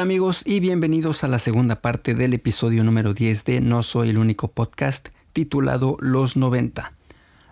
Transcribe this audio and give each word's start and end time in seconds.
Hola 0.00 0.06
amigos 0.06 0.44
y 0.46 0.60
bienvenidos 0.60 1.24
a 1.24 1.28
la 1.28 1.38
segunda 1.38 1.82
parte 1.82 2.14
del 2.14 2.32
episodio 2.32 2.82
número 2.84 3.12
10 3.12 3.44
de 3.44 3.60
No 3.60 3.82
Soy 3.82 4.08
el 4.08 4.16
único 4.16 4.48
podcast 4.48 5.10
titulado 5.34 5.98
Los 6.00 6.38
90. 6.38 6.94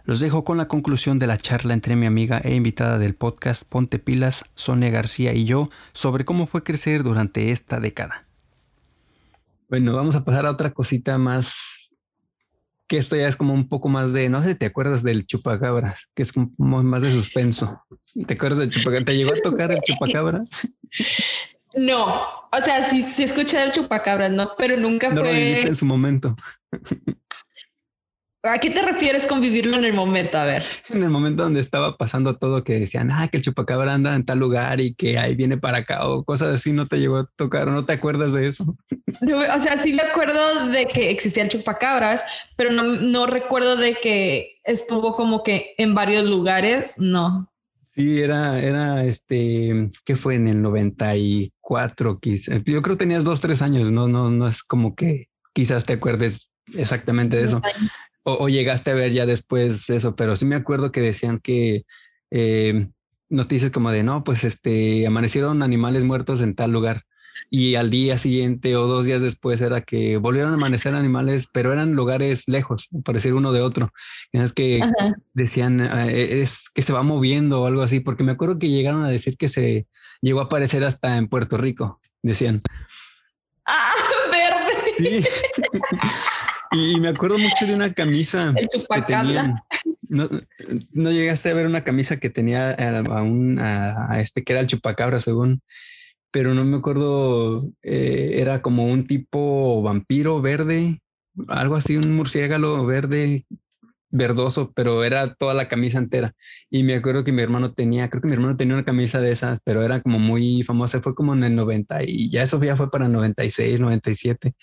Los 0.05 0.21
dejo 0.21 0.45
con 0.45 0.57
la 0.57 0.67
conclusión 0.67 1.19
de 1.19 1.27
la 1.27 1.37
charla 1.37 1.75
entre 1.75 1.95
mi 1.95 2.07
amiga 2.07 2.39
e 2.43 2.55
invitada 2.55 2.97
del 2.97 3.15
podcast 3.15 3.65
Ponte 3.69 3.99
Pilas, 3.99 4.47
Sonia 4.55 4.89
García 4.89 5.35
y 5.35 5.45
yo 5.45 5.69
sobre 5.93 6.25
cómo 6.25 6.47
fue 6.47 6.63
crecer 6.63 7.03
durante 7.03 7.51
esta 7.51 7.81
década. 7.81 8.25
Bueno, 9.69 9.93
vamos 9.95 10.17
a 10.17 10.25
pasar 10.25 10.47
a 10.47 10.51
otra 10.51 10.71
cosita 10.71 11.19
más 11.19 11.95
que 12.87 12.97
esto 12.97 13.15
ya 13.15 13.29
es 13.29 13.37
como 13.37 13.53
un 13.53 13.69
poco 13.69 13.91
más 13.91 14.15
de, 14.15 14.31
no 14.31 14.43
sé, 14.43 14.55
¿te 14.55 14.65
acuerdas 14.65 15.03
del 15.03 15.27
chupacabras? 15.27 16.09
Que 16.15 16.23
es 16.23 16.33
como 16.33 16.83
más 16.83 17.03
de 17.03 17.13
suspenso. 17.13 17.83
¿Te 18.27 18.33
acuerdas 18.33 18.61
del 18.61 18.71
chupacabras? 18.71 19.05
¿Te 19.05 19.19
llegó 19.19 19.35
a 19.35 19.43
tocar 19.43 19.71
el 19.71 19.81
chupacabras? 19.85 20.49
No, 21.75 22.23
o 22.51 22.61
sea, 22.63 22.83
sí, 22.83 23.03
sí 23.03 23.25
escuché 23.25 23.63
el 23.63 23.73
chupacabras, 23.73 24.31
¿no? 24.31 24.53
Pero 24.57 24.77
nunca 24.77 25.09
no 25.11 25.21
fue. 25.21 25.25
Lo 25.25 25.39
viviste 25.39 25.69
en 25.69 25.77
su 25.77 25.87
momento. 25.87 26.35
¿A 28.45 28.59
qué 28.59 28.71
te 28.71 28.83
refieres 28.83 29.27
con 29.27 29.41
vivirlo 29.41 29.77
en 29.77 29.85
el 29.85 29.93
momento? 29.93 30.39
A 30.39 30.45
ver. 30.45 30.65
En 30.91 31.03
el 31.03 31.11
momento 31.11 31.43
donde 31.43 31.61
estaba 31.61 31.97
pasando 31.97 32.37
todo, 32.37 32.63
que 32.63 32.79
decían, 32.79 33.11
ah, 33.11 33.27
que 33.29 33.39
el 33.39 33.43
chupacabra 33.43 33.95
anda 33.95 34.15
en 34.15 34.25
tal 34.25 34.39
lugar 34.39 34.81
y 34.81 34.95
que 34.95 35.19
ahí 35.19 35.35
viene 35.35 35.59
para 35.59 35.79
acá 35.79 36.09
o 36.09 36.25
cosas 36.25 36.55
así, 36.55 36.73
no 36.73 36.87
te 36.87 37.01
llegó 37.01 37.17
a 37.19 37.31
tocar, 37.37 37.67
¿no 37.67 37.85
te 37.85 37.95
acuerdas 37.95 38.33
de 38.33 38.47
eso? 38.47 38.77
O 39.55 39.61
sea, 39.61 39.77
sí 39.77 39.93
me 39.93 40.03
acuerdo 40.03 40.67
de 40.69 40.87
que 40.87 41.11
existían 41.11 41.49
chupacabras, 41.49 42.25
pero 42.57 42.71
no, 42.71 42.85
no 42.85 43.27
recuerdo 43.27 43.75
de 43.77 43.97
que 43.97 44.61
estuvo 44.63 45.17
como 45.17 45.43
que 45.43 45.75
en 45.77 45.95
varios 45.95 46.25
lugares, 46.25 46.95
no. 46.99 47.51
Sí, 47.83 48.21
era, 48.21 48.61
era 48.61 49.05
este, 49.05 49.91
¿qué 50.05 50.15
fue 50.15 50.37
en 50.37 50.47
el 50.47 50.63
94? 51.69 52.19
Quizás. 52.21 52.63
Yo 52.65 52.83
creo 52.83 52.97
que 52.97 53.05
tenías 53.05 53.25
dos, 53.25 53.41
tres 53.41 53.63
años, 53.63 53.91
no, 53.91 54.09
no, 54.09 54.31
no 54.31 54.49
es 54.49 54.63
como 54.63 54.95
que 54.95 55.29
quizás 55.53 55.85
te 55.85 55.95
acuerdes 55.95 56.51
exactamente 56.75 57.37
de 57.37 57.45
eso. 57.45 57.61
O, 58.23 58.49
llegaste 58.49 58.91
a 58.91 58.95
ver 58.95 59.13
ya 59.13 59.27
después 59.27 59.89
eso, 59.89 60.15
pero 60.15 60.37
sí 60.37 60.45
me 60.45 60.57
acuerdo 60.57 60.93
que 60.93 61.01
decían 61.01 61.41
que 61.41 61.85
eh, 62.31 62.89
noticias 63.31 63.71
como 63.71 63.91
de 63.91 64.03
no, 64.03 64.23
pues 64.23 64.45
este 64.45 65.07
amanecieron 65.07 65.63
animales 65.63 66.05
muertos 66.05 66.41
en 66.41 66.55
tal 66.55 66.73
lugar 66.73 67.05
y 67.51 67.77
al 67.77 67.91
día 67.91 68.19
siguiente 68.19 68.77
o 68.77 68.87
dos 68.87 69.05
días 69.05 69.23
después 69.23 69.61
era 69.61 69.81
que 69.81 70.17
volvieron 70.17 70.53
a 70.53 70.55
amanecer 70.55 70.95
animales, 70.95 71.49
pero 71.53 71.73
eran 71.73 71.95
lugares 71.95 72.45
lejos, 72.47 72.89
parecer 73.05 73.35
uno 73.35 73.53
de 73.53 73.63
otro. 73.63 73.91
Es 74.33 74.53
que 74.53 74.81
decían 75.33 75.81
eh, 75.81 76.43
es 76.43 76.69
que 76.75 76.83
se 76.83 76.93
va 76.93 77.03
moviendo 77.03 77.63
o 77.63 77.67
algo 77.67 77.83
así, 77.83 78.01
porque 78.01 78.25
me 78.25 78.33
acuerdo 78.33 78.59
que 78.59 78.69
llegaron 78.69 79.05
a 79.05 79.09
decir 79.09 79.37
que 79.37 79.49
se 79.49 79.87
llegó 80.21 80.41
a 80.41 80.45
aparecer 80.45 80.85
hasta 80.85 81.17
en 81.17 81.29
Puerto 81.29 81.57
Rico, 81.57 82.01
decían. 82.23 82.63
Ah, 83.67 83.93
verde. 84.33 84.73
Sí. 84.97 85.25
y, 86.73 87.01
me 87.01 87.09
acuerdo 87.09 87.39
mucho 87.39 87.67
de 87.67 87.75
una 87.75 87.93
camisa 87.93 88.55
que 88.55 89.03
tenían. 89.03 89.57
No, 90.09 90.29
no, 90.93 91.11
llegaste 91.13 91.51
a 91.51 91.55
ver 91.55 91.67
una 91.67 91.85
camisa 91.85 92.19
que 92.19 92.31
tenía 92.31 92.71
a, 92.71 93.23
un 93.23 93.59
a 93.61 94.21
este 94.21 94.43
que 94.43 94.55
era 94.55 94.61
el 94.61 94.67
chupacabra, 94.67 95.21
según 95.21 95.63
pero 96.31 96.55
no 96.55 96.65
me 96.65 96.77
acuerdo, 96.77 97.71
eh, 97.83 98.33
era 98.35 98.61
como 98.63 98.87
un 98.87 99.07
tipo 99.07 99.83
vampiro 99.83 100.41
verde, 100.43 101.01
algo 101.49 101.77
así, 101.77 101.97
un 101.97 102.15
murciélago 102.15 102.85
verde, 102.85 103.47
verdoso, 104.11 104.73
pero 104.75 105.05
era 105.05 105.35
toda 105.35 105.55
la 105.55 105.69
camisa 105.69 105.99
entera. 105.99 106.35
Y 106.71 106.83
me 106.83 106.95
acuerdo 106.95 107.25
que 107.25 107.33
mi 107.33 107.43
hermano 107.43 107.73
tenía, 107.75 108.09
creo 108.09 108.23
que 108.23 108.29
mi 108.29 108.35
hermano 108.35 108.57
tenía 108.57 108.75
una 108.75 108.85
camisa 108.85 109.21
de 109.21 109.33
esas, 109.33 109.61
pero 109.65 109.83
era 109.83 110.01
como 110.01 110.19
muy 110.19 110.63
famosa, 110.63 111.01
fue 111.01 111.15
como 111.15 111.35
en 111.35 111.45
el 111.45 111.57
90 111.57 112.05
y 112.05 112.31
ya 112.31 112.43
eso 112.43 112.63
ya 112.63 112.77
fue 112.77 112.91
para 112.91 113.09
96, 113.09 113.81
97. 113.81 114.55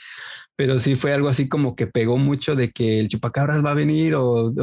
Pero 0.55 0.79
sí 0.79 0.95
fue 0.95 1.13
algo 1.13 1.27
así 1.27 1.49
como 1.49 1.75
que 1.75 1.87
pegó 1.87 2.17
mucho 2.17 2.55
de 2.55 2.71
que 2.71 2.99
el 2.99 3.09
chupacabras 3.09 3.63
va 3.63 3.71
a 3.71 3.75
venir 3.75 4.15
o, 4.15 4.53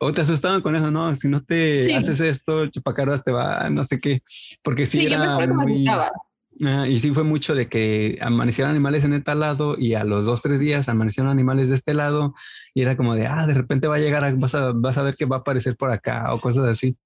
o, 0.00 0.12
te 0.12 0.20
asustaban 0.20 0.62
con 0.62 0.74
eso, 0.74 0.90
no, 0.90 1.14
si 1.14 1.28
no 1.28 1.44
te 1.44 1.94
haces 1.94 2.20
esto, 2.20 2.62
el 2.62 2.70
chupacabras 2.70 3.22
te 3.22 3.30
va, 3.30 3.70
no 3.70 3.84
sé 3.84 3.98
qué, 3.98 4.22
porque 4.62 4.84
sí, 4.84 5.02
sí 5.02 5.08
yo 5.08 5.18
me 5.18 5.26
acuerdo 5.26 5.52
que 5.60 5.66
me 5.66 5.72
asustaba 5.72 6.10
Ah, 6.64 6.88
y 6.88 6.98
sí 6.98 7.12
fue 7.12 7.22
mucho 7.22 7.54
de 7.54 7.68
que 7.68 8.18
amanecieron 8.20 8.70
animales 8.70 9.04
en 9.04 9.12
este 9.12 9.34
lado 9.34 9.76
y 9.78 9.94
a 9.94 10.02
los 10.02 10.26
dos, 10.26 10.42
tres 10.42 10.58
días 10.58 10.88
amanecieron 10.88 11.30
animales 11.30 11.68
de 11.68 11.76
este 11.76 11.94
lado 11.94 12.34
y 12.74 12.82
era 12.82 12.96
como 12.96 13.14
de, 13.14 13.26
ah, 13.26 13.46
de 13.46 13.54
repente 13.54 13.86
va 13.86 13.96
a 13.96 14.00
llegar, 14.00 14.34
vas, 14.36 14.54
a, 14.54 14.72
vas 14.74 14.98
a 14.98 15.02
ver 15.02 15.14
que 15.14 15.24
va 15.24 15.36
a 15.36 15.38
aparecer 15.40 15.76
por 15.76 15.90
acá 15.90 16.34
o 16.34 16.40
cosas 16.40 16.64
así. 16.64 16.96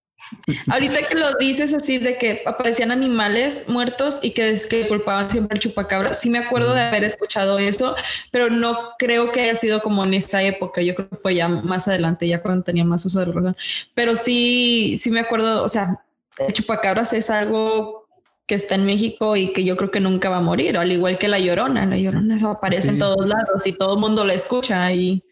Ahorita 0.68 1.06
que 1.06 1.14
lo 1.14 1.34
dices 1.34 1.74
así 1.74 1.98
de 1.98 2.16
que 2.16 2.42
aparecían 2.46 2.91
animales 2.91 3.68
muertos 3.68 4.20
y 4.22 4.30
que, 4.30 4.48
es 4.48 4.66
que 4.66 4.88
culpaban 4.88 5.28
siempre 5.28 5.56
al 5.56 5.60
chupacabra, 5.60 6.14
sí 6.14 6.30
me 6.30 6.38
acuerdo 6.38 6.72
de 6.72 6.80
haber 6.80 7.04
escuchado 7.04 7.58
eso, 7.58 7.94
pero 8.30 8.48
no 8.48 8.92
creo 8.98 9.30
que 9.32 9.42
haya 9.42 9.54
sido 9.54 9.80
como 9.82 10.04
en 10.04 10.14
esa 10.14 10.42
época, 10.42 10.80
yo 10.80 10.94
creo 10.94 11.10
que 11.10 11.16
fue 11.16 11.34
ya 11.34 11.48
más 11.48 11.86
adelante, 11.88 12.26
ya 12.26 12.41
cuando 12.41 12.64
tenía 12.64 12.84
más 12.84 13.04
uso 13.04 13.20
de 13.20 13.26
razón, 13.26 13.56
pero 13.94 14.16
sí, 14.16 14.94
sí 14.96 15.10
me 15.10 15.20
acuerdo, 15.20 15.62
o 15.62 15.68
sea, 15.68 15.88
el 16.38 16.52
chupacabras 16.54 17.12
es 17.12 17.28
algo 17.28 18.01
que 18.47 18.54
está 18.54 18.75
en 18.75 18.86
México 18.86 19.36
y 19.36 19.53
que 19.53 19.64
yo 19.64 19.76
creo 19.76 19.91
que 19.91 20.00
nunca 20.00 20.28
va 20.28 20.38
a 20.38 20.42
morir, 20.42 20.76
al 20.76 20.91
igual 20.92 21.19
que 21.19 21.28
la 21.28 21.38
llorona. 21.38 21.86
La 21.86 21.97
llorona 21.97 22.36
eso 22.36 22.48
aparece 22.50 22.91
en 22.91 22.98
todos 22.98 23.26
lados 23.26 23.66
y 23.66 23.76
todo 23.76 23.94
el 23.94 24.00
mundo 24.00 24.25
la 24.25 24.34
escucha 24.34 24.92
y 24.92 25.22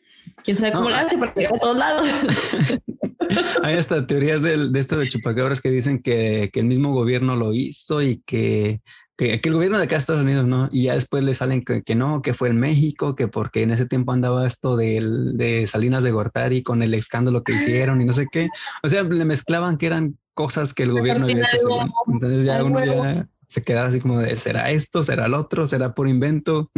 quién 0.44 0.56
sabe 0.56 0.72
cómo 0.72 0.91
la 0.91 1.00
hace, 1.00 1.19
pero 1.19 1.32
llega 1.34 1.56
a 1.56 1.59
todos 1.59 1.76
lados. 1.76 2.09
Hay 3.62 3.75
hasta 3.76 4.06
teorías 4.06 4.43
de, 4.43 4.71
esto 4.75 4.98
de 4.98 5.09
chupacabras 5.09 5.60
que 5.60 5.71
dicen 5.71 6.03
que, 6.03 6.50
el 6.53 6.65
mismo 6.65 6.93
gobierno 6.93 7.37
lo 7.37 7.53
hizo 7.53 8.03
y 8.03 8.22
que, 8.26 8.81
que, 9.16 9.41
el 9.42 9.53
gobierno 9.53 9.78
de 9.78 9.84
acá 9.84 9.97
Estados 9.97 10.22
Unidos, 10.22 10.47
¿no? 10.47 10.69
Y 10.72 10.84
ya 10.84 10.94
después 10.94 11.22
le 11.22 11.34
salen 11.34 11.65
que, 11.65 11.94
no, 11.94 12.22
que 12.22 12.34
fue 12.34 12.48
en 12.48 12.59
México, 12.59 13.15
que 13.15 13.28
porque 13.28 13.62
en 13.62 13.71
ese 13.71 13.87
tiempo 13.87 14.12
andaba 14.12 14.47
esto 14.47 14.77
de, 14.77 15.00
de 15.34 15.66
Salinas 15.66 16.04
de 16.04 16.10
Gortari 16.10 16.62
con 16.62 16.82
el 16.82 16.94
escándalo 16.94 17.44
que 17.44 17.53
hicieron 17.53 18.00
y 18.00 18.04
no 18.04 18.12
sé 18.12 18.27
qué. 18.31 18.48
O 18.82 18.88
sea, 18.88 19.03
le 19.03 19.25
mezclaban 19.25 19.77
que 19.77 19.87
eran 19.87 20.16
cosas 20.34 20.74
que 20.74 20.84
el 20.84 20.92
gobierno 20.92 21.24
había 21.24 21.44
hecho. 21.44 21.68
Entonces 22.06 22.44
ya 22.46 22.64
uno 22.64 22.84
ya 22.84 23.28
se 23.50 23.64
quedaba 23.64 23.88
así 23.88 24.00
como 24.00 24.20
de, 24.20 24.36
¿será 24.36 24.70
esto? 24.70 25.02
¿Será 25.02 25.26
el 25.26 25.34
otro? 25.34 25.66
¿Será 25.66 25.92
por 25.92 26.08
invento? 26.08 26.70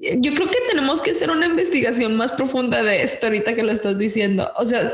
Yo 0.00 0.34
creo 0.34 0.48
que 0.48 0.58
tenemos 0.68 1.00
que 1.00 1.12
hacer 1.12 1.30
una 1.30 1.46
investigación 1.46 2.16
más 2.16 2.32
profunda 2.32 2.82
de 2.82 3.02
esto 3.02 3.26
ahorita 3.26 3.54
que 3.54 3.62
lo 3.62 3.70
estás 3.70 3.96
diciendo. 3.98 4.50
O 4.56 4.64
sea, 4.64 4.84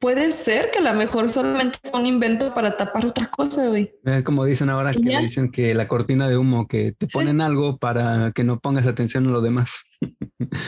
puede 0.00 0.32
ser 0.32 0.72
que 0.72 0.80
a 0.80 0.82
lo 0.82 0.94
mejor 0.94 1.30
solamente 1.30 1.78
fue 1.84 2.00
un 2.00 2.06
invento 2.06 2.52
para 2.52 2.76
tapar 2.76 3.06
otra 3.06 3.28
cosa, 3.30 3.68
güey. 3.68 3.94
Como 4.24 4.44
dicen 4.44 4.70
ahora 4.70 4.92
que 4.92 5.18
dicen 5.18 5.52
que 5.52 5.72
la 5.72 5.86
cortina 5.86 6.28
de 6.28 6.36
humo, 6.36 6.66
que 6.66 6.90
te 6.90 7.06
ponen 7.06 7.40
algo 7.40 7.78
para 7.78 8.32
que 8.32 8.42
no 8.42 8.58
pongas 8.58 8.88
atención 8.88 9.28
a 9.28 9.30
lo 9.30 9.40
demás. 9.40 9.84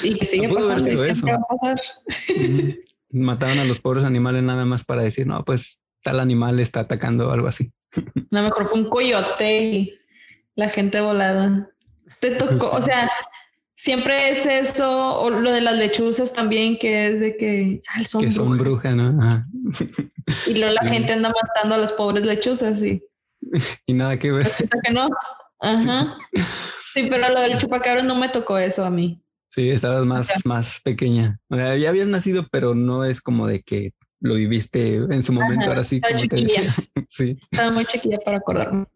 Y 0.04 0.14
que 0.14 0.24
sigue 0.24 0.48
pasando 0.54 0.88
y 0.88 0.96
siempre 0.96 1.32
va 1.32 1.38
a 1.38 1.56
pasar 1.56 1.80
mataban 3.10 3.58
a 3.58 3.64
los 3.64 3.80
pobres 3.80 4.04
animales 4.04 4.42
nada 4.42 4.64
más 4.64 4.84
para 4.84 5.02
decir, 5.02 5.26
no, 5.26 5.44
pues 5.44 5.84
tal 6.02 6.20
animal 6.20 6.60
está 6.60 6.80
atacando 6.80 7.28
o 7.28 7.32
algo 7.32 7.48
así. 7.48 7.72
Lo 8.30 8.42
mejor 8.42 8.66
fue 8.66 8.80
un 8.80 8.90
coyote 8.90 9.62
y 9.62 9.98
la 10.54 10.68
gente 10.68 11.00
volada. 11.00 11.70
Te 12.20 12.32
tocó, 12.32 12.70
o 12.70 12.80
sea, 12.82 13.08
siempre 13.74 14.30
es 14.30 14.44
eso, 14.44 15.20
o 15.20 15.30
lo 15.30 15.52
de 15.52 15.60
las 15.60 15.76
lechuzas 15.76 16.32
también, 16.32 16.78
que 16.78 17.06
es 17.06 17.20
de 17.20 17.36
que, 17.36 17.82
son, 18.04 18.24
que 18.24 18.32
son 18.32 18.58
brujas, 18.58 18.94
¿no? 18.94 19.44
Y 20.46 20.54
luego 20.54 20.74
la 20.74 20.88
gente 20.88 21.12
anda 21.12 21.30
matando 21.30 21.76
a 21.76 21.78
las 21.78 21.92
pobres 21.92 22.26
lechuzas 22.26 22.82
y... 22.82 23.02
y 23.86 23.92
nada 23.94 24.18
que 24.18 24.32
ver. 24.32 24.50
Que 24.84 24.92
no. 24.92 25.08
Ajá. 25.60 26.12
Sí. 26.92 27.06
pero 27.08 27.28
lo 27.32 27.40
del 27.40 27.58
chupacabras 27.58 28.04
no 28.04 28.16
me 28.16 28.28
tocó 28.28 28.58
eso 28.58 28.84
a 28.84 28.90
mí. 28.90 29.22
Sí, 29.58 29.70
estabas 29.70 30.06
más, 30.06 30.46
más 30.46 30.80
pequeña. 30.84 31.40
O 31.48 31.56
sea, 31.56 31.76
ya 31.76 31.88
habías 31.88 32.06
nacido, 32.06 32.46
pero 32.48 32.76
no 32.76 33.02
es 33.02 33.20
como 33.20 33.48
de 33.48 33.60
que 33.60 33.92
lo 34.20 34.34
viviste 34.34 34.94
en 34.94 35.24
su 35.24 35.32
momento, 35.32 35.66
ahora 35.66 35.82
sí, 35.82 36.00
como 36.00 36.14
te 36.28 36.36
decía. 36.36 36.72
Sí. 37.08 37.36
Estaba 37.50 37.72
muy 37.72 37.84
chiquilla 37.84 38.20
para 38.20 38.36
acordarme. 38.36 38.86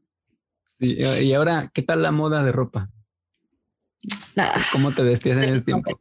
Sí, 0.79 0.99
y 1.23 1.33
ahora, 1.33 1.69
¿qué 1.75 1.83
tal 1.83 2.05
la 2.05 2.13
moda 2.13 2.45
de 2.45 2.53
ropa? 2.53 2.89
¿Cómo 4.71 4.93
te 4.95 5.03
vestías 5.03 5.39
en 5.39 5.49
el 5.49 5.65
tiempo? 5.65 5.99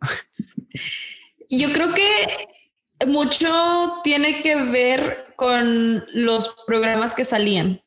Yo 1.50 1.74
creo 1.74 1.92
que 1.96 3.08
mucho 3.08 4.02
tiene 4.04 4.44
que 4.44 4.56
ver 4.56 5.34
con 5.38 6.04
los 6.14 6.56
programas 6.68 7.16
que 7.16 7.26
salían. 7.26 7.82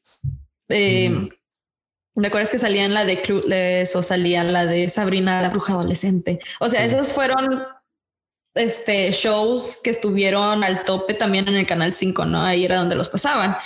Eh, 0.70 1.28
¿Te 2.14 2.26
acuerdas 2.28 2.50
que 2.50 2.58
salían 2.58 2.94
la 2.94 3.04
de 3.04 3.20
Clueless 3.20 3.96
o 3.96 4.02
salía 4.02 4.44
la 4.44 4.66
de 4.66 4.88
Sabrina 4.88 5.42
la 5.42 5.48
bruja 5.48 5.72
adolescente? 5.72 6.38
O 6.60 6.68
sea, 6.68 6.84
esos 6.84 7.12
fueron 7.12 7.64
este, 8.54 9.10
shows 9.10 9.80
que 9.82 9.90
estuvieron 9.90 10.62
al 10.62 10.84
tope 10.84 11.14
también 11.14 11.48
en 11.48 11.56
el 11.56 11.66
Canal 11.66 11.92
5, 11.92 12.24
¿no? 12.24 12.42
Ahí 12.42 12.64
era 12.64 12.76
donde 12.76 12.94
los 12.94 13.08
pasaban. 13.08 13.56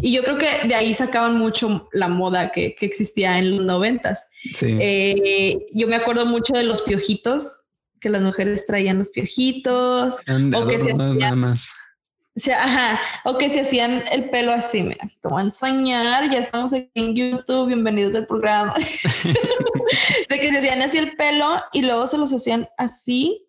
Y 0.00 0.12
yo 0.12 0.24
creo 0.24 0.36
que 0.36 0.66
de 0.66 0.74
ahí 0.74 0.92
sacaban 0.94 1.38
mucho 1.38 1.88
la 1.92 2.08
moda 2.08 2.50
que, 2.50 2.74
que 2.74 2.86
existía 2.86 3.38
en 3.38 3.56
los 3.56 3.64
noventas. 3.64 4.30
Sí. 4.56 4.76
Eh, 4.80 5.66
yo 5.72 5.86
me 5.86 5.96
acuerdo 5.96 6.26
mucho 6.26 6.54
de 6.54 6.64
los 6.64 6.82
piojitos, 6.82 7.58
que 8.00 8.10
las 8.10 8.22
mujeres 8.22 8.66
traían 8.66 8.98
los 8.98 9.10
piojitos. 9.10 10.16
o 10.54 10.66
que 10.66 10.78
se 10.80 10.92
nada 10.92 11.36
más. 11.36 11.68
O 12.34 12.40
sea, 12.40 12.64
ajá, 12.64 13.00
o 13.24 13.36
que 13.36 13.50
se 13.50 13.60
hacían 13.60 14.04
el 14.10 14.30
pelo 14.30 14.52
así, 14.52 14.82
mira, 14.82 15.06
como 15.22 15.38
enseñar, 15.38 16.30
ya 16.30 16.38
estamos 16.38 16.72
aquí 16.72 16.88
en 16.94 17.14
YouTube, 17.14 17.66
bienvenidos 17.66 18.16
al 18.16 18.26
programa, 18.26 18.72
de 20.30 20.40
que 20.40 20.50
se 20.50 20.58
hacían 20.58 20.80
así 20.80 20.96
el 20.96 21.14
pelo 21.16 21.46
y 21.74 21.82
luego 21.82 22.06
se 22.06 22.16
los 22.16 22.32
hacían 22.32 22.66
así 22.78 23.46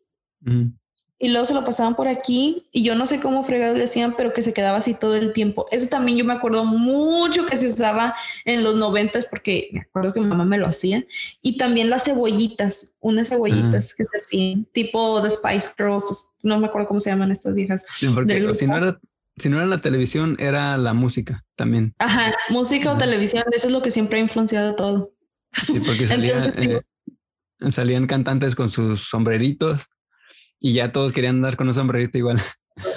y 1.24 1.30
luego 1.30 1.46
se 1.46 1.54
lo 1.54 1.64
pasaban 1.64 1.96
por 1.96 2.10
aquí 2.10 2.66
y 2.74 2.84
yo 2.84 2.96
no 2.96 3.06
sé 3.06 3.22
cómo 3.22 3.44
fregados 3.44 3.78
le 3.78 3.86
hacían, 3.86 4.14
pero 4.18 4.34
que 4.34 4.42
se 4.42 4.54
quedaba 4.54 4.80
así 4.80 4.94
todo 4.94 5.16
el 5.16 5.32
tiempo. 5.32 5.68
Eso 5.72 5.88
también 5.88 6.18
yo 6.18 6.26
me 6.26 6.34
acuerdo 6.34 6.66
mucho 6.66 7.46
que 7.46 7.56
se 7.56 7.68
usaba 7.68 8.14
en 8.44 8.62
los 8.62 8.76
noventas 8.76 9.26
porque 9.28 9.70
me 9.72 9.80
acuerdo 9.80 10.12
que 10.12 10.20
mi 10.20 10.26
mamá 10.26 10.44
me 10.44 10.58
lo 10.58 10.68
hacía 10.68 11.02
y 11.42 11.56
también 11.56 11.90
las 11.90 12.04
cebollitas, 12.04 12.98
unas 13.00 13.30
cebollitas 13.30 13.92
ah. 13.92 13.96
que 13.98 14.04
se 14.04 14.18
hacían 14.18 14.66
tipo 14.74 15.22
The 15.22 15.30
Spice 15.30 15.70
Girls, 15.78 16.40
no 16.44 16.60
me 16.60 16.68
acuerdo 16.68 16.90
cómo 16.90 17.00
se 17.00 17.12
llaman 17.12 17.32
estas 17.32 17.54
viejas. 17.54 17.86
si 17.96 18.08
no 18.68 18.78
era 18.78 19.00
si 19.38 19.48
no 19.48 19.58
era 19.58 19.66
la 19.66 19.80
televisión, 19.80 20.36
era 20.40 20.78
la 20.78 20.94
música 20.94 21.46
también. 21.56 21.96
Ajá, 22.00 22.36
música 22.50 22.92
o 22.92 22.98
televisión, 22.98 23.46
eso 23.54 23.68
es 23.68 23.74
lo 23.74 23.82
que 23.82 23.92
siempre 23.92 24.20
ha 24.20 24.22
influenciado 24.22 24.76
todo. 24.76 25.14
Sí, 25.54 25.80
porque 25.80 26.04
eh, 27.62 27.72
salían 27.72 28.08
cantantes 28.08 28.56
con 28.56 28.68
sus 28.68 29.08
sombreritos 29.08 29.88
y 30.64 30.74
ya 30.74 30.94
todos 30.94 31.12
querían 31.12 31.36
andar 31.36 31.58
con 31.58 31.68
un 31.68 31.74
sombrerito 31.76 32.18
igual. 32.18 32.42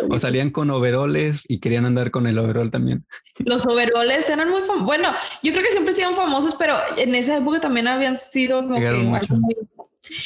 O 0.09 0.19
salían 0.19 0.49
con 0.49 0.71
overoles 0.71 1.45
y 1.51 1.61
querían 1.61 1.85
andar 1.85 2.11
con 2.11 2.27
el 2.27 2.39
overol 2.39 2.71
también. 2.71 3.05
Los 3.41 3.67
overoles 3.67 4.31
eran 4.31 4.49
muy 4.49 4.63
famosos. 4.63 4.87
Bueno, 4.87 5.13
yo 5.43 5.53
creo 5.53 5.63
que 5.63 5.71
siempre 5.71 5.93
han 6.03 6.15
famosos, 6.15 6.55
pero 6.55 6.75
en 6.97 7.15
esa 7.15 7.37
época 7.37 7.61
también 7.61 7.87
habían 7.87 8.17
sido 8.17 8.63
como 8.63 8.81
que 8.81 9.21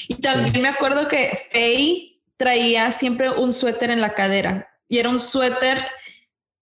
Y 0.08 0.14
también 0.16 0.62
me 0.62 0.68
acuerdo 0.68 1.08
que 1.08 1.32
Faye 1.50 2.20
traía 2.36 2.92
siempre 2.92 3.28
un 3.28 3.52
suéter 3.52 3.90
en 3.90 4.00
la 4.00 4.14
cadera 4.14 4.68
y 4.88 4.98
era 4.98 5.08
un 5.08 5.18
suéter 5.18 5.78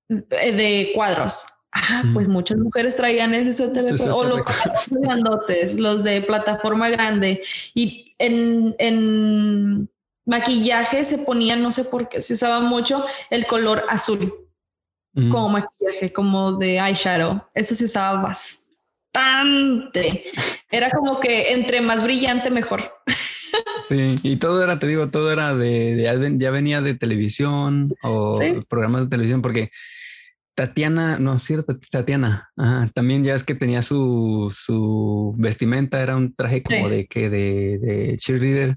de 0.09 0.91
cuadros. 0.95 1.45
Ah, 1.73 2.05
pues 2.15 2.27
mm. 2.27 2.33
muchas 2.33 2.57
mujeres 2.57 2.97
traían 2.97 3.35
ese 3.35 3.53
suéter 3.53 3.85
de 3.85 3.99
cuadros. 3.99 4.17
O 4.17 4.25
los 4.25 4.41
grandotes, 4.91 5.79
los 5.79 6.03
de 6.05 6.23
plataforma 6.23 6.89
grande. 6.89 7.43
Y 7.75 8.15
en, 8.19 8.75
en 8.79 9.91
maquillaje 10.29 11.05
se 11.05 11.19
ponía, 11.19 11.57
no 11.57 11.73
sé 11.73 11.85
por 11.85 12.09
qué, 12.09 12.23
se 12.23 12.35
usaba 12.35 12.61
mucho 12.61 13.05
el 13.31 13.47
color 13.47 13.85
azul 13.89 14.33
como 15.31 15.49
maquillaje, 15.49 16.13
como 16.13 16.53
de 16.53 16.79
eyeshadow. 16.79 17.43
Eso 17.53 17.75
se 17.75 17.87
usaba 17.87 18.23
bastante. 18.23 20.25
Era 20.71 20.91
como 20.91 21.19
que 21.19 21.53
entre 21.53 21.81
más 21.81 22.05
brillante, 22.05 22.51
mejor. 22.51 22.93
Sí, 23.89 24.17
y 24.23 24.37
todo 24.37 24.63
era, 24.63 24.79
te 24.79 24.87
digo, 24.87 25.09
todo 25.09 25.33
era 25.33 25.57
de, 25.57 26.37
ya 26.37 26.51
venía 26.51 26.83
de 26.83 26.95
televisión 26.95 27.95
o 28.03 28.39
programas 28.69 29.05
de 29.05 29.09
televisión, 29.09 29.43
porque 29.43 29.71
Tatiana, 30.55 31.19
no, 31.19 31.41
cierto, 31.41 31.79
Tatiana, 31.91 32.51
también 32.95 33.25
ya 33.25 33.35
es 33.35 33.43
que 33.43 33.55
tenía 33.55 33.83
su, 33.83 34.55
su 34.57 35.35
vestimenta, 35.37 36.01
era 36.01 36.17
un 36.17 36.35
traje 36.35 36.63
como 36.63 36.89
de 36.89 37.07
que 37.07 37.31
de, 37.31 37.79
de 37.79 38.17
cheerleader 38.19 38.77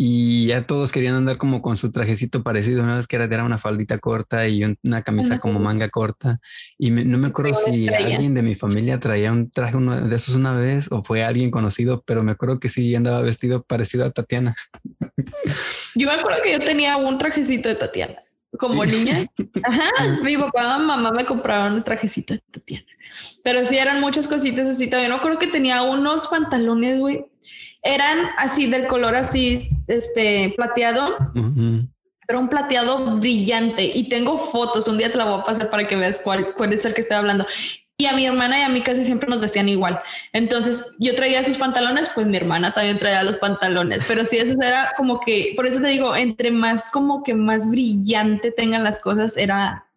y 0.00 0.46
ya 0.46 0.64
todos 0.64 0.92
querían 0.92 1.16
andar 1.16 1.38
como 1.38 1.60
con 1.60 1.76
su 1.76 1.90
trajecito 1.90 2.44
parecido, 2.44 2.84
una 2.84 2.94
vez 2.94 3.08
que 3.08 3.16
era, 3.16 3.24
era 3.24 3.42
una 3.42 3.58
faldita 3.58 3.98
corta 3.98 4.46
y 4.46 4.62
una 4.84 5.02
camisa 5.02 5.40
como 5.40 5.58
manga 5.58 5.88
corta. 5.88 6.38
Y 6.78 6.92
no 6.92 7.18
me 7.18 7.26
acuerdo 7.26 7.54
si 7.54 7.88
alguien 7.88 8.32
de 8.32 8.42
mi 8.42 8.54
familia 8.54 9.00
traía 9.00 9.32
un 9.32 9.50
traje 9.50 9.76
uno 9.76 10.06
de 10.08 10.14
esos 10.14 10.36
una 10.36 10.52
vez 10.52 10.86
o 10.92 11.02
fue 11.02 11.24
alguien 11.24 11.50
conocido, 11.50 12.04
pero 12.06 12.22
me 12.22 12.30
acuerdo 12.30 12.60
que 12.60 12.68
sí 12.68 12.94
andaba 12.94 13.22
vestido 13.22 13.64
parecido 13.64 14.04
a 14.04 14.12
Tatiana. 14.12 14.54
Yo 15.96 16.06
me 16.06 16.14
acuerdo 16.14 16.42
que 16.44 16.52
yo 16.52 16.60
tenía 16.60 16.96
un 16.96 17.18
trajecito 17.18 17.68
de 17.68 17.74
Tatiana 17.74 18.22
como 18.56 18.84
niña. 18.84 19.26
Ajá, 19.64 19.90
mi 20.22 20.36
papá 20.36 20.78
y 20.80 20.86
mamá 20.86 21.10
me 21.10 21.24
compraron 21.24 21.72
un 21.72 21.82
trajecito 21.82 22.34
de 22.34 22.40
Tatiana. 22.52 22.86
Pero 23.42 23.64
sí 23.64 23.76
eran 23.76 24.00
muchas 24.00 24.28
cositas 24.28 24.68
así. 24.68 24.88
También 24.88 25.10
no 25.10 25.20
creo 25.20 25.40
que 25.40 25.48
tenía 25.48 25.82
unos 25.82 26.28
pantalones, 26.28 27.00
güey 27.00 27.24
eran 27.82 28.18
así 28.36 28.66
del 28.70 28.86
color 28.86 29.14
así, 29.14 29.68
este, 29.86 30.52
plateado, 30.56 31.16
pero 32.26 32.40
un 32.40 32.48
plateado 32.48 33.16
brillante. 33.16 33.84
Y 33.84 34.08
tengo 34.08 34.36
fotos, 34.38 34.88
un 34.88 34.98
día 34.98 35.10
te 35.10 35.18
la 35.18 35.24
voy 35.24 35.40
a 35.40 35.44
pasar 35.44 35.70
para 35.70 35.86
que 35.86 35.96
veas 35.96 36.20
cuál, 36.22 36.52
cuál 36.54 36.72
es 36.72 36.84
el 36.84 36.94
que 36.94 37.00
estoy 37.00 37.16
hablando. 37.16 37.46
Y 38.00 38.06
a 38.06 38.12
mi 38.12 38.26
hermana 38.26 38.60
y 38.60 38.62
a 38.62 38.68
mí 38.68 38.80
casi 38.80 39.02
siempre 39.02 39.28
nos 39.28 39.40
vestían 39.40 39.68
igual. 39.68 40.00
Entonces 40.32 40.94
yo 41.00 41.16
traía 41.16 41.42
sus 41.42 41.56
pantalones, 41.56 42.08
pues 42.14 42.28
mi 42.28 42.36
hermana 42.36 42.72
también 42.72 42.96
traía 42.96 43.24
los 43.24 43.38
pantalones. 43.38 44.02
Pero 44.06 44.24
sí, 44.24 44.38
eso 44.38 44.54
era 44.62 44.92
como 44.96 45.18
que, 45.18 45.54
por 45.56 45.66
eso 45.66 45.80
te 45.80 45.88
digo, 45.88 46.14
entre 46.14 46.52
más 46.52 46.90
como 46.90 47.24
que 47.24 47.34
más 47.34 47.68
brillante 47.68 48.52
tengan 48.52 48.84
las 48.84 49.00
cosas, 49.00 49.36
era, 49.36 49.87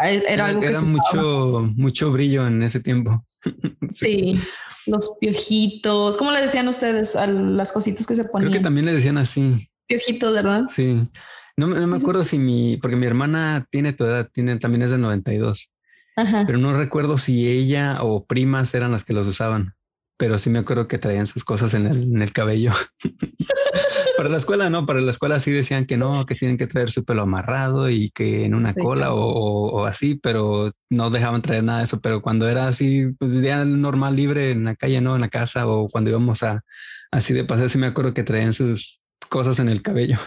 era, 0.00 0.46
algo 0.46 0.62
era 0.62 0.80
mucho, 0.82 1.70
mucho 1.76 2.12
brillo 2.12 2.46
en 2.46 2.62
ese 2.62 2.80
tiempo. 2.80 3.24
sí 3.90 4.40
los 4.86 5.10
piojitos. 5.20 6.16
¿Cómo 6.16 6.30
le 6.30 6.40
decían 6.40 6.68
ustedes 6.68 7.16
a 7.16 7.26
las 7.26 7.72
cositas 7.72 8.06
que 8.06 8.16
se 8.16 8.24
ponían? 8.24 8.50
Creo 8.50 8.60
que 8.60 8.64
también 8.64 8.86
le 8.86 8.94
decían 8.94 9.18
así. 9.18 9.68
Piojitos, 9.86 10.32
¿verdad? 10.32 10.64
Sí. 10.74 11.08
No, 11.56 11.68
me 11.68 11.96
acuerdo 11.96 12.24
si 12.24 12.38
mi, 12.38 12.76
porque 12.76 12.96
mi 12.96 13.06
hermana 13.06 13.66
tiene 13.70 13.92
tu 13.92 14.04
edad, 14.04 14.28
tiene, 14.32 14.58
también 14.58 14.82
es 14.82 14.90
de 14.90 14.98
92. 14.98 15.72
Ajá. 16.16 16.44
Pero 16.46 16.58
no 16.58 16.76
recuerdo 16.76 17.18
si 17.18 17.48
ella 17.48 17.98
o 18.02 18.26
primas 18.26 18.74
eran 18.74 18.92
las 18.92 19.04
que 19.04 19.12
los 19.12 19.26
usaban 19.26 19.74
pero 20.16 20.38
sí 20.38 20.50
me 20.50 20.58
acuerdo 20.58 20.88
que 20.88 20.98
traían 20.98 21.26
sus 21.26 21.44
cosas 21.44 21.74
en 21.74 21.86
el, 21.86 22.02
en 22.02 22.22
el 22.22 22.32
cabello. 22.32 22.72
para 24.16 24.28
la 24.28 24.38
escuela 24.38 24.70
no, 24.70 24.86
para 24.86 25.00
la 25.00 25.10
escuela 25.10 25.40
sí 25.40 25.50
decían 25.50 25.86
que 25.86 25.96
no, 25.96 26.24
que 26.24 26.34
tienen 26.34 26.56
que 26.56 26.66
traer 26.66 26.90
su 26.90 27.04
pelo 27.04 27.22
amarrado 27.22 27.90
y 27.90 28.10
que 28.10 28.44
en 28.44 28.54
una 28.54 28.72
cola 28.72 29.12
o, 29.12 29.20
o, 29.20 29.84
así, 29.84 30.14
pero 30.14 30.70
no 30.90 31.10
dejaban 31.10 31.42
traer 31.42 31.64
nada 31.64 31.78
de 31.78 31.84
eso. 31.84 32.00
Pero 32.00 32.22
cuando 32.22 32.48
era 32.48 32.66
así, 32.68 33.12
pues 33.18 33.40
día 33.40 33.64
normal, 33.64 34.16
libre 34.16 34.52
en 34.52 34.64
la 34.64 34.74
calle, 34.74 35.00
no 35.00 35.14
en 35.14 35.20
la 35.20 35.28
casa 35.28 35.66
o 35.66 35.88
cuando 35.88 36.10
íbamos 36.10 36.42
a 36.42 36.64
así 37.10 37.34
de 37.34 37.44
paseo, 37.44 37.68
sí 37.68 37.78
me 37.78 37.86
acuerdo 37.86 38.14
que 38.14 38.22
traían 38.22 38.52
sus 38.52 39.02
cosas 39.28 39.58
en 39.58 39.68
el 39.68 39.82
cabello. 39.82 40.18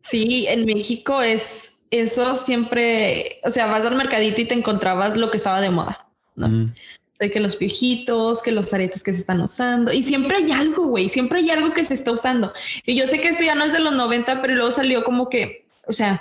Sí, 0.00 0.46
en 0.48 0.66
México 0.66 1.22
es 1.22 1.86
eso 1.90 2.34
siempre, 2.34 3.40
o 3.44 3.50
sea, 3.50 3.66
vas 3.66 3.86
al 3.86 3.96
mercadito 3.96 4.40
y 4.40 4.44
te 4.44 4.54
encontrabas 4.54 5.16
lo 5.16 5.30
que 5.30 5.36
estaba 5.36 5.60
de 5.60 5.70
moda. 5.70 6.08
¿no? 6.36 6.66
Sé 7.14 7.30
que 7.30 7.38
los 7.38 7.58
viejitos, 7.58 8.42
que 8.42 8.50
los 8.50 8.74
aretes 8.74 9.04
que 9.04 9.12
se 9.12 9.20
están 9.20 9.40
usando. 9.40 9.92
Y 9.92 10.02
siempre 10.02 10.36
hay 10.36 10.50
algo, 10.50 10.86
güey. 10.86 11.08
Siempre 11.08 11.38
hay 11.38 11.50
algo 11.50 11.72
que 11.72 11.84
se 11.84 11.94
está 11.94 12.10
usando. 12.10 12.52
Y 12.84 12.96
yo 12.96 13.06
sé 13.06 13.20
que 13.20 13.28
esto 13.28 13.44
ya 13.44 13.54
no 13.54 13.64
es 13.64 13.72
de 13.72 13.78
los 13.78 13.94
90, 13.94 14.42
pero 14.42 14.54
luego 14.54 14.72
salió 14.72 15.04
como 15.04 15.28
que, 15.28 15.68
o 15.86 15.92
sea, 15.92 16.20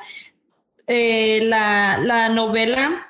eh, 0.85 1.41
la, 1.45 1.97
la 1.97 2.29
novela 2.29 3.07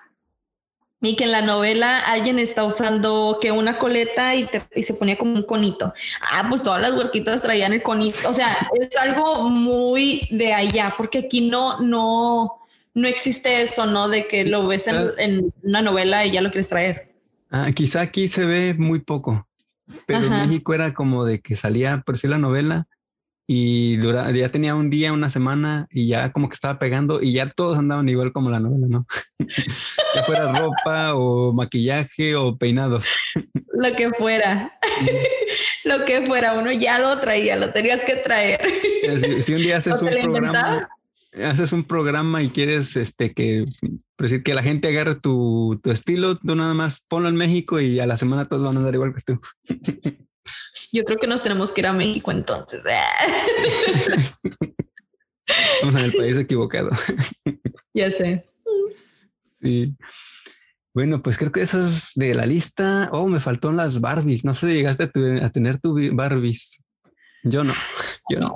y 1.01 1.17
que 1.17 1.25
en 1.25 1.33
la 1.33 1.41
novela 1.41 1.99
alguien 1.99 2.39
está 2.39 2.63
usando 2.63 3.37
que 3.41 3.51
una 3.51 3.77
coleta 3.77 4.33
y, 4.33 4.49
y, 4.73 4.83
se 4.83 4.93
ponía 4.93 5.17
como 5.17 5.33
un 5.33 5.43
conito. 5.43 5.93
Ah, 6.21 6.45
pues 6.49 6.63
todas 6.63 6.81
las 6.81 6.93
huerquitas 6.93 7.41
traían 7.41 7.73
el 7.73 7.83
conito. 7.83 8.29
O 8.29 8.33
sea, 8.33 8.55
es 8.79 8.95
algo 8.95 9.49
muy 9.49 10.25
de 10.31 10.53
allá, 10.53 10.93
porque 10.95 11.17
aquí 11.19 11.41
no, 11.41 11.81
no, 11.81 12.65
no 12.93 13.07
existe 13.09 13.61
eso, 13.61 13.85
¿no? 13.85 14.07
De 14.07 14.27
que 14.27 14.45
lo 14.45 14.65
ves 14.65 14.87
en, 14.87 15.11
en 15.17 15.53
una 15.63 15.81
novela 15.81 16.25
y 16.25 16.31
ya 16.31 16.41
lo 16.41 16.49
quieres 16.51 16.69
traer. 16.69 17.12
Ah, 17.55 17.71
quizá 17.71 18.01
aquí 18.01 18.27
se 18.27 18.45
ve 18.45 18.73
muy 18.73 18.99
poco, 18.99 19.47
pero 20.07 20.25
en 20.25 20.31
México 20.31 20.73
era 20.73 20.95
como 20.95 21.23
de 21.23 21.39
que 21.39 21.55
salía 21.55 22.01
por 22.03 22.17
sí 22.17 22.27
la 22.27 22.39
novela 22.39 22.87
y 23.45 23.97
dura, 23.97 24.31
ya 24.31 24.49
tenía 24.49 24.73
un 24.73 24.89
día, 24.89 25.13
una 25.13 25.29
semana 25.29 25.87
y 25.91 26.07
ya 26.07 26.31
como 26.31 26.49
que 26.49 26.55
estaba 26.55 26.79
pegando 26.79 27.21
y 27.21 27.33
ya 27.33 27.51
todos 27.51 27.77
andaban 27.77 28.09
igual 28.09 28.33
como 28.33 28.49
la 28.49 28.59
novela, 28.59 28.87
¿no? 28.89 29.05
ya 30.15 30.23
fuera 30.23 30.51
ropa 30.51 31.13
o 31.13 31.53
maquillaje 31.53 32.35
o 32.35 32.57
peinados. 32.57 33.05
Lo 33.71 33.95
que 33.95 34.09
fuera. 34.09 34.71
lo 35.83 36.05
que 36.05 36.25
fuera, 36.25 36.53
uno 36.53 36.71
ya 36.71 36.97
lo 36.97 37.19
traía, 37.19 37.55
lo 37.55 37.69
tenías 37.69 38.03
que 38.03 38.15
traer. 38.15 38.61
Si, 39.41 39.53
un 39.53 39.59
día 39.59 39.77
haces 39.77 40.01
un 40.01 40.09
programa, 40.09 40.89
haces 41.41 41.73
un 41.73 41.83
programa 41.83 42.43
y 42.43 42.49
quieres 42.49 42.95
este 42.95 43.33
que 43.33 43.65
decir 44.17 44.43
que 44.43 44.53
la 44.53 44.63
gente 44.63 44.87
agarre 44.87 45.15
tu, 45.15 45.79
estilo, 45.85 46.37
tú 46.37 46.55
nada 46.55 46.73
más 46.73 47.05
ponlo 47.07 47.29
en 47.29 47.35
México 47.35 47.79
y 47.79 47.99
a 47.99 48.05
la 48.05 48.17
semana 48.17 48.47
todos 48.47 48.63
van 48.63 48.75
a 48.75 48.79
andar 48.79 48.93
igual 48.93 49.13
que 49.13 49.21
tú. 49.21 49.39
Yo 50.91 51.03
creo 51.05 51.17
que 51.17 51.27
nos 51.27 51.41
tenemos 51.41 51.71
que 51.71 51.81
ir 51.81 51.87
a 51.87 51.93
México 51.93 52.31
entonces. 52.31 52.83
Estamos 55.75 55.95
en 55.95 56.05
el 56.05 56.13
país 56.13 56.37
equivocado. 56.37 56.89
Ya 57.95 58.09
sé. 58.09 58.49
Sí. 59.61 59.95
Bueno, 60.95 61.21
pues 61.21 61.37
creo 61.37 61.51
que 61.51 61.61
esas 61.61 62.09
de 62.15 62.33
la 62.33 62.47
lista. 62.47 63.07
Oh, 63.11 63.27
me 63.27 63.39
faltó 63.39 63.71
las 63.71 64.01
Barbies. 64.01 64.43
No 64.43 64.55
sé 64.55 64.65
si 64.65 64.73
llegaste 64.73 65.03
a, 65.03 65.45
a 65.45 65.51
tener 65.51 65.79
tu 65.79 65.95
Barbies. 66.15 66.82
Yo 67.43 67.63
no, 67.63 67.73
yo 68.29 68.39
no. 68.39 68.55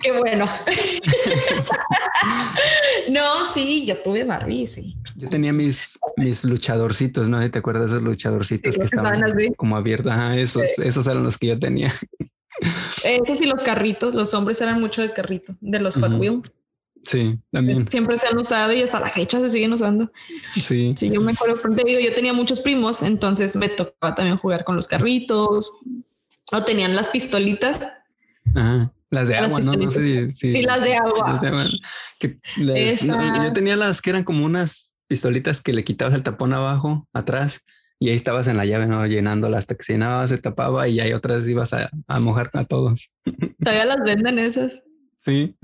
Qué 0.00 0.12
bueno. 0.12 0.44
no, 3.10 3.46
sí, 3.46 3.86
yo 3.86 4.00
tuve 4.02 4.24
Barbie, 4.24 4.66
sí. 4.66 4.96
Yo 5.16 5.28
tenía 5.28 5.52
mis, 5.52 5.98
mis 6.16 6.44
luchadorcitos, 6.44 7.28
¿no? 7.28 7.50
¿Te 7.50 7.58
acuerdas 7.58 7.90
de 7.90 7.96
esos 7.96 8.02
luchadorcitos 8.02 8.76
que 8.76 8.82
estaban 8.82 9.22
como 9.56 9.76
abiertos? 9.76 10.12
esos, 10.36 10.78
esos 10.78 11.06
eran 11.06 11.24
los 11.24 11.38
que 11.38 11.48
yo 11.48 11.58
tenía. 11.58 11.92
Esos 13.02 13.40
y 13.40 13.46
los 13.46 13.62
carritos, 13.62 14.14
los 14.14 14.34
hombres 14.34 14.60
eran 14.60 14.80
mucho 14.80 15.02
de 15.02 15.12
carrito, 15.12 15.54
de 15.60 15.80
los 15.80 15.96
Hot 15.96 16.12
Wheels. 16.12 16.60
Sí, 17.04 17.36
también. 17.50 17.84
Siempre 17.86 18.16
se 18.16 18.28
han 18.28 18.38
usado 18.38 18.72
y 18.72 18.82
hasta 18.82 19.00
la 19.00 19.08
fecha 19.08 19.40
se 19.40 19.48
siguen 19.48 19.72
usando. 19.72 20.12
Sí. 20.52 20.92
Sí, 20.96 21.10
yo 21.10 21.20
me 21.20 21.32
acuerdo, 21.32 21.58
te 21.74 21.82
digo, 21.84 21.98
yo 21.98 22.14
tenía 22.14 22.32
muchos 22.32 22.60
primos, 22.60 23.02
entonces 23.02 23.56
me 23.56 23.68
tocaba 23.68 24.14
también 24.14 24.36
jugar 24.36 24.64
con 24.64 24.76
los 24.76 24.86
carritos 24.86 25.80
o 26.52 26.64
tenían 26.64 26.94
las 26.94 27.08
pistolitas. 27.08 27.88
Ajá. 28.54 28.92
Las 29.10 29.28
de 29.28 29.36
agua, 29.36 29.60
¿no? 29.60 29.72
No 29.74 29.90
sé 29.90 30.30
si. 30.30 30.52
Sí, 30.54 30.62
las 30.62 30.82
de 30.82 30.96
agua. 30.96 31.40
yo 33.44 33.52
tenía 33.52 33.76
las 33.76 34.00
que 34.00 34.10
eran 34.10 34.24
como 34.24 34.44
unas 34.44 34.96
pistolitas 35.06 35.60
que 35.60 35.74
le 35.74 35.84
quitabas 35.84 36.14
el 36.14 36.22
tapón 36.22 36.54
abajo, 36.54 37.06
atrás, 37.12 37.66
y 37.98 38.08
ahí 38.08 38.14
estabas 38.14 38.46
en 38.46 38.56
la 38.56 38.64
llave, 38.64 38.86
¿no? 38.86 39.06
Llenándola 39.06 39.58
hasta 39.58 39.74
que 39.74 39.84
se 39.84 39.92
llenaba, 39.92 40.26
se 40.26 40.38
tapaba 40.38 40.88
y 40.88 40.98
ahí 40.98 41.12
otras 41.12 41.46
ibas 41.46 41.74
a, 41.74 41.90
a 42.06 42.20
mojar 42.20 42.50
a 42.54 42.64
todos. 42.64 43.12
Todavía 43.62 43.84
las 43.84 43.98
venden 44.02 44.38
esas. 44.38 44.82
Sí. 45.18 45.54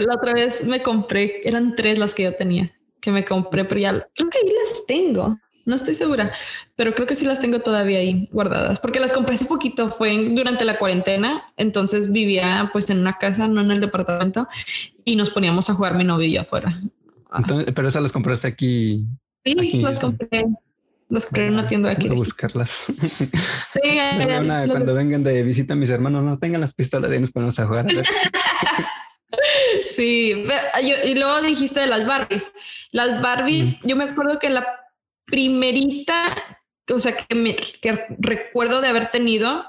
La 0.00 0.14
otra 0.14 0.32
vez 0.32 0.64
me 0.64 0.80
compré, 0.82 1.46
eran 1.46 1.74
tres 1.74 1.98
las 1.98 2.14
que 2.14 2.22
yo 2.22 2.34
tenía, 2.34 2.72
que 3.00 3.10
me 3.10 3.24
compré, 3.24 3.64
pero 3.64 3.80
ya 3.80 4.08
creo 4.14 4.30
que 4.30 4.38
ahí 4.38 4.54
las 4.62 4.86
tengo. 4.86 5.36
No 5.64 5.76
estoy 5.76 5.94
segura, 5.94 6.32
pero 6.74 6.94
creo 6.94 7.06
que 7.06 7.14
sí 7.14 7.24
las 7.24 7.40
tengo 7.40 7.60
todavía 7.60 7.98
ahí 7.98 8.28
guardadas, 8.32 8.80
porque 8.80 8.98
las 8.98 9.12
compré 9.12 9.36
hace 9.36 9.44
poquito, 9.44 9.90
fue 9.90 10.30
durante 10.34 10.64
la 10.64 10.78
cuarentena, 10.78 11.52
entonces 11.56 12.10
vivía 12.10 12.70
pues 12.72 12.90
en 12.90 12.98
una 12.98 13.18
casa, 13.18 13.46
no 13.46 13.60
en 13.60 13.70
el 13.70 13.80
departamento, 13.80 14.48
y 15.04 15.14
nos 15.14 15.30
poníamos 15.30 15.70
a 15.70 15.74
jugar 15.74 15.94
mi 15.94 16.04
novio 16.04 16.26
y 16.26 16.36
afuera. 16.36 16.80
pero 17.74 17.88
esas 17.88 18.02
las 18.02 18.12
compraste 18.12 18.48
aquí. 18.48 19.06
Sí, 19.44 19.54
las 19.82 20.00
compré. 20.00 20.44
Las 21.08 21.26
compré 21.26 21.46
en 21.46 21.52
una 21.52 21.66
tienda 21.66 21.90
de 21.90 21.96
aquí. 21.96 22.08
a 22.08 22.12
buscarlas. 22.12 22.70
Sí, 22.70 23.80
cuando 24.70 24.94
vengan 24.94 25.22
de 25.22 25.42
visita 25.42 25.74
mis 25.74 25.90
hermanos, 25.90 26.24
no 26.24 26.38
tengan 26.38 26.60
las 26.60 26.74
pistolas 26.74 27.12
y 27.12 27.20
nos 27.20 27.30
ponemos 27.30 27.58
a 27.58 27.66
jugar. 27.66 27.86
Sí, 29.90 30.46
y 31.04 31.14
luego 31.14 31.40
dijiste 31.40 31.80
de 31.80 31.86
las 31.86 32.06
Barbies. 32.06 32.52
Las 32.92 33.22
Barbies, 33.22 33.80
yo 33.82 33.96
me 33.96 34.04
acuerdo 34.04 34.38
que 34.38 34.50
la 34.50 34.66
primerita, 35.32 36.36
o 36.92 36.98
sea, 36.98 37.16
que, 37.16 37.34
me, 37.34 37.56
recuerdo 38.18 38.82
de 38.82 38.88
haber 38.88 39.10
tenido, 39.10 39.64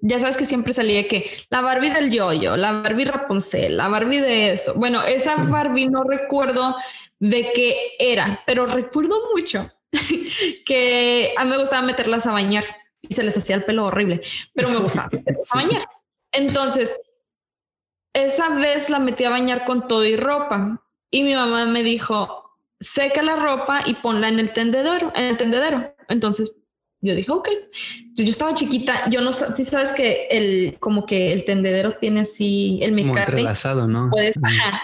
ya 0.00 0.18
sabes 0.18 0.38
que 0.38 0.46
siempre 0.46 0.72
salía 0.72 1.06
que 1.06 1.30
la 1.50 1.60
Barbie 1.60 1.90
del 1.90 2.10
yoyo, 2.10 2.56
la 2.56 2.72
Barbie 2.72 3.04
Rapunzel, 3.04 3.76
la 3.76 3.88
Barbie 3.88 4.20
de 4.20 4.52
esto. 4.52 4.72
Bueno, 4.74 5.02
esa 5.02 5.36
Barbie 5.36 5.90
no 5.90 6.02
recuerdo 6.04 6.74
de 7.18 7.52
qué 7.52 7.76
era, 7.98 8.42
pero 8.46 8.64
recuerdo 8.64 9.16
mucho 9.34 9.70
que 10.64 11.34
a 11.36 11.44
mí 11.44 11.50
me 11.50 11.58
gustaba 11.58 11.82
meterlas 11.82 12.26
a 12.26 12.32
bañar 12.32 12.64
y 13.02 13.12
se 13.12 13.22
les 13.22 13.36
hacía 13.36 13.56
el 13.56 13.64
pelo 13.64 13.84
horrible, 13.84 14.22
pero 14.54 14.70
me 14.70 14.78
gustaba 14.78 15.08
meterlas 15.12 15.52
a 15.52 15.56
bañar. 15.56 15.82
Entonces, 16.32 16.98
esa 18.14 18.48
vez 18.56 18.88
la 18.88 18.98
metí 18.98 19.24
a 19.24 19.30
bañar 19.30 19.66
con 19.66 19.86
todo 19.86 20.06
y 20.06 20.16
ropa 20.16 20.82
y 21.10 21.22
mi 21.22 21.34
mamá 21.34 21.66
me 21.66 21.82
dijo, 21.82 22.41
seca 22.82 23.22
la 23.22 23.36
ropa 23.36 23.80
y 23.86 23.94
ponla 23.94 24.28
en 24.28 24.38
el 24.38 24.52
tendedero, 24.52 25.12
en 25.14 25.24
el 25.24 25.36
tendedero. 25.36 25.94
Entonces 26.08 26.62
yo 27.02 27.16
dije, 27.16 27.30
ok. 27.30 27.48
Yo 28.14 28.24
estaba 28.24 28.54
chiquita, 28.54 29.10
yo 29.10 29.20
no 29.20 29.32
sé, 29.32 29.54
si 29.56 29.64
sabes 29.64 29.92
que 29.92 30.28
el, 30.30 30.76
como 30.78 31.04
que 31.04 31.32
el 31.32 31.44
tendedero 31.44 31.92
tiene 31.92 32.20
así 32.20 32.78
el 32.82 32.92
mecate. 32.92 33.42
¿no? 33.88 34.08
Puedes, 34.10 34.36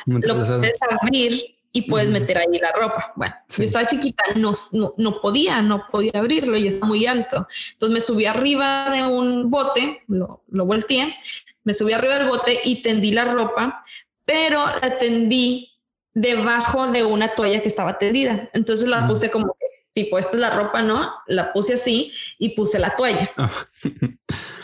lo 0.07 0.35
puedes 0.35 0.79
abrir 1.01 1.41
y 1.73 1.83
puedes 1.83 2.09
meter 2.09 2.39
ahí 2.39 2.59
la 2.59 2.73
ropa. 2.73 3.13
Bueno, 3.15 3.35
yo 3.57 3.65
estaba 3.65 3.87
chiquita, 3.87 4.25
no, 4.35 4.53
no, 4.73 4.95
no, 4.97 5.21
podía, 5.21 5.63
no 5.63 5.87
podía 5.93 6.13
abrirlo 6.15 6.57
y 6.57 6.67
está 6.67 6.87
muy 6.87 7.07
alto. 7.07 7.47
Entonces 7.75 7.95
me 7.95 8.01
subí 8.01 8.27
arriba 8.27 8.91
de 8.91 9.07
un 9.07 9.49
bote, 9.49 10.01
lo, 10.09 10.43
lo 10.49 10.67
volteé, 10.67 11.15
me 11.63 11.73
subí 11.73 11.93
arriba 11.93 12.19
del 12.19 12.29
bote 12.29 12.59
y 12.65 12.83
tendí 12.83 13.13
la 13.13 13.27
ropa, 13.27 13.81
pero 14.25 14.67
la 14.67 14.99
tendí 14.99 15.78
debajo 16.21 16.89
de 16.89 17.05
una 17.05 17.35
toalla 17.35 17.61
que 17.61 17.69
estaba 17.69 17.99
tendida. 17.99 18.51
Entonces 18.53 18.89
la 18.89 19.07
puse 19.07 19.31
como 19.31 19.57
tipo, 19.93 20.19
esta 20.19 20.33
es 20.33 20.41
la 20.41 20.51
ropa, 20.51 20.83
¿no? 20.83 21.11
La 21.27 21.53
puse 21.53 21.75
así 21.75 22.13
y 22.39 22.51
puse 22.51 22.79
la 22.79 22.95
toalla. 22.97 23.31
Oh. 23.37 23.49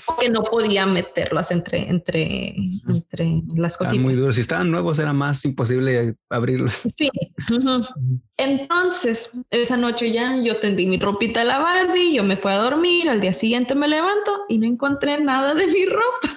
Porque 0.06 0.28
no 0.28 0.44
podía 0.44 0.84
meterlas 0.84 1.50
entre, 1.50 1.88
entre, 1.88 2.54
entre 2.88 3.42
las 3.56 3.76
cositas. 3.76 4.00
muy 4.00 4.14
duro. 4.14 4.32
Si 4.32 4.42
estaban 4.42 4.70
nuevos 4.70 4.98
era 4.98 5.12
más 5.12 5.44
imposible 5.44 6.14
abrirlos. 6.28 6.74
Sí. 6.94 7.10
Entonces, 8.36 9.44
esa 9.50 9.76
noche 9.76 10.12
ya 10.12 10.36
yo 10.42 10.60
tendí 10.60 10.86
mi 10.86 10.98
ropita 10.98 11.40
de 11.40 11.46
la 11.46 11.58
Barbie, 11.58 12.14
yo 12.14 12.22
me 12.22 12.36
fui 12.36 12.52
a 12.52 12.58
dormir, 12.58 13.08
al 13.08 13.20
día 13.20 13.32
siguiente 13.32 13.74
me 13.74 13.88
levanto 13.88 14.42
y 14.48 14.58
no 14.58 14.66
encontré 14.66 15.20
nada 15.20 15.54
de 15.54 15.66
mi 15.66 15.86
ropa. 15.86 16.28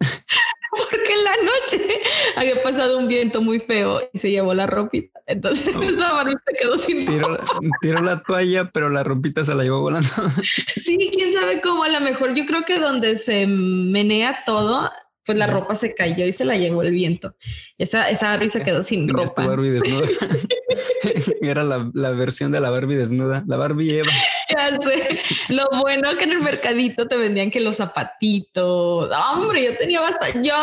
porque 0.90 1.12
en 1.12 1.24
la 1.24 1.36
noche 1.36 2.00
había 2.36 2.62
pasado 2.62 2.98
un 2.98 3.08
viento 3.08 3.40
muy 3.40 3.58
feo 3.58 4.00
y 4.12 4.18
se 4.18 4.30
llevó 4.30 4.54
la 4.54 4.66
ropita. 4.66 5.20
Entonces 5.26 5.74
esa 5.74 6.12
Barbie 6.12 6.36
se 6.46 6.54
quedó 6.54 6.78
sin 6.78 7.06
tiró, 7.06 7.36
tiró, 7.80 8.02
la 8.02 8.22
toalla, 8.22 8.70
pero 8.70 8.88
la 8.88 9.02
ropita 9.02 9.44
se 9.44 9.54
la 9.54 9.64
llevó 9.64 9.80
volando. 9.80 10.08
Sí, 10.42 11.10
quién 11.12 11.32
sabe 11.32 11.60
cómo. 11.60 11.84
A 11.84 11.88
lo 11.88 12.00
mejor 12.00 12.34
yo 12.34 12.46
creo 12.46 12.64
que 12.64 12.78
donde 12.78 13.16
se 13.16 13.46
menea 13.46 14.44
todo, 14.44 14.90
pues 15.24 15.36
la 15.36 15.48
ropa 15.48 15.74
se 15.74 15.94
cayó 15.94 16.24
y 16.24 16.32
se 16.32 16.44
la 16.44 16.56
llevó 16.56 16.82
el 16.82 16.92
viento. 16.92 17.34
Esa, 17.78 18.08
esa 18.08 18.30
Barbie 18.30 18.48
se 18.48 18.62
quedó 18.62 18.82
sin 18.82 19.08
ropa. 19.08 19.46
Barbie 19.46 19.70
desnuda. 19.70 20.06
Era 21.40 21.64
la, 21.64 21.90
la, 21.94 22.10
versión 22.10 22.52
de 22.52 22.60
la 22.60 22.70
Barbie 22.70 22.96
desnuda, 22.96 23.44
la 23.46 23.56
Barbie 23.56 23.98
Eva. 23.98 24.12
Ya 24.48 24.76
sé. 24.80 25.20
Lo 25.48 25.66
bueno 25.80 26.16
que 26.16 26.24
en 26.24 26.32
el 26.32 26.40
mercadito 26.40 27.06
te 27.08 27.16
vendían 27.16 27.50
que 27.50 27.60
los 27.60 27.76
zapatitos. 27.76 29.10
Hombre, 29.32 29.64
yo 29.64 29.76
tenía 29.76 30.00
bastante. 30.00 30.46
Yo 30.46 30.54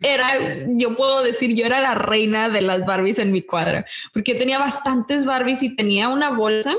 era, 0.00 0.32
yo 0.68 0.94
puedo 0.94 1.22
decir, 1.22 1.54
yo 1.54 1.66
era 1.66 1.80
la 1.80 1.94
reina 1.94 2.48
de 2.48 2.60
las 2.60 2.84
Barbies 2.84 3.18
en 3.18 3.32
mi 3.32 3.42
cuadra, 3.42 3.86
porque 4.12 4.32
yo 4.32 4.38
tenía 4.38 4.58
bastantes 4.58 5.24
Barbies 5.24 5.62
y 5.62 5.74
tenía 5.74 6.08
una 6.08 6.30
bolsa 6.30 6.74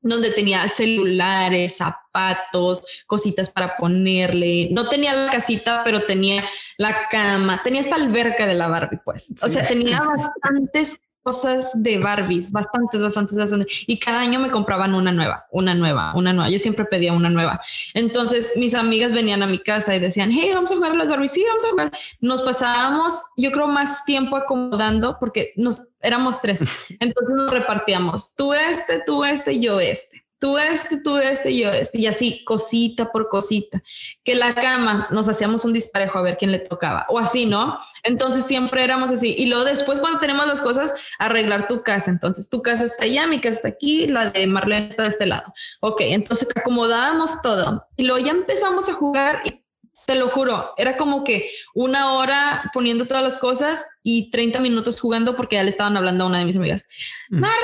donde 0.00 0.30
tenía 0.30 0.66
celulares, 0.68 1.76
zapatos, 1.76 3.04
cositas 3.06 3.50
para 3.50 3.76
ponerle. 3.76 4.68
No 4.70 4.88
tenía 4.88 5.12
la 5.12 5.30
casita, 5.30 5.82
pero 5.84 6.04
tenía 6.04 6.44
la 6.78 7.08
cama, 7.10 7.62
tenía 7.62 7.80
esta 7.80 7.96
alberca 7.96 8.46
de 8.46 8.54
la 8.54 8.68
Barbie, 8.68 9.00
pues. 9.04 9.34
O 9.42 9.48
sea, 9.48 9.66
tenía 9.66 10.00
bastantes 10.00 11.00
cosas 11.28 11.82
de 11.82 11.98
Barbies, 11.98 12.50
bastantes, 12.52 13.02
bastantes, 13.02 13.36
bastantes. 13.36 13.84
Y 13.86 13.98
cada 13.98 14.20
año 14.20 14.40
me 14.40 14.50
compraban 14.50 14.94
una 14.94 15.12
nueva, 15.12 15.46
una 15.50 15.74
nueva, 15.74 16.14
una 16.14 16.32
nueva. 16.32 16.48
Yo 16.48 16.58
siempre 16.58 16.86
pedía 16.86 17.12
una 17.12 17.28
nueva. 17.28 17.60
Entonces 17.92 18.54
mis 18.56 18.74
amigas 18.74 19.12
venían 19.12 19.42
a 19.42 19.46
mi 19.46 19.58
casa 19.58 19.94
y 19.94 19.98
decían, 19.98 20.30
hey, 20.32 20.52
vamos 20.54 20.70
a 20.70 20.76
jugar 20.76 20.92
a 20.92 20.96
las 20.96 21.08
Barbies. 21.10 21.32
Sí, 21.32 21.44
vamos 21.46 21.64
a 21.66 21.70
jugar. 21.70 21.92
Nos 22.22 22.40
pasábamos, 22.40 23.22
yo 23.36 23.52
creo, 23.52 23.66
más 23.66 24.06
tiempo 24.06 24.38
acomodando 24.38 25.18
porque 25.20 25.52
nos 25.56 25.96
éramos 26.00 26.40
tres. 26.40 26.66
Entonces 26.98 27.36
nos 27.36 27.50
repartíamos 27.50 28.34
tú 28.34 28.54
este, 28.54 29.02
tú 29.04 29.22
este, 29.22 29.60
yo 29.60 29.80
este 29.80 30.24
tú 30.38 30.58
este, 30.58 31.00
tú 31.00 31.16
este, 31.16 31.56
yo 31.56 31.70
este, 31.70 31.98
y 31.98 32.06
así 32.06 32.44
cosita 32.44 33.10
por 33.10 33.28
cosita, 33.28 33.82
que 34.24 34.34
la 34.34 34.54
cama 34.54 35.08
nos 35.10 35.28
hacíamos 35.28 35.64
un 35.64 35.72
disparejo 35.72 36.18
a 36.18 36.22
ver 36.22 36.36
quién 36.38 36.52
le 36.52 36.60
tocaba, 36.60 37.06
o 37.08 37.18
así, 37.18 37.46
¿no? 37.46 37.78
Entonces 38.04 38.44
siempre 38.44 38.84
éramos 38.84 39.10
así. 39.10 39.34
Y 39.36 39.46
luego 39.46 39.64
después 39.64 40.00
cuando 40.00 40.18
tenemos 40.18 40.46
las 40.46 40.60
cosas, 40.60 40.94
arreglar 41.18 41.66
tu 41.66 41.82
casa. 41.82 42.10
Entonces 42.10 42.48
tu 42.48 42.62
casa 42.62 42.84
está 42.84 43.04
allá, 43.04 43.26
mi 43.26 43.40
casa 43.40 43.56
está 43.56 43.68
aquí, 43.68 44.06
la 44.06 44.30
de 44.30 44.46
Marlene 44.46 44.88
está 44.88 45.02
de 45.02 45.08
este 45.08 45.26
lado. 45.26 45.52
Ok, 45.80 46.00
entonces 46.00 46.48
acomodábamos 46.54 47.42
todo. 47.42 47.86
Y 47.96 48.04
luego 48.04 48.24
ya 48.24 48.32
empezamos 48.32 48.88
a 48.88 48.94
jugar 48.94 49.42
y 49.44 49.64
te 50.08 50.14
lo 50.14 50.30
juro, 50.30 50.72
era 50.78 50.96
como 50.96 51.22
que 51.22 51.50
una 51.74 52.14
hora 52.14 52.70
poniendo 52.72 53.06
todas 53.06 53.22
las 53.22 53.36
cosas 53.36 53.86
y 54.02 54.30
30 54.30 54.58
minutos 54.60 55.00
jugando 55.00 55.36
porque 55.36 55.56
ya 55.56 55.62
le 55.62 55.68
estaban 55.68 55.98
hablando 55.98 56.24
a 56.24 56.28
una 56.28 56.38
de 56.38 56.46
mis 56.46 56.56
amigas. 56.56 56.86
Mm. 57.28 57.40
Marlene, 57.40 57.58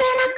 ven. 0.00 0.33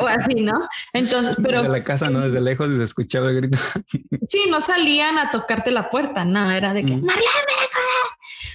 O 0.00 0.06
así, 0.06 0.40
¿no? 0.42 0.68
Entonces, 0.92 1.36
pero... 1.42 1.62
Desde 1.62 1.78
la 1.78 1.84
casa, 1.84 2.10
¿no? 2.10 2.20
Desde 2.20 2.40
lejos 2.40 2.76
se 2.76 2.82
escuchaba 2.82 3.30
el 3.30 3.36
grito. 3.36 3.58
Sí, 4.28 4.44
no 4.48 4.60
salían 4.60 5.18
a 5.18 5.30
tocarte 5.30 5.70
la 5.70 5.90
puerta, 5.90 6.24
no, 6.24 6.50
era 6.50 6.72
de 6.72 6.84
que, 6.84 6.96
mm. 6.96 7.04
Marlene, 7.04 7.26
ven 7.48 7.58
a 7.58 7.68
comer. 7.74 8.02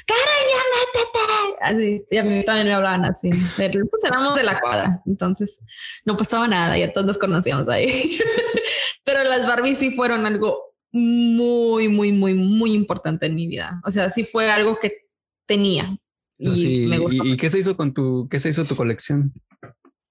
Karen, 0.08 0.48
ya 0.50 0.62
métete. 0.74 1.18
Así, 1.62 2.06
y 2.10 2.18
a 2.18 2.24
mí 2.24 2.46
también 2.46 2.68
me 2.68 2.74
hablaban 2.74 3.06
así. 3.06 3.30
Pues 3.56 4.04
éramos 4.04 4.36
de 4.36 4.44
la 4.44 4.60
cuadra, 4.60 5.02
entonces 5.06 5.64
no 6.06 6.18
pasaba 6.18 6.48
nada, 6.48 6.78
ya 6.78 6.92
todos 6.92 7.06
nos 7.06 7.18
conocíamos 7.18 7.70
ahí. 7.70 7.88
pero 9.04 9.24
las 9.24 9.46
Barbies 9.46 9.78
sí 9.78 9.92
fueron 9.92 10.26
algo 10.26 10.76
muy, 10.92 11.90
muy, 11.90 12.12
muy, 12.12 12.34
muy 12.34 12.74
importante 12.74 13.26
en 13.26 13.36
mi 13.36 13.48
vida. 13.48 13.82
O 13.86 13.92
sea, 13.92 14.10
sí 14.10 14.24
fue 14.24 14.50
algo 14.50 14.80
que 14.80 15.08
tenía. 15.46 15.98
Y, 16.40 16.86
me 16.88 17.00
gustó. 17.00 17.26
¿Y, 17.26 17.36
qué 17.36 17.50
se 17.50 17.60
hizo 17.60 17.76
con 17.76 17.94
tu, 17.94 18.28
qué 18.30 18.40
se 18.40 18.50
hizo 18.50 18.66
tu 18.66 18.76
colección? 18.76 19.34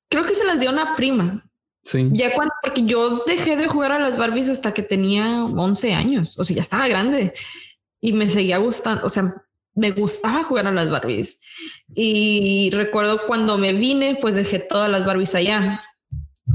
Creo 0.08 0.24
que 0.24 0.34
se 0.34 0.44
las 0.44 0.60
dio 0.60 0.70
una 0.70 0.96
prima. 0.96 1.48
Sí. 1.82 2.08
Ya 2.12 2.34
cuando, 2.34 2.52
porque 2.62 2.84
yo 2.84 3.22
dejé 3.26 3.56
de 3.56 3.68
jugar 3.68 3.92
a 3.92 3.98
las 3.98 4.18
Barbies 4.18 4.48
hasta 4.48 4.74
que 4.74 4.82
tenía 4.82 5.44
11 5.44 5.94
años, 5.94 6.38
o 6.38 6.42
sea, 6.42 6.56
ya 6.56 6.62
estaba 6.62 6.88
grande 6.88 7.32
y 8.00 8.12
me 8.12 8.28
seguía 8.28 8.58
gustando, 8.58 9.06
o 9.06 9.08
sea, 9.08 9.32
me 9.74 9.92
gustaba 9.92 10.42
jugar 10.42 10.66
a 10.66 10.72
las 10.72 10.90
Barbies. 10.90 11.42
Y 11.94 12.70
recuerdo 12.72 13.26
cuando 13.26 13.56
me 13.58 13.72
vine, 13.72 14.18
pues 14.20 14.34
dejé 14.34 14.58
todas 14.58 14.90
las 14.90 15.04
Barbies 15.04 15.34
allá. 15.34 15.80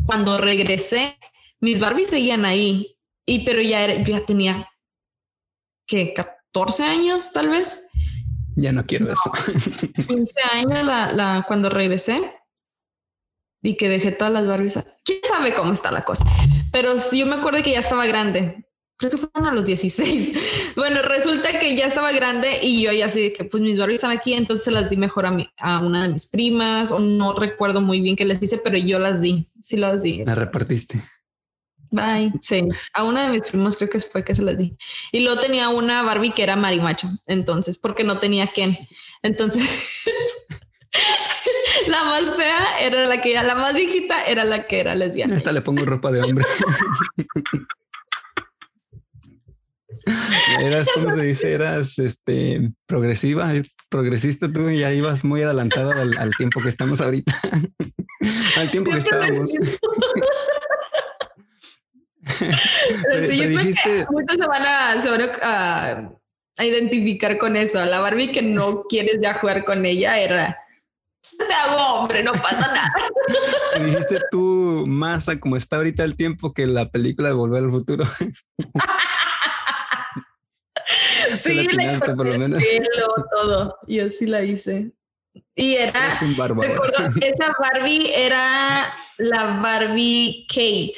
Cuando 0.05 0.38
regresé, 0.38 1.17
mis 1.60 1.79
Barbies 1.79 2.10
seguían 2.10 2.46
ahí 2.46 2.98
y 3.25 3.46
pero 3.46 3.62
ya, 3.62 4.03
ya 4.03 4.25
tenía 4.25 4.67
que 5.86 6.13
14 6.13 6.84
años 6.84 7.31
tal 7.31 7.50
vez. 7.50 7.89
Ya 8.55 8.72
no 8.72 8.86
quiero 8.86 9.13
eso. 9.13 9.31
15 10.08 10.34
años 10.53 10.84
la, 10.84 11.13
la, 11.13 11.46
cuando 11.48 11.70
regresé 11.70 12.22
y 13.62 13.77
que 13.77 13.89
dejé 13.89 14.12
todas 14.12 14.34
las 14.34 14.48
Barbies. 14.48 14.80
¿Quién 15.03 15.20
sabe 15.24 15.53
cómo 15.53 15.72
está 15.72 15.91
la 15.91 16.03
cosa? 16.03 16.25
Pero 16.72 16.94
yo 17.12 17.25
me 17.25 17.36
acuerdo 17.36 17.62
que 17.63 17.72
ya 17.72 17.80
estaba 17.80 18.06
grande. 18.06 18.65
Creo 18.98 19.12
que 19.12 19.18
fueron 19.18 19.50
a 19.50 19.53
los 19.53 19.65
16. 19.65 20.34
Bueno, 20.77 21.01
resulta 21.01 21.60
que 21.60 21.75
ya 21.75 21.86
estaba 21.86 22.13
grande 22.13 22.60
y 22.62 22.82
yo 22.82 22.94
ya 22.94 23.10
sé 23.10 23.34
que 23.34 23.44
pues 23.44 23.62
mis 23.62 23.77
Barbies 23.77 23.96
están 23.96 24.18
aquí, 24.18 24.34
entonces 24.34 24.63
se 24.63 24.72
las 24.72 24.89
di 24.89 24.96
mejor 24.96 25.25
a, 25.25 25.32
mi, 25.32 25.50
a 25.58 25.80
una 25.80 26.03
de 26.03 26.13
mis 26.13 26.27
primas 26.27 26.94
o 26.94 27.00
no 27.00 27.34
recuerdo 27.34 27.82
muy 27.82 28.00
bien 28.00 28.15
qué 28.15 28.24
les 28.24 28.41
hice, 28.41 28.58
pero 28.63 28.77
yo 28.77 28.98
las 28.98 29.22
di. 29.22 29.50
Sí 29.60 29.75
las 29.75 30.03
di. 30.03 30.24
La 30.24 30.34
repartiste. 30.34 31.03
Bye. 31.91 32.32
Sí, 32.41 32.70
a 32.94 33.03
una 33.03 33.24
de 33.24 33.30
mis 33.30 33.48
primos 33.48 33.75
creo 33.75 33.89
que 33.89 34.00
fue 34.00 34.24
que 34.24 34.34
se 34.34 34.44
las 34.44 34.58
di. 34.58 34.77
Y 35.12 35.20
luego 35.20 35.41
tenía 35.41 35.68
una 35.68 36.03
Barbie 36.03 36.32
que 36.32 36.44
era 36.44 36.56
marimacho, 36.56 37.10
entonces, 37.27 37.77
porque 37.77 38.06
no 38.06 38.18
tenía 38.18 38.53
Ken. 38.53 38.77
Entonces, 39.24 40.06
la 41.88 42.03
más 42.03 42.36
fea 42.36 42.79
era 42.79 43.05
la 43.07 43.21
que 43.21 43.33
la 43.33 43.55
más 43.55 43.75
viejita 43.75 44.24
era 44.24 44.43
la 44.43 44.67
que 44.67 44.79
era 44.79 44.95
lesbiana. 44.95 45.36
Esta 45.36 45.51
le 45.51 45.62
pongo 45.62 45.86
ropa 45.86 46.12
de 46.12 46.21
hombre. 46.21 46.45
Eras, 50.60 50.89
¿cómo 50.93 51.15
se 51.15 51.21
dice? 51.21 51.53
Eras 51.53 52.00
este 52.00 52.71
progresiva, 52.86 53.51
progresista 53.89 54.51
tú 54.51 54.69
ya 54.69 54.91
ibas 54.93 55.24
muy 55.24 55.43
adelantada 55.43 56.01
al, 56.01 56.31
tiempo 56.36 56.62
que 56.62 56.69
estamos 56.69 57.01
ahorita. 57.01 57.33
al 58.57 58.71
tiempo 58.71 58.91
que 58.91 58.98
estábamos. 58.98 59.51
muchos 64.10 64.38
se 64.38 64.48
van, 64.48 64.63
a, 64.65 64.93
a, 66.57 66.65
identificar 66.65 67.38
con 67.38 67.55
eso. 67.55 67.86
La 67.86 68.00
Barbie 68.00 68.31
que 68.31 68.41
no 68.41 68.83
quieres 68.83 69.19
ya 69.21 69.33
jugar 69.33 69.63
con 69.63 69.86
ella 69.86 70.17
era 70.19 70.57
te 71.48 71.53
hago 71.62 71.95
hombre, 71.95 72.24
no 72.24 72.31
pasa 72.33 72.74
nada. 72.74 72.91
dijiste 73.86 74.19
tú 74.31 74.86
más 74.88 75.29
a 75.29 75.39
como 75.39 75.55
está 75.57 75.77
ahorita 75.77 76.03
el 76.03 76.15
tiempo 76.15 76.53
que 76.53 76.67
la 76.67 76.89
película 76.89 77.29
de 77.29 77.36
Volver 77.36 77.63
al 77.63 77.71
Futuro. 77.71 78.05
sí, 81.41 81.67
le 81.67 82.00
por 82.15 82.27
lo 82.27 82.38
menos. 82.38 82.62
todo. 83.36 83.79
Yo 83.88 84.10
sí 84.10 84.27
la 84.27 84.43
hice. 84.43 84.91
Y 85.55 85.75
era, 85.75 86.19
recuerdo, 86.19 87.07
esa 87.21 87.55
Barbie 87.57 88.12
era 88.13 88.93
la 89.17 89.62
Barbie 89.62 90.45
Kate 90.50 90.91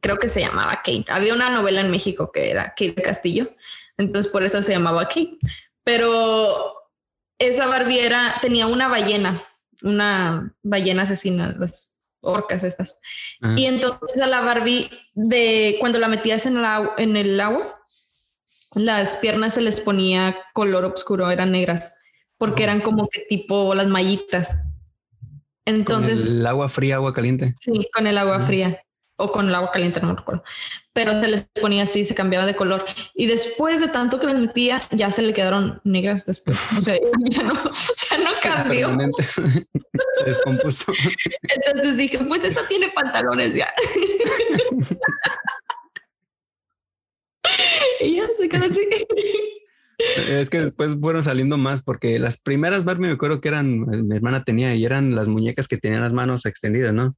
creo 0.00 0.18
que 0.18 0.28
se 0.28 0.40
llamaba 0.40 0.82
Kate. 0.84 1.04
Había 1.08 1.34
una 1.34 1.50
novela 1.50 1.80
en 1.80 1.90
México 1.90 2.30
que 2.32 2.50
era 2.50 2.70
Kate 2.70 3.02
Castillo, 3.02 3.50
entonces 3.96 4.30
por 4.30 4.42
eso 4.42 4.62
se 4.62 4.72
llamaba 4.72 5.06
Kate. 5.06 5.38
Pero 5.82 6.74
esa 7.38 7.66
barbiera 7.66 8.38
tenía 8.40 8.66
una 8.66 8.88
ballena, 8.88 9.42
una 9.82 10.54
ballena 10.62 11.02
asesina, 11.02 11.54
las 11.58 12.04
orcas 12.20 12.64
estas. 12.64 13.02
Y 13.56 13.66
entonces 13.66 14.20
a 14.22 14.26
la 14.26 14.40
Barbie, 14.40 14.90
de 15.14 15.76
cuando 15.80 15.98
la 15.98 16.08
metías 16.08 16.46
en, 16.46 16.62
la, 16.62 16.92
en 16.96 17.16
el 17.16 17.38
agua, 17.40 17.62
las 18.74 19.16
piernas 19.16 19.54
se 19.54 19.60
les 19.60 19.80
ponía 19.80 20.36
color 20.54 20.84
oscuro, 20.84 21.30
eran 21.30 21.52
negras, 21.52 21.96
porque 22.38 22.64
eran 22.64 22.80
como 22.80 23.08
que 23.08 23.22
tipo 23.28 23.74
las 23.74 23.86
mallitas. 23.86 24.64
Entonces. 25.66 26.30
el 26.30 26.46
agua 26.46 26.68
fría, 26.68 26.96
agua 26.96 27.12
caliente. 27.12 27.54
Sí, 27.58 27.88
con 27.94 28.06
el 28.06 28.18
agua 28.18 28.40
fría 28.40 28.84
o 29.16 29.28
con 29.28 29.48
el 29.48 29.54
agua 29.54 29.70
caliente, 29.70 30.00
no 30.00 30.08
me 30.08 30.16
recuerdo, 30.16 30.42
pero 30.92 31.20
se 31.20 31.28
les 31.28 31.42
ponía 31.60 31.84
así, 31.84 32.04
se 32.04 32.14
cambiaba 32.14 32.46
de 32.46 32.56
color. 32.56 32.84
Y 33.14 33.26
después 33.26 33.80
de 33.80 33.88
tanto 33.88 34.18
que 34.18 34.26
les 34.26 34.38
metía, 34.38 34.82
ya 34.90 35.10
se 35.10 35.22
le 35.22 35.32
quedaron 35.32 35.80
negras 35.84 36.26
después. 36.26 36.58
O 36.76 36.80
sea, 36.80 36.96
ya 37.30 37.42
no, 37.42 37.54
ya 37.54 38.18
no 38.18 38.30
cambió. 38.42 38.88
se 39.22 40.24
descompuso. 40.24 40.92
Entonces 41.42 41.96
dije, 41.96 42.18
pues 42.26 42.44
esta 42.44 42.66
tiene 42.66 42.88
pantalones 42.88 43.54
ya. 43.54 43.72
y 48.00 48.16
ya 48.16 48.26
se 48.38 48.48
quedó 48.48 48.64
así. 48.64 48.88
Es 50.28 50.50
que 50.50 50.60
después 50.60 50.96
fueron 51.00 51.22
saliendo 51.22 51.56
más 51.56 51.82
porque 51.82 52.18
las 52.18 52.40
primeras 52.40 52.84
Barbie 52.84 53.06
me 53.06 53.12
acuerdo 53.12 53.40
que 53.40 53.48
eran, 53.48 54.08
mi 54.08 54.16
hermana 54.16 54.42
tenía 54.42 54.74
y 54.74 54.84
eran 54.84 55.14
las 55.14 55.28
muñecas 55.28 55.68
que 55.68 55.76
tenían 55.76 56.02
las 56.02 56.12
manos 56.12 56.46
extendidas, 56.46 56.92
¿no? 56.92 57.16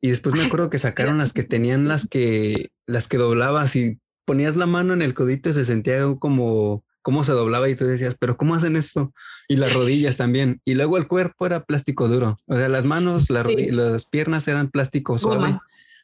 Y 0.00 0.10
después 0.10 0.34
me 0.34 0.44
acuerdo 0.44 0.68
que 0.68 0.78
sacaron 0.78 1.18
las 1.18 1.32
que 1.32 1.42
tenían 1.42 1.88
las 1.88 2.08
que, 2.08 2.70
las 2.86 3.08
que 3.08 3.16
doblabas 3.16 3.74
y 3.76 3.98
ponías 4.24 4.56
la 4.56 4.66
mano 4.66 4.92
en 4.92 5.02
el 5.02 5.14
codito 5.14 5.48
y 5.48 5.54
se 5.54 5.64
sentía 5.64 6.02
como 6.18 6.84
cómo 7.02 7.24
se 7.24 7.32
doblaba 7.32 7.70
y 7.70 7.74
tú 7.74 7.86
decías, 7.86 8.16
pero 8.20 8.36
¿cómo 8.36 8.54
hacen 8.54 8.76
esto? 8.76 9.14
Y 9.48 9.56
las 9.56 9.72
rodillas 9.72 10.18
también. 10.18 10.60
Y 10.66 10.74
luego 10.74 10.98
el 10.98 11.08
cuerpo 11.08 11.46
era 11.46 11.64
plástico 11.64 12.06
duro. 12.06 12.36
O 12.46 12.54
sea, 12.54 12.68
las 12.68 12.84
manos, 12.84 13.30
las 13.30 14.06
piernas 14.06 14.46
eran 14.46 14.70
plástico 14.70 15.18
suave. 15.18 15.58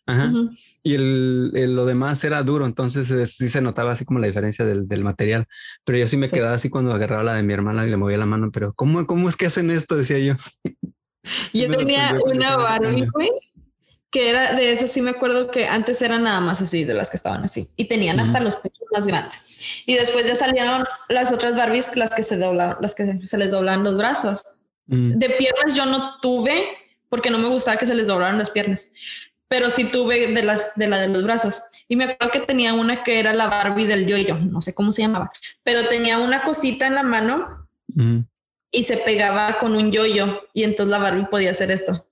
Ajá. 0.07 0.33
Y 0.83 0.95
el, 0.95 1.75
lo 1.75 1.85
demás 1.87 2.25
era 2.25 2.43
duro, 2.43 2.65
entonces 2.67 3.11
eh, 3.11 3.27
sí 3.27 3.49
se 3.49 3.61
notaba 3.61 3.93
así 3.93 4.05
como 4.05 4.19
la 4.19 4.27
diferencia 4.27 4.65
del, 4.65 4.89
del 4.89 5.05
material. 5.05 5.47
Pero 5.85 5.99
yo 5.99 6.09
sí 6.09 6.17
me 6.17 6.29
quedaba 6.29 6.55
así 6.55 6.71
cuando 6.71 6.93
agarraba 6.93 7.23
la 7.23 7.35
de 7.35 7.43
mi 7.43 7.53
hermana 7.53 7.87
y 7.87 7.91
le 7.91 7.97
movía 7.97 8.19
la 8.19 8.27
mano, 8.27 8.51
pero 8.51 8.73
¿cómo, 8.73 9.07
cómo 9.07 9.29
es 9.29 9.37
que 9.37 9.47
hacen 9.47 9.71
esto? 9.71 9.97
Decía 9.97 10.19
yo. 10.19 10.35
yo 11.53 11.71
tenía 11.71 12.19
una 12.25 12.57
Barbie, 12.57 13.09
que 14.15 14.31
era 14.31 14.55
de 14.55 14.71
eso, 14.71 14.87
sí 14.87 15.03
me 15.03 15.11
acuerdo 15.11 15.51
que 15.51 15.67
antes 15.67 16.01
eran 16.01 16.23
nada 16.23 16.39
más 16.39 16.63
así, 16.63 16.85
de 16.85 16.95
las 16.95 17.11
que 17.11 17.17
estaban 17.17 17.43
así, 17.43 17.69
y 17.75 17.87
tenían 17.87 18.21
hasta 18.21 18.39
los 18.39 18.55
pechos 18.55 18.87
más 18.93 19.09
grandes. 19.09 19.83
Y 19.87 19.95
después 19.95 20.29
ya 20.29 20.37
salieron 20.37 20.85
las 21.09 21.33
otras 21.33 21.57
Barbies, 21.57 21.97
las 21.97 22.15
que 22.15 22.23
se 22.23 22.39
doblan, 22.39 22.77
las 22.81 22.95
que 22.95 23.27
se 23.27 23.39
les 23.39 23.51
doblan 23.51 23.83
los 23.83 23.97
brazos. 23.97 24.61
De 24.87 25.31
piernas 25.31 25.75
yo 25.75 25.85
no 25.87 26.21
tuve, 26.21 26.65
porque 27.09 27.29
no 27.29 27.39
me 27.39 27.49
gustaba 27.49 27.77
que 27.77 27.87
se 27.87 27.95
les 27.97 28.07
doblaran 28.07 28.39
las 28.39 28.51
piernas, 28.51 28.93
pero 29.49 29.69
sí 29.69 29.83
tuve 29.87 30.29
de, 30.29 30.45
las, 30.45 30.77
de 30.77 30.87
la 30.87 30.99
de 30.99 31.09
los 31.09 31.25
brazos. 31.25 31.61
Y 31.89 31.97
me 31.97 32.05
acuerdo 32.05 32.31
que 32.31 32.47
tenía 32.47 32.73
una 32.73 33.03
que 33.03 33.19
era 33.19 33.35
la 33.35 33.49
Barbie 33.49 33.87
del 33.87 34.07
yo-yo, 34.07 34.39
no 34.39 34.61
sé 34.61 34.75
cómo 34.75 34.93
se 34.93 35.03
llamaba, 35.03 35.33
pero 35.65 35.89
tenía 35.89 36.21
una 36.21 36.45
cosita 36.45 36.87
en 36.87 36.95
la 36.95 37.03
mano 37.03 37.67
y 38.71 38.85
se 38.85 38.97
pegaba 38.97 39.59
con 39.59 39.75
un 39.75 39.91
yo-yo, 39.91 40.41
y 40.53 40.63
entonces 40.63 40.93
la 40.93 40.99
Barbie 40.99 41.27
podía 41.27 41.51
hacer 41.51 41.73
esto. 41.73 42.07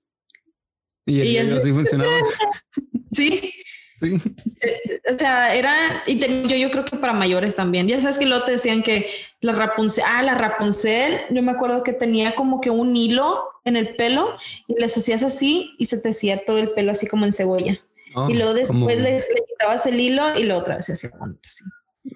Y, 1.06 1.36
así 1.36 1.72
funcionaba. 1.72 2.12
sí. 3.10 3.52
Sí. 4.00 4.20
Eh, 4.60 5.00
o 5.14 5.16
sea, 5.16 5.54
era, 5.54 6.02
y 6.06 6.18
yo, 6.18 6.56
yo 6.56 6.70
creo 6.70 6.84
que 6.84 6.96
para 6.96 7.12
mayores 7.12 7.54
también. 7.54 7.86
Ya 7.86 8.00
sabes 8.00 8.18
que 8.18 8.26
luego 8.26 8.44
te 8.44 8.52
decían 8.52 8.82
que 8.82 9.06
la 9.40 9.52
Rapunzel, 9.52 10.04
ah, 10.06 10.22
la 10.22 10.34
Rapunzel, 10.34 11.20
yo 11.30 11.42
me 11.42 11.52
acuerdo 11.52 11.82
que 11.84 11.92
tenía 11.92 12.34
como 12.34 12.60
que 12.60 12.70
un 12.70 12.96
hilo 12.96 13.44
en 13.64 13.76
el 13.76 13.94
pelo 13.94 14.36
y 14.66 14.74
les 14.80 14.96
hacías 14.96 15.22
así 15.22 15.74
y 15.78 15.86
se 15.86 15.98
te 15.98 16.10
hacía 16.10 16.44
todo 16.44 16.58
el 16.58 16.70
pelo 16.70 16.90
así 16.90 17.06
como 17.06 17.24
en 17.24 17.32
cebolla. 17.32 17.78
Oh, 18.14 18.28
y 18.28 18.34
luego 18.34 18.54
después 18.54 18.98
le 18.98 19.16
quitabas 19.48 19.86
el 19.86 19.98
hilo 19.98 20.38
y 20.38 20.44
luego 20.44 20.60
otra 20.60 20.76
vez 20.76 20.86
se 20.86 20.92
hacía 20.94 21.10
bonito 21.18 21.40
así. 21.44 21.64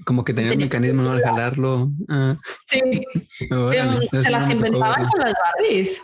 Como 0.05 0.25
que 0.25 0.35
tenía, 0.35 0.53
un 0.53 0.59
mecanismo 0.59 1.03
¿no? 1.03 1.13
al 1.13 1.23
jalarlo. 1.23 1.91
Ah. 2.09 2.37
Sí. 2.67 2.81
se 4.13 4.31
las 4.31 4.51
inventaban 4.51 5.07
con 5.07 5.21
las 5.21 5.33
Barbies. 5.33 6.03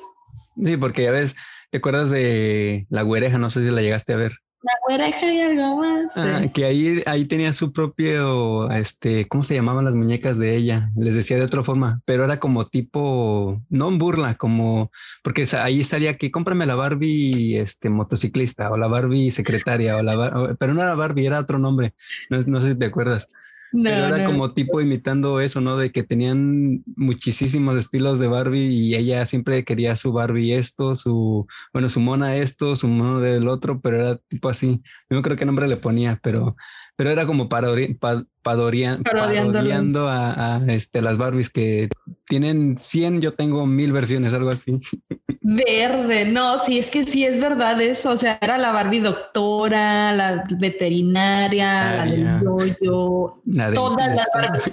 Sí, 0.63 0.77
porque 0.77 1.05
ya 1.05 1.11
ves, 1.11 1.35
¿Te 1.73 1.79
acuerdas 1.79 2.11
de 2.11 2.87
la 2.91 3.01
güereja? 3.01 3.39
No 3.39 3.49
sé 3.49 3.65
si 3.65 3.71
la 3.71 3.81
llegaste 3.81 4.13
a 4.13 4.17
ver. 4.17 4.33
La 4.63 4.73
güereja 4.87 5.33
y 5.33 5.41
algo 5.41 5.77
más. 5.77 6.19
Ah, 6.19 6.43
que 6.53 6.67
ahí, 6.67 7.03
ahí 7.07 7.25
tenía 7.25 7.55
su 7.55 7.73
propio, 7.73 8.71
este, 8.71 9.27
¿cómo 9.27 9.43
se 9.43 9.55
llamaban 9.55 9.87
las 9.87 9.95
muñecas 9.95 10.39
de 10.39 10.55
ella? 10.55 10.91
Les 10.95 11.15
decía 11.15 11.39
de 11.39 11.45
otra 11.45 11.65
forma, 11.65 12.03
pero 12.05 12.25
era 12.25 12.39
como 12.39 12.67
tipo, 12.67 13.59
no 13.71 13.89
en 13.89 13.97
burla, 13.97 14.35
como, 14.35 14.93
porque 15.25 15.49
ahí 15.59 15.83
salía 15.83 16.19
que 16.19 16.31
cómprame 16.31 16.67
la 16.67 16.75
Barbie, 16.75 17.57
este, 17.57 17.89
motociclista, 17.89 18.71
o 18.71 18.77
la 18.77 18.87
Barbie 18.87 19.31
secretaria, 19.31 19.97
o 19.97 20.03
la, 20.03 20.55
pero 20.59 20.75
no 20.75 20.83
era 20.83 20.95
Barbie, 20.95 21.25
era 21.25 21.41
otro 21.41 21.59
nombre. 21.59 21.95
No, 22.29 22.39
no 22.43 22.61
sé 22.61 22.73
si 22.73 22.79
te 22.79 22.85
acuerdas. 22.85 23.29
Pero 23.73 24.15
era 24.15 24.25
como 24.27 24.53
tipo 24.53 24.81
imitando 24.81 25.41
eso, 25.41 25.61
¿no? 25.61 25.77
De 25.77 25.91
que 25.91 26.03
tenían 26.03 26.83
muchísimos 26.95 27.77
estilos 27.79 28.19
de 28.19 28.29
Barbie 28.29 28.67
y 28.67 28.95
ella 28.95 29.25
siempre 29.25 29.65
quería 29.65 29.97
su 29.97 30.13
Barbie 30.13 30.53
esto, 30.53 30.95
su, 30.95 31.47
bueno, 31.73 31.89
su 31.89 32.01
mona 32.01 32.37
esto, 32.37 32.77
su 32.77 32.89
mono 32.89 33.21
del 33.21 33.49
otro, 33.49 33.81
pero 33.81 33.97
era 33.97 34.17
tipo 34.29 34.49
así. 34.49 34.83
Yo 35.09 35.17
no 35.17 35.23
creo 35.23 35.37
qué 35.37 35.47
nombre 35.47 35.69
le 35.69 35.79
ponía, 35.79 36.21
pero, 36.23 36.57
pero 36.97 37.11
era 37.11 37.27
como 37.27 37.49
parodi 37.49 37.99
parodiando 38.43 40.09
a, 40.09 40.57
a, 40.57 40.73
este, 40.73 41.01
las 41.01 41.17
Barbies 41.17 41.51
que 41.51 41.89
tienen 42.27 42.77
100, 42.79 43.21
yo 43.21 43.35
tengo 43.35 43.67
mil 43.67 43.93
versiones, 43.93 44.35
algo 44.35 44.51
así. 44.51 44.81
Verde, 45.41 46.27
no, 46.27 46.59
sí, 46.59 46.79
es 46.79 46.91
que 46.91 47.05
sí 47.05 47.25
es 47.25 47.41
verdad 47.41 47.81
eso. 47.81 48.11
O 48.11 48.17
sea, 48.17 48.39
era 48.41 48.59
la 48.59 48.71
Barbie 48.71 49.01
doctora, 49.01 50.13
la 50.15 50.45
veterinaria, 50.59 51.97
la 51.97 52.05
del 52.05 52.41
yoyo, 52.43 53.43
todas 53.75 54.15
las 54.15 54.29
Barbies. 54.33 54.71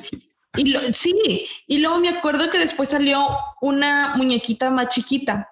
Y 0.58 0.76
sí, 0.94 1.48
y 1.68 1.78
luego 1.80 2.00
me 2.00 2.10
acuerdo 2.10 2.50
que 2.50 2.60
después 2.60 2.90
salió 2.90 3.28
una 3.62 4.16
muñequita 4.16 4.70
más 4.70 4.88
chiquita. 4.90 5.50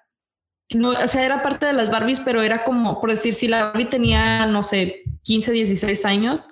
No, 0.74 0.90
o 0.90 1.08
sea, 1.08 1.24
era 1.24 1.42
parte 1.42 1.66
de 1.66 1.72
las 1.72 1.90
Barbies, 1.90 2.20
pero 2.20 2.42
era 2.42 2.62
como, 2.62 3.00
por 3.00 3.10
decir, 3.10 3.32
si 3.32 3.48
la 3.48 3.64
Barbie 3.66 3.86
tenía, 3.86 4.46
no 4.46 4.62
sé, 4.62 5.02
15, 5.22 5.52
16 5.52 6.04
años 6.04 6.50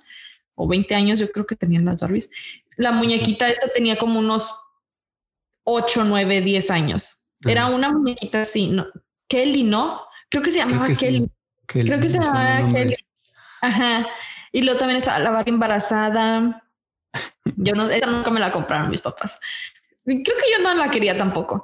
o 0.56 0.66
20 0.66 0.94
años, 0.94 1.20
yo 1.20 1.30
creo 1.30 1.46
que 1.46 1.54
tenían 1.54 1.84
las 1.84 2.00
Barbies. 2.00 2.30
La 2.76 2.90
muñequita 2.90 3.48
esta 3.48 3.68
tenía 3.68 3.96
como 3.96 4.18
unos 4.18 4.52
8, 5.64 6.04
9, 6.04 6.40
10 6.40 6.70
años. 6.70 7.36
Era 7.44 7.66
una 7.66 7.92
muñequita 7.92 8.40
así, 8.40 8.68
¿no? 8.68 8.86
Kelly, 9.28 9.62
¿no? 9.62 10.02
Creo 10.30 10.42
que 10.42 10.50
se 10.50 10.58
llamaba 10.58 10.88
Kelly. 10.88 11.28
Creo 11.66 12.00
que 12.00 12.08
se 12.08 12.18
llamaba 12.18 12.68
Kelly. 12.72 12.96
Ajá. 13.60 14.06
Y 14.52 14.62
luego 14.62 14.78
también 14.78 14.98
estaba 14.98 15.18
la 15.18 15.30
barra 15.30 15.50
embarazada. 15.50 16.62
Yo 17.56 17.74
no, 17.74 17.88
esa 17.88 18.06
nunca 18.06 18.30
me 18.30 18.40
la 18.40 18.52
compraron 18.52 18.90
mis 18.90 19.02
papás. 19.02 19.38
Creo 20.04 20.24
que 20.24 20.52
yo 20.56 20.62
no 20.62 20.74
la 20.74 20.90
quería 20.90 21.16
tampoco. 21.16 21.62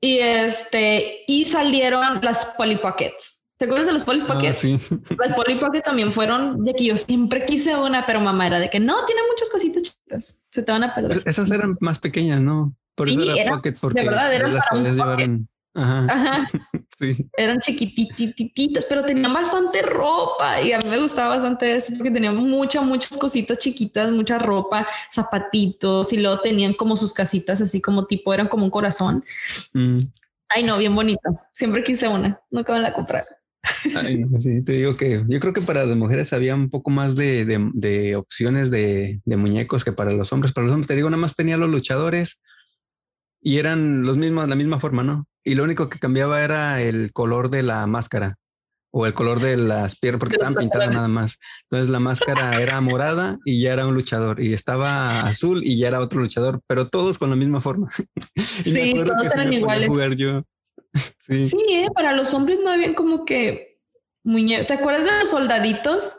Y 0.00 0.18
este, 0.18 1.24
y 1.26 1.44
salieron 1.44 2.20
las 2.22 2.54
Polly 2.56 2.76
Pockets. 2.76 3.43
¿Te 3.64 3.70
acuerdas 3.70 3.86
de 3.86 3.94
los 3.94 4.04
Polly 4.04 4.20
ah, 4.24 4.34
Pockets? 4.34 4.58
sí. 4.58 4.78
Las 5.18 5.34
Polly 5.34 5.58
Pockets 5.58 5.84
también 5.84 6.12
fueron 6.12 6.62
de 6.66 6.74
que 6.74 6.84
yo 6.84 6.98
siempre 6.98 7.46
quise 7.46 7.74
una, 7.74 8.04
pero 8.04 8.20
mamá 8.20 8.46
era 8.46 8.58
de 8.58 8.68
que 8.68 8.78
no, 8.78 9.06
tiene 9.06 9.22
muchas 9.26 9.48
cositas 9.48 9.82
chiquitas, 9.82 10.44
se 10.50 10.62
te 10.62 10.70
van 10.70 10.84
a 10.84 10.94
perder. 10.94 11.22
esas 11.24 11.50
eran 11.50 11.78
más 11.80 11.98
pequeñas, 11.98 12.42
¿no? 12.42 12.76
Por 12.94 13.08
sí, 13.08 13.14
eso 13.14 13.34
era, 13.34 13.52
pocket, 13.52 13.76
porque 13.80 14.00
de 14.02 14.06
verdad 14.06 14.34
eran 14.34 14.58
para 14.58 14.82
un 14.82 14.96
pocket. 14.98 15.30
Ajá. 15.72 16.06
Ajá. 16.10 16.50
sí. 16.98 17.26
Eran 17.38 17.58
chiquitititas, 17.60 18.84
pero 18.84 19.02
tenían 19.02 19.32
bastante 19.32 19.80
ropa 19.80 20.60
y 20.60 20.72
a 20.72 20.78
mí 20.78 20.84
me 20.90 20.98
gustaba 20.98 21.28
bastante 21.28 21.74
eso 21.74 21.94
porque 21.96 22.10
tenían 22.10 22.36
muchas, 22.36 22.84
muchas 22.84 23.16
cositas 23.16 23.58
chiquitas, 23.60 24.12
mucha 24.12 24.38
ropa, 24.38 24.86
zapatitos 25.10 26.12
y 26.12 26.18
luego 26.18 26.38
tenían 26.40 26.74
como 26.74 26.96
sus 26.96 27.14
casitas 27.14 27.62
así 27.62 27.80
como 27.80 28.06
tipo, 28.06 28.34
eran 28.34 28.46
como 28.46 28.64
un 28.64 28.70
corazón. 28.70 29.24
Mm. 29.72 30.00
Ay, 30.50 30.64
no, 30.64 30.76
bien 30.76 30.94
bonito. 30.94 31.30
Siempre 31.52 31.82
quise 31.82 32.08
una, 32.08 32.38
nunca 32.50 32.74
me 32.74 32.80
la 32.80 32.92
comprar. 32.92 33.26
Ay, 33.96 34.24
sí, 34.40 34.62
te 34.62 34.72
digo 34.72 34.96
que 34.96 35.24
yo 35.28 35.40
creo 35.40 35.52
que 35.52 35.60
para 35.60 35.84
las 35.84 35.96
mujeres 35.96 36.32
había 36.32 36.54
un 36.54 36.70
poco 36.70 36.90
más 36.90 37.16
de, 37.16 37.44
de, 37.44 37.70
de 37.74 38.16
opciones 38.16 38.70
de, 38.70 39.20
de, 39.24 39.36
muñecos 39.36 39.84
que 39.84 39.92
para 39.92 40.12
los 40.12 40.32
hombres. 40.32 40.52
Para 40.52 40.66
los 40.66 40.74
hombres, 40.74 40.88
te 40.88 40.96
digo, 40.96 41.10
nada 41.10 41.20
más 41.20 41.36
tenía 41.36 41.56
los 41.56 41.68
luchadores 41.68 42.40
y 43.40 43.58
eran 43.58 44.02
los 44.02 44.16
mismos, 44.16 44.48
la 44.48 44.56
misma 44.56 44.80
forma, 44.80 45.02
¿no? 45.02 45.26
Y 45.44 45.54
lo 45.54 45.64
único 45.64 45.88
que 45.88 45.98
cambiaba 45.98 46.42
era 46.42 46.80
el 46.80 47.12
color 47.12 47.50
de 47.50 47.62
la 47.62 47.86
máscara 47.86 48.38
o 48.90 49.06
el 49.06 49.12
color 49.12 49.40
de 49.40 49.56
las 49.56 49.96
piernas 49.98 50.20
porque 50.20 50.36
estaban 50.36 50.54
pintadas 50.54 50.90
nada 50.90 51.08
más. 51.08 51.38
Entonces 51.64 51.90
la 51.90 52.00
máscara 52.00 52.62
era 52.62 52.80
morada 52.80 53.38
y 53.44 53.60
ya 53.60 53.72
era 53.72 53.86
un 53.86 53.94
luchador 53.94 54.40
y 54.40 54.52
estaba 54.52 55.20
azul 55.22 55.62
y 55.64 55.76
ya 55.76 55.88
era 55.88 56.00
otro 56.00 56.20
luchador, 56.20 56.62
pero 56.66 56.88
todos 56.88 57.18
con 57.18 57.28
la 57.28 57.36
misma 57.36 57.60
forma. 57.60 57.90
sí, 58.62 58.94
todos 59.04 59.34
eran 59.34 59.52
iguales. 59.52 59.90
sí, 61.18 61.44
sí 61.44 61.58
¿eh? 61.70 61.88
para 61.92 62.12
los 62.12 62.32
hombres 62.34 62.60
no 62.62 62.70
habían 62.70 62.94
como 62.94 63.24
que 63.24 63.73
muñecos. 64.24 64.66
¿Te 64.66 64.74
acuerdas 64.74 65.04
de 65.04 65.18
los 65.20 65.30
soldaditos? 65.30 66.16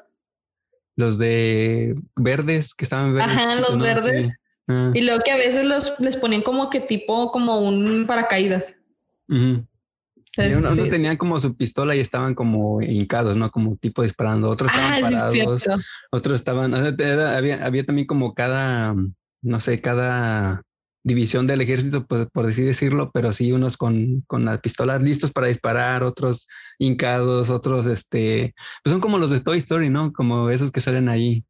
Los 0.96 1.18
de 1.18 1.96
verdes 2.16 2.74
que 2.74 2.86
estaban 2.86 3.14
verdes. 3.14 3.36
Ajá, 3.36 3.56
los 3.56 3.78
verdes. 3.78 4.34
Ah. 4.68 4.92
Y 4.94 5.02
luego 5.02 5.22
que 5.24 5.32
a 5.32 5.38
veces 5.38 5.66
los 5.66 6.00
les 6.00 6.16
ponían 6.16 6.42
como 6.42 6.70
que 6.70 6.80
tipo 6.80 7.32
como 7.32 7.60
un 7.60 8.06
paracaídas. 8.08 8.86
unos, 9.28 10.90
tenían 10.90 11.18
como 11.18 11.38
su 11.40 11.56
pistola 11.56 11.96
y 11.96 12.00
estaban 12.00 12.34
como 12.34 12.82
hincados, 12.82 13.36
¿no? 13.38 13.52
Como 13.52 13.76
tipo 13.76 14.04
disparando. 14.04 14.50
Otros 14.50 14.72
estaban 14.72 14.94
ah, 14.94 15.02
parados. 15.02 15.64
otros 16.12 16.36
estaban. 16.36 16.74
había, 16.74 17.66
había 17.66 17.86
también 17.86 18.08
como 18.08 18.34
cada, 18.34 18.96
no 19.42 19.60
sé, 19.60 19.82
cada 19.82 20.65
división 21.06 21.46
del 21.46 21.62
ejército, 21.62 22.08
por, 22.08 22.32
por 22.32 22.48
así 22.48 22.64
decirlo, 22.64 23.12
pero 23.14 23.32
sí 23.32 23.52
unos 23.52 23.78
con, 23.78 24.22
con 24.26 24.44
las 24.44 24.60
pistolas 24.60 25.02
listos 25.02 25.32
para 25.32 25.48
disparar, 25.48 26.02
otros 26.02 26.48
hincados, 26.80 27.52
otros, 27.52 27.86
este, 27.86 28.56
pues 28.84 28.92
son 28.92 29.00
como 29.00 29.20
los 29.20 29.30
de 29.30 29.40
Toy 29.40 29.60
Story, 29.60 29.90
¿no? 29.90 30.12
Como 30.12 30.50
esos 30.50 30.72
que 30.72 30.82
salen 30.82 31.08
ahí. 31.08 31.46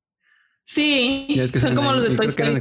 Sí, 0.66 1.40
son 1.56 1.74
como 1.74 1.94
los 1.94 2.04
de 2.04 2.18
Toy 2.18 2.26
Story. 2.26 2.60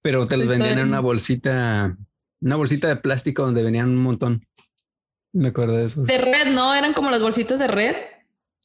Pero 0.00 0.26
te 0.26 0.38
los 0.38 0.48
vendían 0.48 0.78
en 0.78 0.88
una 0.88 1.00
bolsita, 1.00 1.94
una 2.40 2.56
bolsita 2.56 2.88
de 2.88 2.96
plástico 2.96 3.42
donde 3.42 3.62
venían 3.62 3.90
un 3.90 4.02
montón. 4.02 4.46
Me 5.34 5.48
acuerdo 5.48 5.76
de 5.76 5.84
eso. 5.84 6.04
De 6.04 6.16
red, 6.16 6.54
¿no? 6.54 6.74
¿Eran 6.74 6.94
como 6.94 7.10
las 7.10 7.20
bolsitas 7.20 7.58
de 7.58 7.68
red? 7.68 7.96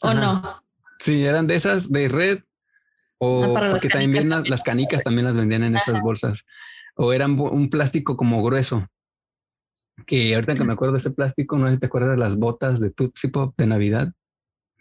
¿O 0.02 0.14
no? 0.14 0.64
Sí, 1.00 1.26
eran 1.26 1.46
de 1.46 1.56
esas 1.56 1.92
de 1.92 2.08
red. 2.08 2.40
O 3.24 3.56
ah, 3.56 3.70
porque 3.72 3.88
también 3.88 4.30
las, 4.30 4.64
canicas 4.64 5.04
también 5.04 5.26
las 5.26 5.38
vendían 5.38 5.64
en 5.64 5.78
esas 5.78 6.02
bolsas. 6.02 6.46
O 6.96 7.14
eran 7.14 7.40
un 7.40 7.70
plástico 7.70 8.18
como 8.18 8.44
grueso. 8.44 8.88
Que 10.06 10.36
ahorita 10.36 10.56
que 10.56 10.66
me 10.66 10.74
acuerdo 10.74 10.94
de 10.94 11.00
ese 11.00 11.12
plástico, 11.12 11.58
no 11.58 11.68
sé 11.68 11.76
si 11.76 11.80
te 11.80 11.86
acuerdas 11.86 12.12
de 12.12 12.18
las 12.18 12.38
botas 12.38 12.82
de 12.82 12.92
Tootsie 12.92 13.30
Pop 13.30 13.54
de 13.58 13.68
Navidad. 13.68 14.12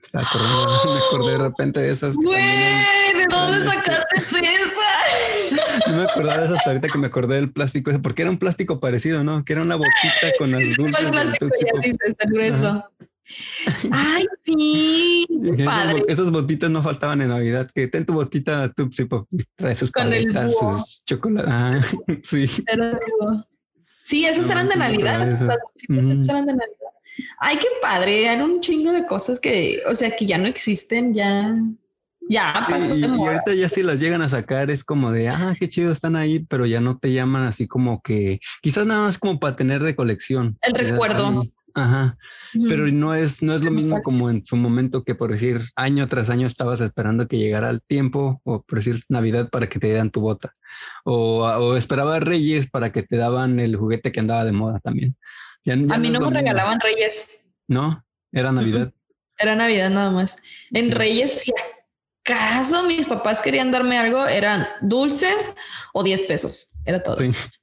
Estaba 0.03 0.27
acordando, 0.27 0.85
me 0.93 0.99
acordé 0.99 1.33
de 1.33 1.39
repente 1.39 1.81
de 1.81 1.91
esas. 1.91 2.17
Güey, 2.17 2.35
¿de 2.35 3.27
dónde 3.31 3.65
sacaste 3.65 4.17
esa? 4.17 5.63
No 5.91 5.97
me 5.99 6.03
acordaba 6.05 6.39
de 6.39 6.45
esas 6.47 6.67
ahorita 6.67 6.89
que 6.89 6.99
me 6.99 7.07
acordé 7.07 7.37
del 7.37 7.53
plástico 7.53 7.91
ese, 7.91 7.99
porque 7.99 8.23
era 8.23 8.31
un 8.31 8.39
plástico 8.39 8.81
parecido, 8.81 9.23
¿no? 9.25 9.45
Que 9.45 9.53
era 9.53 9.63
una 9.63 9.77
botita 9.77 9.93
con 10.39 10.51
las 10.51 10.77
dulces. 10.77 11.11
plástico 11.11 11.49
ya 11.61 11.81
dices, 11.81 12.17
grueso. 12.27 12.91
Ay, 13.91 14.25
sí. 14.41 15.27
Esas, 15.59 15.95
esas, 16.09 16.31
botitas 16.31 16.71
no 16.71 16.83
faltaban 16.83 17.21
en 17.23 17.29
Navidad. 17.29 17.71
Que 17.75 17.89
ten 17.89 18.05
tu 18.05 18.15
botita 18.15 18.73
Tupsi 18.73 19.05
Pop. 19.05 19.29
Trae 19.57 19.77
sus 19.77 19.91
paletas, 19.91 20.55
sus 20.57 21.05
chocolates. 21.05 21.51
Ah, 21.53 21.81
sí. 22.23 22.47
Sí, 24.03 24.25
esas 24.25 24.51
eran 24.51 24.69
de 24.69 24.77
Navidad. 24.77 25.27
Las 25.27 25.61
botitas 25.63 26.11
esas 26.11 26.29
eran 26.29 26.47
de 26.47 26.53
Navidad. 26.53 26.77
Ay, 27.39 27.59
qué 27.59 27.69
padre. 27.81 28.25
Eran 28.25 28.43
un 28.43 28.61
chingo 28.61 28.93
de 28.93 29.07
cosas 29.07 29.39
que, 29.39 29.83
o 29.89 29.95
sea, 29.95 30.11
que 30.11 30.27
ya 30.27 30.39
no 30.39 30.47
existen, 30.47 31.15
ya, 31.15 31.55
ya 32.29 32.67
pasó. 32.69 32.97
Y, 32.97 33.05
ahorita 33.05 33.55
ya 33.55 33.69
si 33.69 33.83
las 33.83 34.01
llegan 34.01 34.23
a 34.23 34.29
sacar 34.29 34.71
es 34.71 34.85
como 34.85 35.13
de, 35.13 35.29
ah, 35.29 35.55
qué 35.59 35.69
chido 35.69 35.93
están 35.93 36.17
ahí, 36.17 36.41
pero 36.41 36.67
ya 36.67 36.81
no 36.81 36.99
te 36.99 37.13
llaman 37.13 37.45
así 37.45 37.67
como 37.67 38.03
que, 38.03 38.41
quizás 38.63 38.87
nada 38.87 39.07
más 39.07 39.19
como 39.19 39.39
para 39.39 39.57
tener 39.57 39.83
de 39.83 39.95
colección. 39.95 40.59
El 40.63 40.75
recuerdo. 40.75 41.45
Ajá, 41.75 42.19
pero 42.69 42.87
no 42.89 43.15
es, 43.15 43.43
no 43.43 43.55
es 43.55 43.63
lo 43.63 43.71
mismo 43.71 44.03
como 44.03 44.29
en 44.29 44.45
su 44.45 44.57
momento 44.57 45.05
que 45.05 45.15
por 45.15 45.31
decir 45.31 45.63
año 45.75 46.07
tras 46.09 46.29
año 46.29 46.47
estabas 46.47 46.81
esperando 46.81 47.27
que 47.29 47.39
llegara 47.39 47.71
el 47.71 47.83
tiempo 47.83 48.41
o 48.45 48.63
por 48.63 48.79
decir 48.79 49.03
Navidad 49.09 49.49
para 49.49 49.69
que 49.69 49.79
te 49.79 49.87
dieran 49.87 50.11
tu 50.11 50.21
bota 50.21 50.55
o, 51.05 51.45
o 51.45 51.77
esperaba 51.77 52.21
Reyes 52.21 52.71
para 52.71 52.93
que 52.93 53.03
te 53.03 53.17
daban 53.17 53.61
el 53.61 53.77
juguete 53.77 54.13
que 54.13 54.21
andaba 54.21 54.45
de 54.45 54.53
moda 54.53 54.81
también. 54.81 55.17
A 55.67 55.99
mí 55.99 56.11
no, 56.11 56.21
me 56.21 56.31
regalaban 56.31 56.81
Reyes. 56.81 57.51
No, 57.69 58.05
era 58.33 58.51
Navidad. 58.51 58.93
Era 59.39 59.55
Navidad 59.55 59.91
nada 59.91 60.11
más. 60.11 60.43
En 60.73 60.91
Reyes, 60.91 61.51
si 62.25 62.33
acaso 62.33 62.83
mis 62.85 63.07
papás 63.07 63.43
querían 63.43 63.71
darme 63.71 63.99
algo, 63.99 64.27
eran 64.27 64.67
dulces 64.81 65.57
o 65.93 66.03
10 66.03 66.23
pesos. 66.23 66.79
Era 66.85 67.03
todo. 67.03 67.17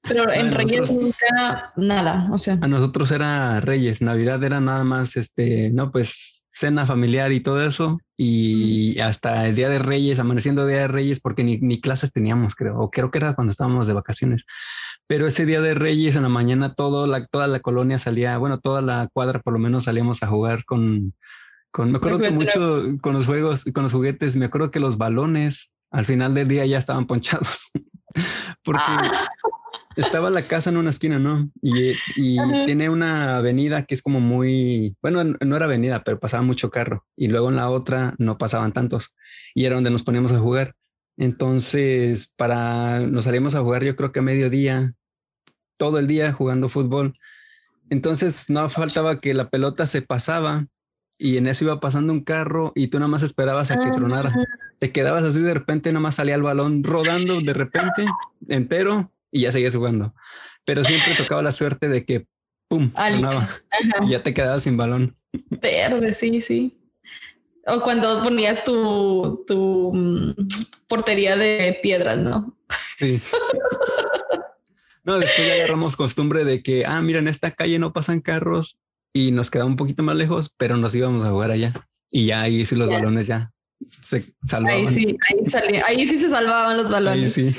Pero 0.04 0.32
en 0.32 0.52
Reyes 0.52 0.92
nunca 0.92 1.74
nada. 1.76 2.28
O 2.32 2.38
sea, 2.38 2.58
a 2.62 2.68
nosotros 2.68 3.12
era 3.12 3.60
Reyes. 3.60 4.02
Navidad 4.02 4.44
era 4.44 4.62
nada 4.62 4.84
más 4.84 5.18
este, 5.18 5.70
no, 5.72 5.92
pues 5.92 6.46
cena 6.52 6.86
familiar 6.86 7.32
y 7.32 7.42
todo 7.42 7.66
eso. 7.66 8.00
Y 8.18 9.00
hasta 9.00 9.48
el 9.48 9.56
día 9.56 9.70
de 9.70 9.80
Reyes, 9.80 10.20
amaneciendo 10.20 10.66
día 10.68 10.80
de 10.80 10.88
Reyes, 10.88 11.22
porque 11.22 11.44
ni, 11.44 11.58
ni 11.58 11.80
clases 11.80 12.12
teníamos, 12.12 12.56
creo. 12.56 12.80
O 12.80 12.92
creo 12.92 13.12
que 13.12 13.20
era 13.20 13.36
cuando 13.36 13.52
estábamos 13.52 13.88
de 13.88 13.94
vacaciones. 13.94 14.46
Pero 15.08 15.26
ese 15.28 15.46
día 15.46 15.62
de 15.62 15.74
Reyes 15.74 16.16
en 16.16 16.24
la 16.24 16.30
mañana 16.30 16.74
todo 16.74 17.08
la, 17.08 17.26
toda 17.28 17.48
la 17.48 17.62
colonia 17.62 17.98
salía, 17.98 18.38
bueno, 18.38 18.60
toda 18.60 18.82
la 18.82 19.10
cuadra 19.12 19.40
por 19.42 19.54
lo 19.54 19.60
menos 19.60 19.86
salíamos 19.86 20.22
a 20.22 20.28
jugar 20.28 20.66
con, 20.66 21.14
con 21.72 21.92
me 21.92 21.98
acuerdo 21.98 22.20
que 22.20 22.32
mucho 22.32 22.98
con 23.02 23.14
los 23.14 23.26
juegos, 23.26 23.66
con 23.74 23.84
los 23.84 23.92
juguetes, 23.92 24.36
me 24.36 24.46
acuerdo 24.46 24.72
que 24.72 24.80
los 24.80 24.98
balones 24.98 25.74
al 25.92 26.06
final 26.06 26.34
del 26.34 26.48
día 26.48 26.66
ya 26.66 26.78
estaban 26.78 27.08
ponchados. 27.08 27.72
Porque 28.64 28.82
ah. 28.86 29.28
estaba 29.96 30.30
la 30.30 30.44
casa 30.44 30.70
en 30.70 30.78
una 30.78 30.90
esquina, 30.90 31.20
¿no? 31.20 31.50
Y, 31.62 31.92
y 32.16 32.38
tiene 32.66 32.90
una 32.90 33.38
avenida 33.38 33.84
que 33.84 33.96
es 33.96 34.02
como 34.02 34.20
muy, 34.20 34.98
bueno, 35.02 35.24
no 35.24 35.56
era 35.56 35.66
avenida, 35.66 36.04
pero 36.04 36.20
pasaba 36.20 36.44
mucho 36.44 36.70
carro. 36.70 37.06
Y 37.16 37.28
luego 37.28 37.50
en 37.50 37.56
la 37.56 37.70
otra 37.70 38.16
no 38.18 38.38
pasaban 38.38 38.72
tantos. 38.72 39.16
Y 39.54 39.66
era 39.66 39.76
donde 39.76 39.92
nos 39.92 40.04
poníamos 40.04 40.32
a 40.32 40.40
jugar. 40.40 40.74
Entonces, 41.18 42.34
para 42.38 43.00
nos 43.00 43.26
salíamos 43.26 43.54
a 43.54 43.62
jugar, 43.62 43.84
yo 43.84 43.96
creo 43.96 44.12
que 44.12 44.20
a 44.20 44.24
mediodía, 44.24 44.94
todo 45.78 46.00
el 46.00 46.08
día 46.08 46.32
jugando 46.34 46.70
fútbol. 46.70 47.18
Entonces 47.90 48.50
no 48.50 48.70
faltaba 48.70 49.20
que 49.20 49.34
la 49.34 49.50
pelota 49.50 49.88
se 49.88 50.02
pasaba 50.02 50.68
y 51.22 51.36
en 51.36 51.48
eso 51.48 51.66
iba 51.66 51.82
pasando 51.82 52.14
un 52.14 52.22
carro 52.22 52.72
y 52.76 52.88
tú 52.88 52.98
nada 52.98 53.10
más 53.10 53.24
esperabas 53.24 53.70
a 53.72 53.78
que 53.78 53.92
tronara. 53.92 54.34
Te 54.80 54.94
quedabas 54.94 55.26
así 55.26 55.42
de 55.42 55.54
repente, 55.54 55.92
nada 55.92 56.02
más 56.02 56.16
salía 56.16 56.36
el 56.36 56.42
balón 56.42 56.82
rodando 56.84 57.42
de 57.42 57.54
repente 57.54 58.06
entero 58.48 59.12
y 59.30 59.42
ya 59.42 59.52
seguías 59.52 59.76
jugando. 59.76 60.16
Pero 60.66 60.84
siempre 60.86 61.14
tocaba 61.16 61.44
la 61.44 61.52
suerte 61.52 61.90
de 61.90 62.06
que 62.06 62.26
pum, 62.70 62.90
tronaba 62.92 63.50
y 64.02 64.12
ya 64.12 64.24
te 64.24 64.34
quedabas 64.34 64.64
sin 64.64 64.78
balón. 64.78 65.18
Verde, 65.50 66.14
sí, 66.14 66.40
sí. 66.40 66.80
O 67.68 67.82
cuando 67.82 68.24
ponías 68.24 68.64
tu, 68.64 69.44
tu 69.46 69.92
mm, 69.94 70.48
portería 70.88 71.36
de 71.36 71.78
piedras, 71.84 72.18
¿no? 72.18 72.58
Sí. 72.98 73.22
No, 75.02 75.18
después 75.18 75.48
ya 75.48 75.54
agarramos 75.54 75.96
costumbre 75.96 76.44
de 76.44 76.62
que, 76.62 76.86
ah, 76.86 77.02
mira, 77.02 77.18
en 77.18 77.28
esta 77.28 77.50
calle 77.50 77.80
no 77.80 77.94
pasan 77.94 78.20
carros 78.20 78.80
y 79.14 79.32
nos 79.32 79.50
quedaba 79.50 79.70
un 79.70 79.78
poquito 79.78 80.04
más 80.04 80.16
lejos, 80.16 80.54
pero 80.58 80.78
nos 80.78 80.94
íbamos 80.96 81.26
a 81.26 81.32
jugar 81.32 81.52
allá. 81.52 81.74
Y 82.12 82.28
ya 82.28 82.42
ahí 82.42 82.66
sí 82.66 82.76
los 82.76 82.90
balones 82.90 83.28
ya 83.28 83.52
se 84.04 84.34
salvaban. 84.44 84.80
Ahí 84.80 84.88
sí, 84.88 85.18
ahí, 85.30 85.46
salía, 85.46 85.84
ahí 85.86 86.08
sí 86.08 86.18
se 86.18 86.30
salvaban 86.30 86.78
los 86.78 86.90
balones. 86.90 87.38
Ahí 87.38 87.54
sí. 87.54 87.56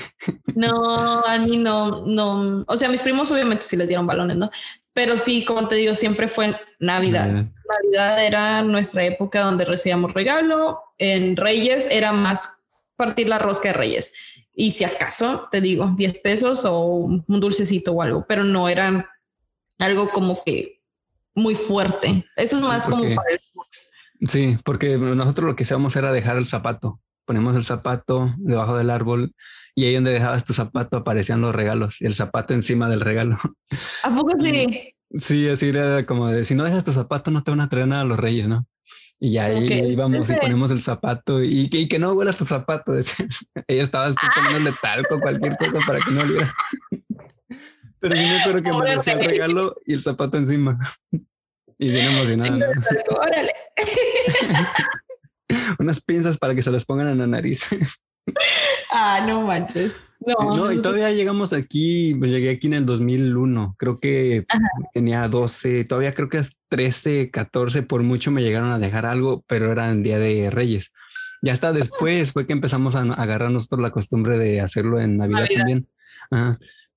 No, 0.54 1.24
a 1.24 1.38
mí 1.38 1.56
no, 1.56 2.04
no. 2.06 2.64
O 2.66 2.76
sea, 2.76 2.88
mis 2.88 3.02
primos 3.02 3.30
obviamente 3.30 3.64
sí 3.64 3.76
les 3.76 3.88
dieron 3.88 4.06
balones, 4.06 4.36
¿no? 4.36 4.50
Pero 4.92 5.16
sí, 5.16 5.44
como 5.44 5.66
te 5.68 5.76
digo, 5.76 5.94
siempre 5.94 6.28
fue 6.28 6.54
Navidad. 6.78 7.26
Navidad 7.26 8.24
era 8.24 8.62
nuestra 8.62 9.04
época 9.04 9.42
donde 9.42 9.64
recibíamos 9.64 10.12
regalo. 10.12 10.80
En 10.98 11.36
Reyes 11.36 11.88
era 11.90 12.12
más 12.12 12.70
partir 12.96 13.28
la 13.28 13.38
rosca 13.38 13.68
de 13.68 13.74
Reyes. 13.74 14.12
Y 14.52 14.72
si 14.72 14.84
acaso, 14.84 15.48
te 15.50 15.60
digo, 15.60 15.94
10 15.96 16.20
pesos 16.20 16.64
o 16.64 16.84
un 16.84 17.24
dulcecito 17.26 17.92
o 17.92 18.02
algo, 18.02 18.26
pero 18.28 18.44
no 18.44 18.68
era 18.68 19.08
algo 19.78 20.10
como 20.10 20.42
que 20.44 20.79
muy 21.34 21.54
fuerte. 21.54 22.24
Eso 22.36 22.56
es 22.56 22.62
más 22.62 22.86
como 22.86 23.02
para 23.14 23.30
el 23.30 23.40
Sí, 24.28 24.58
porque 24.64 24.98
nosotros 24.98 25.46
lo 25.46 25.56
que 25.56 25.64
hacíamos 25.64 25.96
era 25.96 26.12
dejar 26.12 26.36
el 26.36 26.46
zapato. 26.46 27.00
Ponemos 27.24 27.56
el 27.56 27.64
zapato 27.64 28.30
debajo 28.38 28.76
del 28.76 28.90
árbol 28.90 29.32
y 29.74 29.84
ahí 29.84 29.94
donde 29.94 30.12
dejabas 30.12 30.44
tu 30.44 30.52
zapato 30.52 30.98
aparecían 30.98 31.40
los 31.40 31.54
regalos 31.54 32.00
y 32.00 32.06
el 32.06 32.14
zapato 32.14 32.52
encima 32.52 32.88
del 32.88 33.00
regalo. 33.00 33.38
¿A 34.02 34.14
poco 34.14 34.32
sí? 34.38 34.94
Sí, 35.18 35.48
así 35.48 35.68
era 35.68 36.06
como 36.06 36.28
de 36.28 36.44
si 36.44 36.54
no 36.54 36.64
dejas 36.64 36.84
tu 36.84 36.92
zapato 36.92 37.30
no 37.30 37.42
te 37.42 37.50
van 37.50 37.60
a 37.60 37.68
traer 37.68 37.88
nada 37.88 38.02
a 38.02 38.04
los 38.04 38.18
reyes, 38.18 38.46
¿no? 38.46 38.66
Y 39.22 39.36
ahí 39.36 39.92
íbamos 39.92 40.30
y 40.30 40.34
ponemos 40.34 40.70
el 40.70 40.80
zapato 40.80 41.42
y, 41.42 41.68
que 41.68 41.98
no 41.98 42.12
huela 42.12 42.32
tu 42.32 42.46
zapato. 42.46 42.94
Ella 43.68 43.82
estaba 43.82 44.08
poniéndole 44.34 44.74
talco, 44.80 45.20
cualquier 45.20 45.58
cosa 45.58 45.78
para 45.86 45.98
que 45.98 46.10
no 46.10 46.22
oliera. 46.22 46.50
Pero 48.00 48.16
sí 48.16 48.22
me 48.22 48.40
acuerdo 48.40 48.62
que 48.62 49.10
el 49.10 49.24
regalo 49.24 49.76
y 49.84 49.92
el 49.92 50.02
zapato 50.02 50.36
encima. 50.36 50.78
Y 51.82 51.88
bien 51.88 52.10
emocionada. 52.10 52.72
Órale. 53.08 53.54
Unas 55.78 56.02
pinzas 56.02 56.36
para 56.36 56.54
que 56.54 56.60
se 56.60 56.70
las 56.70 56.84
pongan 56.84 57.08
en 57.08 57.16
la 57.16 57.26
nariz. 57.26 57.62
ah, 58.92 59.24
no 59.26 59.40
manches. 59.40 60.02
No, 60.38 60.70
y 60.70 60.82
todavía 60.82 61.10
llegamos 61.10 61.54
aquí, 61.54 62.14
pues 62.16 62.30
llegué 62.30 62.50
aquí 62.50 62.66
en 62.66 62.74
el 62.74 62.84
2001, 62.84 63.76
creo 63.78 63.98
que 63.98 64.44
tenía 64.92 65.26
12, 65.26 65.86
todavía 65.86 66.12
creo 66.12 66.28
que 66.28 66.36
es 66.36 66.50
13, 66.68 67.30
14, 67.30 67.84
por 67.84 68.02
mucho 68.02 68.30
me 68.30 68.42
llegaron 68.42 68.70
a 68.70 68.78
dejar 68.78 69.06
algo, 69.06 69.42
pero 69.46 69.72
era 69.72 69.90
en 69.90 70.02
Día 70.02 70.18
de 70.18 70.50
Reyes. 70.50 70.92
Ya 71.40 71.54
hasta 71.54 71.72
después 71.72 72.32
fue 72.32 72.46
que 72.46 72.52
empezamos 72.52 72.96
a 72.96 73.00
agarrar 73.00 73.50
nosotros 73.50 73.80
la 73.80 73.92
costumbre 73.92 74.36
de 74.36 74.60
hacerlo 74.60 75.00
en 75.00 75.16
Navidad, 75.16 75.48
también. 75.56 75.88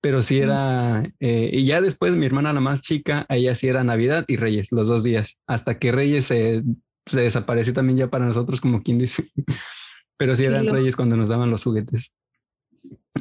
Pero 0.03 0.21
sí 0.21 0.39
era, 0.39 1.01
eh, 1.21 1.49
y 1.53 1.63
ya 1.63 1.79
después 1.79 2.13
mi 2.13 2.25
hermana 2.25 2.51
la 2.51 2.59
más 2.59 2.81
chica, 2.81 3.25
ella 3.29 3.55
sí 3.55 3.69
era 3.69 3.85
Navidad 3.85 4.25
y 4.27 4.35
Reyes, 4.35 4.73
los 4.73 4.89
dos 4.89 5.01
días, 5.01 5.37
hasta 5.47 5.79
que 5.79 5.93
Reyes 5.93 6.25
se, 6.25 6.61
se 7.05 7.21
desapareció 7.21 7.71
también 7.71 7.97
ya 7.97 8.09
para 8.09 8.25
nosotros, 8.25 8.59
como 8.59 8.83
quien 8.83 8.99
dice. 8.99 9.23
Pero 10.17 10.35
sí 10.35 10.43
eran 10.43 10.67
Reyes 10.67 10.97
cuando 10.97 11.15
nos 11.15 11.29
daban 11.29 11.49
los 11.49 11.63
juguetes. 11.63 12.11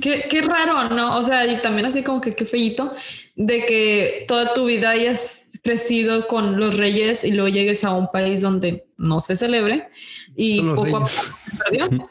Qué, 0.00 0.24
qué, 0.28 0.42
raro, 0.42 0.92
¿no? 0.92 1.16
O 1.18 1.22
sea, 1.22 1.46
y 1.46 1.60
también 1.60 1.86
así 1.86 2.02
como 2.02 2.20
que 2.20 2.32
qué 2.32 2.46
feíto 2.46 2.92
de 3.36 3.64
que 3.64 4.24
toda 4.26 4.52
tu 4.52 4.66
vida 4.66 4.90
hayas 4.90 5.60
crecido 5.62 6.26
con 6.26 6.58
los 6.58 6.78
reyes 6.78 7.22
y 7.22 7.30
luego 7.30 7.48
llegues 7.48 7.84
a 7.84 7.94
un 7.94 8.08
país 8.10 8.40
donde 8.40 8.86
no 8.96 9.20
se 9.20 9.36
celebre 9.36 9.88
y 10.34 10.62
poco 10.62 10.96
a 10.96 11.00
poco 11.06 11.08
se 11.08 11.56
perdió. 11.56 12.10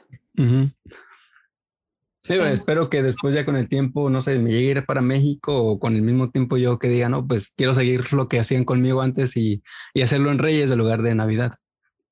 Sí, 2.23 2.35
espero 2.35 2.87
que 2.87 3.01
después 3.01 3.33
ya 3.33 3.45
con 3.45 3.55
el 3.55 3.67
tiempo, 3.67 4.09
no 4.09 4.21
sé, 4.21 4.37
me 4.37 4.51
llegue 4.51 4.67
a 4.67 4.71
ir 4.71 4.85
para 4.85 5.01
México 5.01 5.57
o 5.57 5.79
con 5.79 5.95
el 5.95 6.03
mismo 6.03 6.29
tiempo 6.29 6.57
yo 6.57 6.77
que 6.77 6.87
diga, 6.87 7.09
no, 7.09 7.27
pues 7.27 7.53
quiero 7.57 7.73
seguir 7.73 8.13
lo 8.13 8.27
que 8.27 8.39
hacían 8.39 8.63
conmigo 8.63 9.01
antes 9.01 9.35
y, 9.35 9.63
y 9.93 10.01
hacerlo 10.01 10.31
en 10.31 10.37
Reyes 10.37 10.69
en 10.69 10.77
lugar 10.77 11.01
de 11.01 11.15
Navidad 11.15 11.53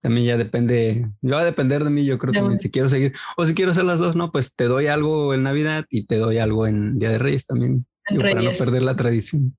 también 0.02 0.28
ya 0.28 0.38
depende, 0.38 1.10
va 1.24 1.42
a 1.42 1.46
depender 1.46 1.84
de 1.84 1.90
mí, 1.90 2.06
yo 2.06 2.18
creo 2.18 2.34
también 2.34 2.60
si 2.60 2.72
quiero 2.72 2.88
seguir, 2.88 3.14
o 3.36 3.46
si 3.46 3.54
quiero 3.54 3.72
hacer 3.72 3.84
las 3.84 4.00
dos, 4.00 4.16
no, 4.16 4.32
pues 4.32 4.56
te 4.56 4.66
doy 4.66 4.88
algo 4.88 5.34
en 5.34 5.44
Navidad 5.44 5.86
y 5.90 6.06
te 6.06 6.18
doy 6.18 6.38
algo 6.38 6.68
en 6.68 6.98
Día 7.00 7.10
de 7.10 7.18
Reyes 7.18 7.46
también, 7.46 7.86
para 8.06 8.42
no 8.42 8.52
perder 8.52 8.84
la 8.84 8.96
tradición. 8.96 9.58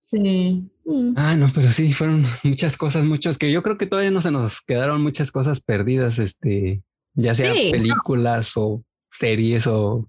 Sí. 0.00 0.70
Mm. 0.84 1.14
Ah, 1.16 1.34
no, 1.36 1.50
pero 1.54 1.70
sí, 1.70 1.92
fueron 1.92 2.24
muchas 2.42 2.76
cosas, 2.76 3.04
muchos 3.04 3.38
que 3.38 3.50
yo 3.50 3.62
creo 3.62 3.78
que 3.78 3.86
todavía 3.86 4.10
no 4.10 4.20
se 4.20 4.30
nos 4.30 4.60
quedaron 4.60 5.02
muchas 5.02 5.30
cosas 5.30 5.60
perdidas, 5.60 6.18
este, 6.18 6.82
ya 7.14 7.34
sea 7.34 7.52
películas 7.52 8.52
o 8.56 8.84
series 9.14 9.66
o 9.66 10.08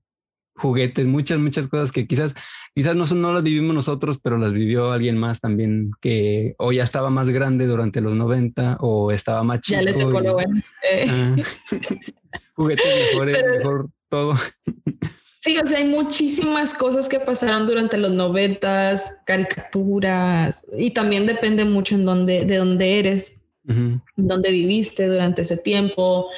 juguetes, 0.56 1.06
muchas, 1.06 1.38
muchas 1.39 1.68
cosas 1.68 1.91
que 1.91 2.08
quizás, 2.08 2.34
quizás 2.74 2.96
no, 2.96 3.06
no 3.06 3.34
las 3.34 3.44
vivimos 3.44 3.76
nosotros, 3.76 4.20
pero 4.22 4.38
las 4.38 4.54
vivió 4.54 4.91
alguien 4.91 5.18
más 5.18 5.41
también 5.41 5.91
que 6.02 6.56
o 6.58 6.72
ya 6.72 6.84
estaba 6.84 7.10
más 7.10 7.30
grande 7.30 7.68
durante 7.68 8.02
los 8.02 8.13
90 8.13 8.78
o 8.80 9.12
estaba 9.12 9.44
más 9.44 9.62
chico. 9.62 9.78
Ya 9.78 9.84
le 9.84 9.94
tocó 9.94 10.22
lo 10.22 10.34
bueno. 10.34 10.62
Eh. 10.89 11.06
Ah, 11.10 11.36
juguetes 12.56 12.86
mejores, 13.12 13.44
mejor 13.58 13.89
todo. 14.10 14.36
Sí, 15.41 15.58
o 15.60 15.65
sea, 15.68 15.78
hay 15.78 15.86
muchísimas 15.86 16.74
cosas 16.74 17.08
que 17.08 17.20
pasaron 17.20 17.68
durante 17.68 17.98
los 17.98 18.12
noventas, 18.12 19.22
caricaturas, 19.28 20.65
y 20.76 20.91
también 20.91 21.28
depende 21.28 21.65
mucho 21.65 21.94
en 21.94 22.06
dónde, 22.06 22.46
de 22.46 22.58
dónde 22.58 22.98
eres, 22.98 23.46
dónde 24.15 24.52
viviste 24.52 25.08
durante 25.08 25.44
ese 25.44 25.58
tiempo, 25.58 26.30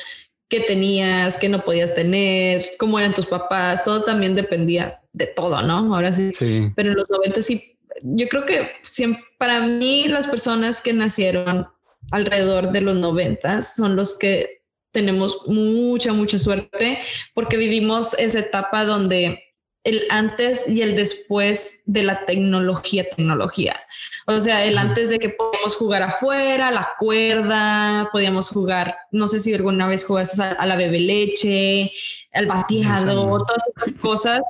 qué 0.50 0.62
tenías, 0.62 1.38
qué 1.38 1.50
no 1.50 1.64
podías 1.64 1.94
tener, 1.94 2.64
cómo 2.78 3.00
eran 3.00 3.14
tus 3.14 3.26
papás, 3.26 3.84
todo 3.84 4.04
también 4.04 4.36
dependía 4.36 5.00
de 5.14 5.28
todo, 5.28 5.62
¿no? 5.62 5.94
Ahora 5.94 6.14
sí. 6.14 6.32
Pero 6.76 6.90
en 6.90 6.96
los 6.96 7.10
90 7.10 7.42
sí, 7.42 7.78
yo 8.02 8.28
creo 8.28 8.46
que 8.46 8.70
siempre, 8.82 9.24
para 9.38 9.62
mí 9.62 10.08
las 10.08 10.28
personas 10.28 10.82
que 10.82 10.94
nacieron 10.94 11.68
alrededor 12.12 12.72
de 12.72 12.82
los 12.82 12.96
90 12.96 13.62
son 13.62 13.96
los 13.96 14.18
que 14.18 14.62
tenemos 14.92 15.42
mucha, 15.48 16.14
mucha 16.14 16.40
suerte 16.40 17.00
porque 17.34 17.58
vivimos 17.58 18.14
esa 18.18 18.40
etapa 18.40 18.86
donde 18.86 19.44
el 19.88 20.04
antes 20.10 20.67
y 20.67 20.82
el 20.82 20.95
después 20.95 21.84
de 21.86 22.04
la 22.04 22.26
tecnología, 22.26 23.08
tecnología. 23.08 23.80
O 24.26 24.38
sea, 24.41 24.65
el 24.65 24.78
antes 24.78 25.10
de 25.10 25.17
que 25.17 25.30
podíamos 25.30 25.78
jugar 25.78 26.04
afuera, 26.04 26.71
la 26.71 26.89
cuerda, 27.00 28.10
podíamos 28.12 28.50
jugar, 28.50 28.93
no 29.13 29.30
sé 29.30 29.39
si 29.39 29.54
alguna 29.54 29.88
vez 29.88 30.04
jugaste 30.04 30.43
a, 30.43 30.65
la 30.65 30.76
bebe 30.76 31.00
leche, 31.00 31.89
al 32.34 32.47
bateado, 32.47 33.45
todas 33.45 33.63
estas 33.69 33.93
cosas. 34.02 34.41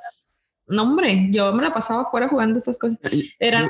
No, 0.66 0.84
hombre, 0.84 1.28
yo 1.30 1.54
me 1.54 1.62
la 1.62 1.72
pasaba 1.72 2.02
afuera 2.02 2.28
jugando 2.28 2.58
estas 2.58 2.80
cosas. 2.80 3.00
Era... 3.38 3.70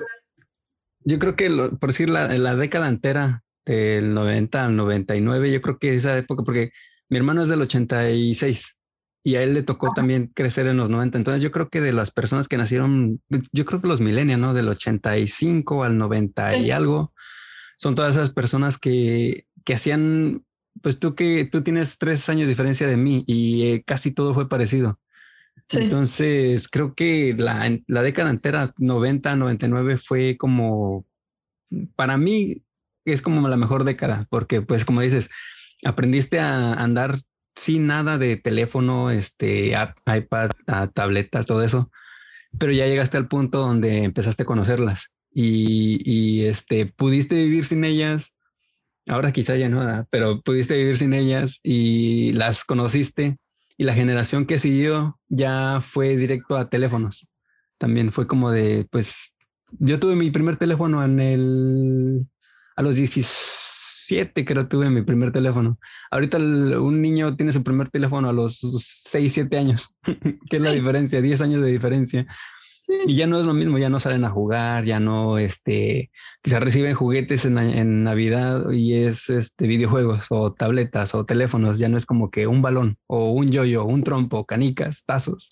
Yo, 1.01 1.19
creo 1.19 1.35
que, 1.35 1.49
por 1.49 1.89
decir, 1.89 2.09
la, 2.09 2.29
la 2.29 2.55
década 2.55 2.87
entera, 2.87 3.43
del 3.65 4.13
90 4.13 4.65
al 4.65 4.75
99, 4.77 5.51
yo 5.51 5.61
creo 5.61 5.77
que 5.77 5.95
esa 5.95 6.17
época, 6.17 6.43
porque 6.43 6.71
mi 7.09 7.17
hermano 7.17 7.41
es 7.41 7.49
del 7.49 7.61
86 7.61 8.76
y 9.27 9.35
a 9.35 9.43
él 9.43 9.53
le 9.53 9.61
tocó 9.61 9.91
también 9.91 10.31
crecer 10.33 10.67
en 10.67 10.77
los 10.77 10.89
90. 10.89 11.17
Entonces 11.17 11.43
yo 11.43 11.51
creo 11.51 11.67
que 11.67 11.81
de 11.81 11.91
las 11.91 12.11
personas 12.11 12.47
que 12.47 12.55
nacieron, 12.55 13.21
yo 13.51 13.65
creo 13.65 13.81
que 13.81 13.89
los 13.89 13.99
millennials, 13.99 14.39
¿no? 14.39 14.53
Del 14.53 14.69
85 14.69 15.83
al 15.83 15.97
90 15.97 16.55
y 16.59 16.71
algo, 16.71 17.11
son 17.75 17.93
todas 17.93 18.15
esas 18.15 18.29
personas 18.29 18.77
que, 18.77 19.45
que 19.65 19.73
hacían, 19.73 20.45
pues 20.81 20.97
tú 20.97 21.13
que 21.13 21.43
tú 21.43 21.61
tienes 21.61 21.97
tres 21.97 22.29
años 22.29 22.47
de 22.47 22.53
diferencia 22.53 22.87
de 22.87 22.95
mí 22.95 23.25
y 23.27 23.63
eh, 23.63 23.83
casi 23.85 24.13
todo 24.13 24.33
fue 24.33 24.47
parecido. 24.47 24.97
Entonces 25.73 26.69
creo 26.69 26.95
que 26.95 27.35
la, 27.37 27.69
la 27.85 28.03
década 28.03 28.29
entera, 28.29 28.73
90, 28.77 29.35
99 29.35 29.97
fue 29.97 30.37
como, 30.37 31.05
para 31.97 32.17
mí 32.17 32.63
es 33.03 33.21
como 33.21 33.45
la 33.49 33.57
mejor 33.57 33.83
década, 33.83 34.25
porque 34.29 34.61
pues 34.61 34.85
como 34.85 35.01
dices, 35.01 35.29
aprendiste 35.83 36.39
a 36.39 36.75
andar 36.75 37.17
sin 37.57 37.87
nada 37.87 38.17
de 38.17 38.37
teléfono, 38.37 39.09
este, 39.09 39.73
iPad, 40.05 40.51
tabletas, 40.93 41.45
todo 41.45 41.63
eso, 41.63 41.91
pero 42.57 42.71
ya 42.71 42.85
llegaste 42.85 43.17
al 43.17 43.27
punto 43.27 43.59
donde 43.59 44.03
empezaste 44.03 44.43
a 44.43 44.45
conocerlas 44.45 45.15
y, 45.33 46.43
este, 46.45 46.85
pudiste 46.85 47.35
vivir 47.35 47.65
sin 47.65 47.83
ellas. 47.83 48.35
Ahora 49.07 49.31
quizá 49.31 49.55
ya 49.55 49.69
no, 49.69 50.07
pero 50.09 50.41
pudiste 50.41 50.77
vivir 50.77 50.97
sin 50.97 51.13
ellas 51.13 51.59
y 51.63 52.31
las 52.33 52.63
conociste 52.63 53.37
y 53.77 53.83
la 53.83 53.93
generación 53.93 54.45
que 54.45 54.59
siguió 54.59 55.19
ya 55.27 55.81
fue 55.81 56.15
directo 56.15 56.57
a 56.57 56.69
teléfonos. 56.69 57.27
También 57.77 58.11
fue 58.11 58.27
como 58.27 58.51
de, 58.51 58.87
pues, 58.91 59.35
yo 59.79 59.99
tuve 59.99 60.15
mi 60.15 60.31
primer 60.31 60.57
teléfono 60.57 61.03
en 61.03 61.19
el, 61.19 62.27
a 62.75 62.81
los 62.81 62.95
16 62.95 63.66
siete 64.07 64.45
creo 64.45 64.67
tuve 64.67 64.89
mi 64.89 65.01
primer 65.01 65.31
teléfono. 65.33 65.79
Ahorita 66.09 66.37
un 66.37 67.01
niño 67.01 67.35
tiene 67.35 67.51
su 67.51 67.61
primer 67.61 67.89
teléfono 67.89 68.29
a 68.29 68.33
los 68.33 68.59
6, 68.59 69.33
7 69.33 69.57
años. 69.57 69.93
¿Qué 70.03 70.39
es 70.49 70.59
la 70.59 70.71
diferencia? 70.71 71.21
10 71.21 71.41
años 71.41 71.61
de 71.61 71.71
diferencia. 71.71 72.25
Y 73.05 73.15
ya 73.15 73.27
no 73.27 73.37
es 73.37 73.45
lo 73.45 73.53
mismo, 73.53 73.77
ya 73.77 73.89
no 73.89 73.99
salen 73.99 74.23
a 74.23 74.29
jugar, 74.29 74.85
ya 74.85 75.01
no, 75.01 75.37
este, 75.37 76.09
quizás 76.41 76.63
reciben 76.63 76.95
juguetes 76.95 77.43
en, 77.43 78.03
Navidad 78.03 78.71
y 78.71 78.93
es 78.93 79.29
este, 79.29 79.67
videojuegos 79.67 80.27
o 80.29 80.53
tabletas 80.53 81.13
o 81.13 81.25
teléfonos, 81.25 81.79
ya 81.79 81.89
no 81.89 81.97
es 81.97 82.05
como 82.05 82.31
que 82.31 82.47
un 82.47 82.61
balón 82.61 82.97
o 83.07 83.33
un 83.33 83.51
yoyo, 83.51 83.83
un 83.83 84.03
trompo, 84.03 84.45
canicas, 84.45 85.03
tazos. 85.03 85.49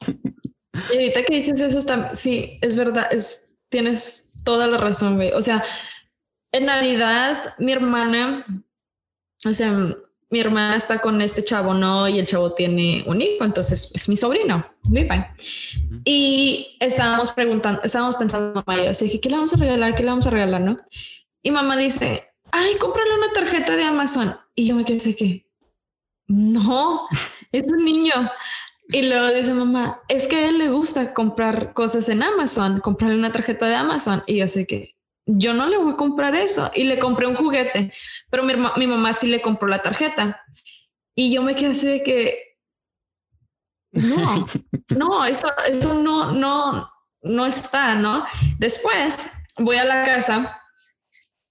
Y 0.94 0.96
ahorita 0.96 1.24
que 1.24 1.36
dices 1.36 1.60
eso, 1.60 1.82
sí, 2.14 2.58
es 2.62 2.78
verdad, 2.78 3.08
es, 3.12 3.58
tienes 3.68 4.42
toda 4.46 4.68
la 4.68 4.78
razón, 4.78 5.16
güey. 5.16 5.34
O 5.34 5.42
sea, 5.42 5.62
en 6.56 6.68
Navidad, 6.68 7.54
mi 7.60 7.74
hermana, 7.74 8.46
o 9.46 9.54
sea, 9.54 9.74
mi 10.30 10.40
hermana 10.40 10.78
está 10.78 11.00
con 11.00 11.22
este 11.22 11.44
chavo, 11.44 11.74
¿no? 11.74 12.08
Y 12.08 12.18
el 12.18 12.26
chavo 12.26 12.54
tiene 12.54 13.04
un 13.08 13.22
hijo, 13.22 13.44
entonces 13.44 13.92
es 13.94 14.08
mi 14.08 14.16
sobrino, 14.16 14.66
Levi. 14.90 15.22
Y 16.06 16.78
estábamos 16.80 17.34
preguntando, 17.34 17.82
estábamos 17.84 18.16
pensando, 18.16 18.64
mamá, 18.66 18.84
yo 18.84 18.90
dije, 18.90 19.20
¿qué 19.20 19.30
le 19.30 19.36
vamos 19.36 19.54
a 19.54 19.58
regalar? 19.58 19.96
¿Qué 19.96 20.04
le 20.04 20.10
vamos 20.10 20.28
a 20.28 20.30
regalar, 20.30 20.62
no? 20.62 20.78
Y 21.44 21.52
mamá 21.52 21.76
dice, 21.76 22.24
ay, 22.52 22.76
cómprale 22.80 23.16
una 23.18 23.34
tarjeta 23.34 23.76
de 23.76 23.84
Amazon. 23.84 24.34
Y 24.56 24.68
yo 24.68 24.76
me 24.76 24.86
quedé 24.86 25.14
que, 25.14 25.46
no, 26.28 27.02
es 27.52 27.70
un 27.70 27.84
niño. 27.84 28.14
Y 28.94 29.02
luego 29.02 29.32
dice 29.32 29.54
mamá, 29.54 30.00
es 30.08 30.26
que 30.28 30.38
a 30.38 30.50
él 30.50 30.60
le 30.60 30.70
gusta 30.70 31.14
comprar 31.14 31.74
cosas 31.74 32.08
en 32.08 32.24
Amazon, 32.24 32.80
comprarle 32.80 33.18
una 33.18 33.34
tarjeta 33.34 33.68
de 33.68 33.76
Amazon. 33.76 34.24
Y 34.26 34.38
yo 34.38 34.48
sé 34.48 34.66
que 34.66 34.95
yo 35.26 35.54
no 35.54 35.68
le 35.68 35.78
voy 35.78 35.94
a 35.94 35.98
comprar 35.98 36.36
eso. 36.36 36.70
Y 36.76 36.84
le 36.84 37.00
compré 37.00 37.28
un 37.28 37.36
juguete, 37.36 37.94
pero 38.30 38.44
mi, 38.44 38.54
mi 38.78 38.88
mamá 38.88 39.14
sí 39.14 39.28
le 39.28 39.42
compró 39.42 39.68
la 39.68 39.82
tarjeta. 39.82 40.42
Y 41.16 41.32
yo 41.32 41.42
me 41.42 41.56
quedé 41.56 41.72
así 41.72 41.88
de 41.88 42.04
que, 42.04 42.56
no, 43.92 44.46
no, 44.90 45.26
eso, 45.26 45.48
eso 45.68 45.94
no, 45.94 46.32
no, 46.32 46.92
no 47.22 47.46
está, 47.46 47.96
¿no? 47.96 48.26
Después 48.60 49.32
voy 49.58 49.78
a 49.78 49.86
la 49.86 50.04
casa 50.04 50.62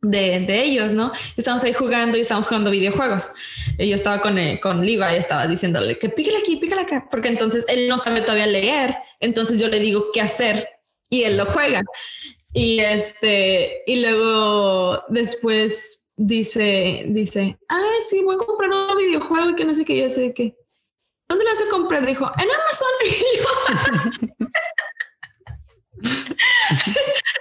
de, 0.03 0.63
ellos, 0.63 0.93
¿no? 0.93 1.13
Estamos 1.37 1.65
ahí 1.65 1.73
jugando 1.73 2.19
y 2.19 2.21
estamos 2.21 2.47
jugando 2.47 2.71
videojuegos. 2.71 3.33
Y 3.79 3.89
yo 3.89 3.95
estaba 3.95 4.21
con, 4.21 4.39
eh, 4.39 4.61
con 4.61 4.85
Liva 4.85 5.15
y 5.15 5.17
estaba 5.17 5.47
diciéndole 5.47 5.99
que 5.99 6.11
pícale 6.11 6.39
aquí, 6.39 6.57
pícale 6.57 6.83
acá, 6.83 7.09
porque 7.11 7.29
entonces 7.29 7.65
él 7.69 7.89
no 7.89 7.99
sabe 7.99 8.21
todavía 8.21 8.47
leer, 8.47 8.97
entonces 9.21 9.59
yo 9.59 9.69
le 9.69 9.81
digo 9.81 10.07
qué 10.13 10.21
hacer 10.21 10.69
y 11.11 11.23
él 11.23 11.37
lo 11.37 11.47
juega. 11.47 11.83
Y 12.55 12.79
este, 12.79 13.83
y 13.87 14.01
luego 14.01 15.03
después 15.09 16.13
dice, 16.17 17.05
dice, 17.09 17.59
ay, 17.69 18.01
sí, 18.01 18.23
voy 18.23 18.37
a 18.37 18.39
comprar 18.39 18.71
un 18.71 18.97
videojuego 18.97 19.51
y 19.51 19.57
que 19.57 19.65
no 19.65 19.75
sé 19.75 19.85
qué, 19.85 20.01
yo 20.01 20.09
sé 20.09 20.33
qué. 20.33 20.57
¿Dónde 21.29 21.45
lo 21.45 21.51
vas 21.51 21.63
a 21.63 21.71
comprar? 21.71 22.07
Dijo, 22.07 22.31
en 22.39 22.49
Amazon. 22.51 22.89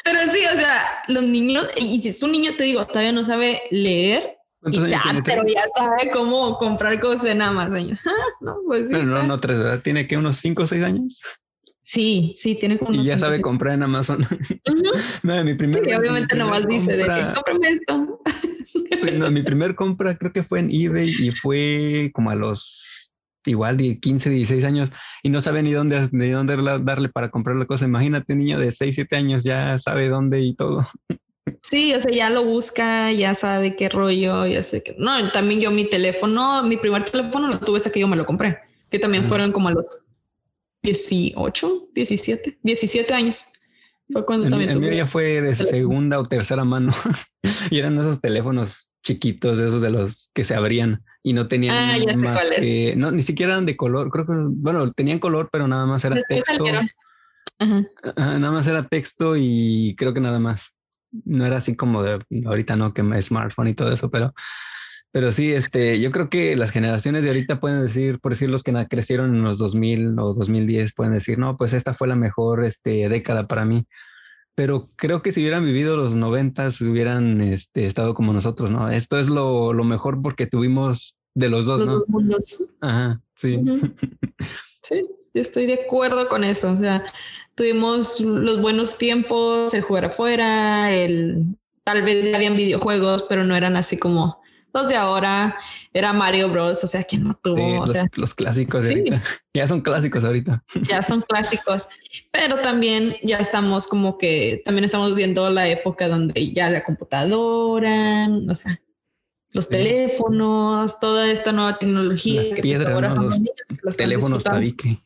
Pero 0.04 0.20
sí, 0.32 0.40
o 0.46 0.54
sea, 0.54 1.04
los 1.08 1.24
niños, 1.24 1.68
y 1.76 2.02
si 2.02 2.10
es 2.10 2.24
un 2.24 2.32
niño, 2.32 2.56
te 2.58 2.64
digo, 2.64 2.86
todavía 2.88 3.12
no 3.12 3.24
sabe 3.24 3.62
leer, 3.72 4.38
ya, 4.72 5.02
pero 5.26 5.44
ya 5.46 5.64
sabe 5.76 6.10
cómo 6.12 6.58
comprar 6.58 7.00
cosas 7.00 7.26
en 7.26 7.42
Amazon. 7.42 7.98
no, 8.42 8.58
pues 8.66 8.90
sí. 8.90 8.96
no, 8.96 9.24
no, 9.24 9.40
tres, 9.40 9.58
¿verdad? 9.58 9.82
¿Tiene 9.82 10.08
que 10.08 10.18
unos 10.18 10.38
cinco 10.38 10.64
o 10.64 10.68
seis 10.68 10.84
años? 10.84 11.22
Sí, 11.86 12.34
sí, 12.38 12.56
tiene 12.56 12.80
como 12.80 12.94
Y 12.94 13.04
ya 13.04 13.18
sabe 13.18 13.42
comprar 13.42 13.74
en 13.74 13.84
Amazon. 13.84 14.26
no, 15.24 15.44
mi 15.44 15.54
primer, 15.54 15.84
sí, 15.84 15.94
obviamente 15.94 16.36
nomás 16.38 16.66
dice 16.66 16.96
de 16.96 17.04
que 17.04 17.34
cómprame 17.36 17.70
esto. 17.70 18.22
sí, 18.66 19.18
no, 19.18 19.30
mi 19.30 19.44
primer 19.44 19.76
compra 19.76 20.18
creo 20.18 20.32
que 20.32 20.44
fue 20.44 20.62
en 20.62 20.70
eBay 20.72 21.10
y 21.10 21.32
fue 21.32 22.10
como 22.14 22.30
a 22.30 22.36
los 22.36 23.14
igual 23.46 23.76
de 23.76 24.00
15, 24.00 24.30
16 24.30 24.64
años 24.64 24.90
y 25.22 25.30
no 25.30 25.42
sabe 25.42 25.62
ni 25.62 25.74
dónde, 25.74 26.08
ni 26.14 26.30
dónde 26.30 26.56
darle 26.82 27.10
para 27.10 27.30
comprar 27.30 27.58
la 27.58 27.66
cosa. 27.66 27.84
Imagínate 27.84 28.32
un 28.32 28.40
niño 28.40 28.60
de 28.60 28.72
6, 28.72 28.96
7 28.96 29.18
años 29.18 29.44
ya 29.44 29.78
sabe 29.78 30.08
dónde 30.08 30.40
y 30.42 30.56
todo. 30.56 30.88
Sí, 31.62 31.94
o 31.94 32.00
sea, 32.00 32.12
ya 32.12 32.30
lo 32.30 32.46
busca, 32.46 33.12
ya 33.12 33.34
sabe 33.34 33.76
qué 33.76 33.90
rollo, 33.90 34.46
ya 34.46 34.62
sé 34.62 34.82
que... 34.82 34.96
No, 34.98 35.32
también 35.32 35.60
yo 35.60 35.72
mi 35.72 35.86
teléfono, 35.86 36.64
mi 36.64 36.78
primer 36.78 37.04
teléfono 37.04 37.48
lo 37.48 37.60
tuve 37.60 37.78
hasta 37.78 37.90
que 37.90 38.00
yo 38.00 38.08
me 38.08 38.16
lo 38.16 38.26
compré, 38.26 38.60
que 38.90 39.00
también 39.00 39.26
fueron 39.26 39.52
como 39.52 39.68
a 39.68 39.72
los 39.72 40.06
18, 40.84 41.90
17, 41.94 42.60
17 42.62 43.14
años. 43.14 43.48
Fue 44.12 44.26
cuando 44.26 44.50
también 44.50 44.70
el 44.70 44.80
mío 44.80 44.92
ya 44.92 45.06
fue 45.06 45.42
de 45.42 45.56
segunda 45.56 46.20
o 46.20 46.26
tercera 46.26 46.66
mano 46.66 46.94
y 47.72 47.80
eran 47.80 47.98
esos 47.98 48.22
teléfonos 48.22 48.92
chiquitos, 49.02 49.60
esos 49.60 49.82
de 49.82 49.90
los 49.90 50.30
que 50.34 50.44
se 50.44 50.56
abrían 50.56 51.04
y 51.24 51.34
no 51.34 51.48
tenían 51.48 51.76
ah, 51.76 52.18
más 52.18 52.50
que, 52.50 52.96
no, 52.98 53.12
ni 53.12 53.24
siquiera 53.24 53.54
eran 53.54 53.66
de 53.66 53.78
color, 53.78 54.10
creo 54.10 54.26
que, 54.26 54.34
bueno, 54.36 54.92
tenían 54.92 55.20
color, 55.20 55.50
pero 55.52 55.68
nada 55.68 55.86
más 55.86 56.04
era 56.04 56.18
texto. 56.28 56.66
nada 58.18 58.52
más 58.52 58.68
era 58.68 58.84
texto 58.84 59.36
y 59.38 59.96
creo 59.98 60.14
que 60.14 60.20
nada 60.20 60.40
más. 60.40 60.74
No 61.26 61.46
era 61.46 61.58
así 61.58 61.76
como 61.76 62.02
de 62.02 62.20
ahorita 62.46 62.76
no, 62.76 62.92
que 62.94 63.04
smartphone 63.22 63.68
y 63.68 63.74
todo 63.76 63.94
eso, 63.94 64.10
pero, 64.10 64.34
pero 65.14 65.32
sí, 65.32 65.54
este, 65.54 66.02
yo 66.02 66.12
creo 66.12 66.30
que 66.30 66.58
las 66.58 66.72
generaciones 66.72 67.24
de 67.24 67.30
ahorita 67.30 67.62
pueden 67.62 67.82
decir, 67.82 68.20
por 68.20 68.34
decir 68.34 68.50
los 68.50 68.64
que 68.64 68.74
crecieron 68.90 69.34
en 69.34 69.44
los 69.44 69.60
2000 69.60 70.20
o 70.20 70.34
2010, 70.34 70.92
pueden 70.92 71.14
decir, 71.14 71.40
no, 71.40 71.56
pues 71.56 71.72
esta 71.72 71.94
fue 71.94 72.10
la 72.10 72.18
mejor 72.18 72.66
este, 72.66 73.08
década 73.08 73.48
para 73.48 73.64
mí 73.64 73.88
pero 74.56 74.88
creo 74.96 75.22
que 75.22 75.32
si 75.32 75.42
hubieran 75.42 75.66
vivido 75.66 75.98
los 75.98 76.16
noventas 76.16 76.80
hubieran 76.82 77.42
este, 77.42 77.86
estado 77.86 78.14
como 78.14 78.34
nosotros, 78.34 78.70
¿no? 78.70 78.90
Esto 78.90 79.20
es 79.20 79.28
lo, 79.28 79.74
mejor 79.74 80.22
porque 80.22 80.46
tuvimos 80.46 81.20
de 81.34 81.50
los 81.50 81.66
dos, 81.66 81.80
los 81.80 81.88
Dos 81.88 82.04
mundos. 82.08 82.78
Ajá, 82.82 83.22
sí. 83.36 83.60
Sí, 84.86 85.08
estoy 85.34 85.66
de 85.66 85.76
acuerdo 85.86 86.28
con 86.28 86.44
eso. 86.44 86.70
O 86.70 86.76
sea, 86.76 87.06
tuvimos 87.56 88.20
los 88.20 88.62
buenos 88.62 88.98
tiempos, 88.98 89.74
el 89.74 89.82
jugar 89.82 90.04
afuera, 90.04 90.92
el 90.92 91.56
tal 91.86 92.02
vez 92.02 92.26
ya 92.30 92.36
habían 92.36 92.58
videojuegos, 92.58 93.24
pero 93.30 93.46
no 93.46 93.56
eran 93.56 93.78
así 93.78 93.98
como 93.98 94.43
los 94.74 94.90
de 94.90 94.96
ahora 94.96 95.56
era 95.94 96.14
Mario 96.14 96.50
Bros. 96.50 96.84
O 96.84 96.88
sea, 96.88 97.04
que 97.04 97.18
no 97.18 97.34
tuvo. 97.36 97.86
los, 98.16 98.34
clásicos 98.34 98.88
Ya 99.54 99.68
son 99.68 99.82
clásicos 99.82 100.24
ahorita. 100.24 100.64
Ya 100.82 101.02
son 101.02 101.22
clásicos. 101.22 101.88
Pero 102.32 102.62
también 102.62 103.16
ya 103.24 103.38
estamos 103.38 103.88
como 103.88 104.18
que 104.18 104.62
también 104.66 104.86
estamos 104.86 105.14
viendo 105.16 105.50
la 105.50 105.68
época 105.68 106.08
donde 106.08 106.52
ya 106.54 106.70
la 106.70 106.84
computadora, 106.84 108.28
o 108.50 108.56
sea, 108.56 108.80
los 109.52 109.70
teléfonos, 109.70 111.00
toda 111.00 111.30
esta 111.30 111.52
nueva 111.52 111.78
tecnología. 111.78 112.42
Las 112.42 112.60
piedras, 112.60 113.16
los, 113.84 113.98
teléfonos 113.98 114.44
tabique. 114.44 115.04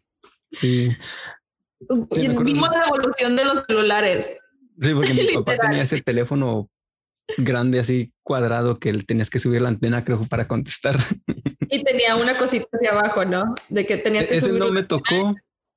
Sí. 0.49 0.95
Vimos 1.89 2.69
la 2.71 2.85
evolución 2.87 3.35
de 3.35 3.43
los 3.45 3.65
celulares. 3.67 4.39
Sí, 4.81 4.93
porque 4.93 5.13
mi 5.13 5.27
papá 5.35 5.57
tenía 5.57 5.83
ese 5.83 6.01
teléfono 6.01 6.69
grande 7.37 7.79
así 7.79 8.13
cuadrado 8.23 8.79
que 8.79 8.93
tenías 8.93 9.29
que 9.29 9.39
subir 9.39 9.61
la 9.61 9.69
antena 9.69 10.03
creo 10.03 10.21
para 10.23 10.47
contestar. 10.47 10.97
Y 11.69 11.83
tenía 11.83 12.15
una 12.15 12.33
cosita 12.37 12.65
hacia 12.71 12.91
abajo, 12.91 13.25
¿no? 13.25 13.53
De 13.67 13.85
que 13.85 13.97
tenías 13.97 14.25
que 14.27 14.35
Ese 14.35 14.53
no 14.53 14.71
me 14.71 14.83
tocó. 14.83 15.35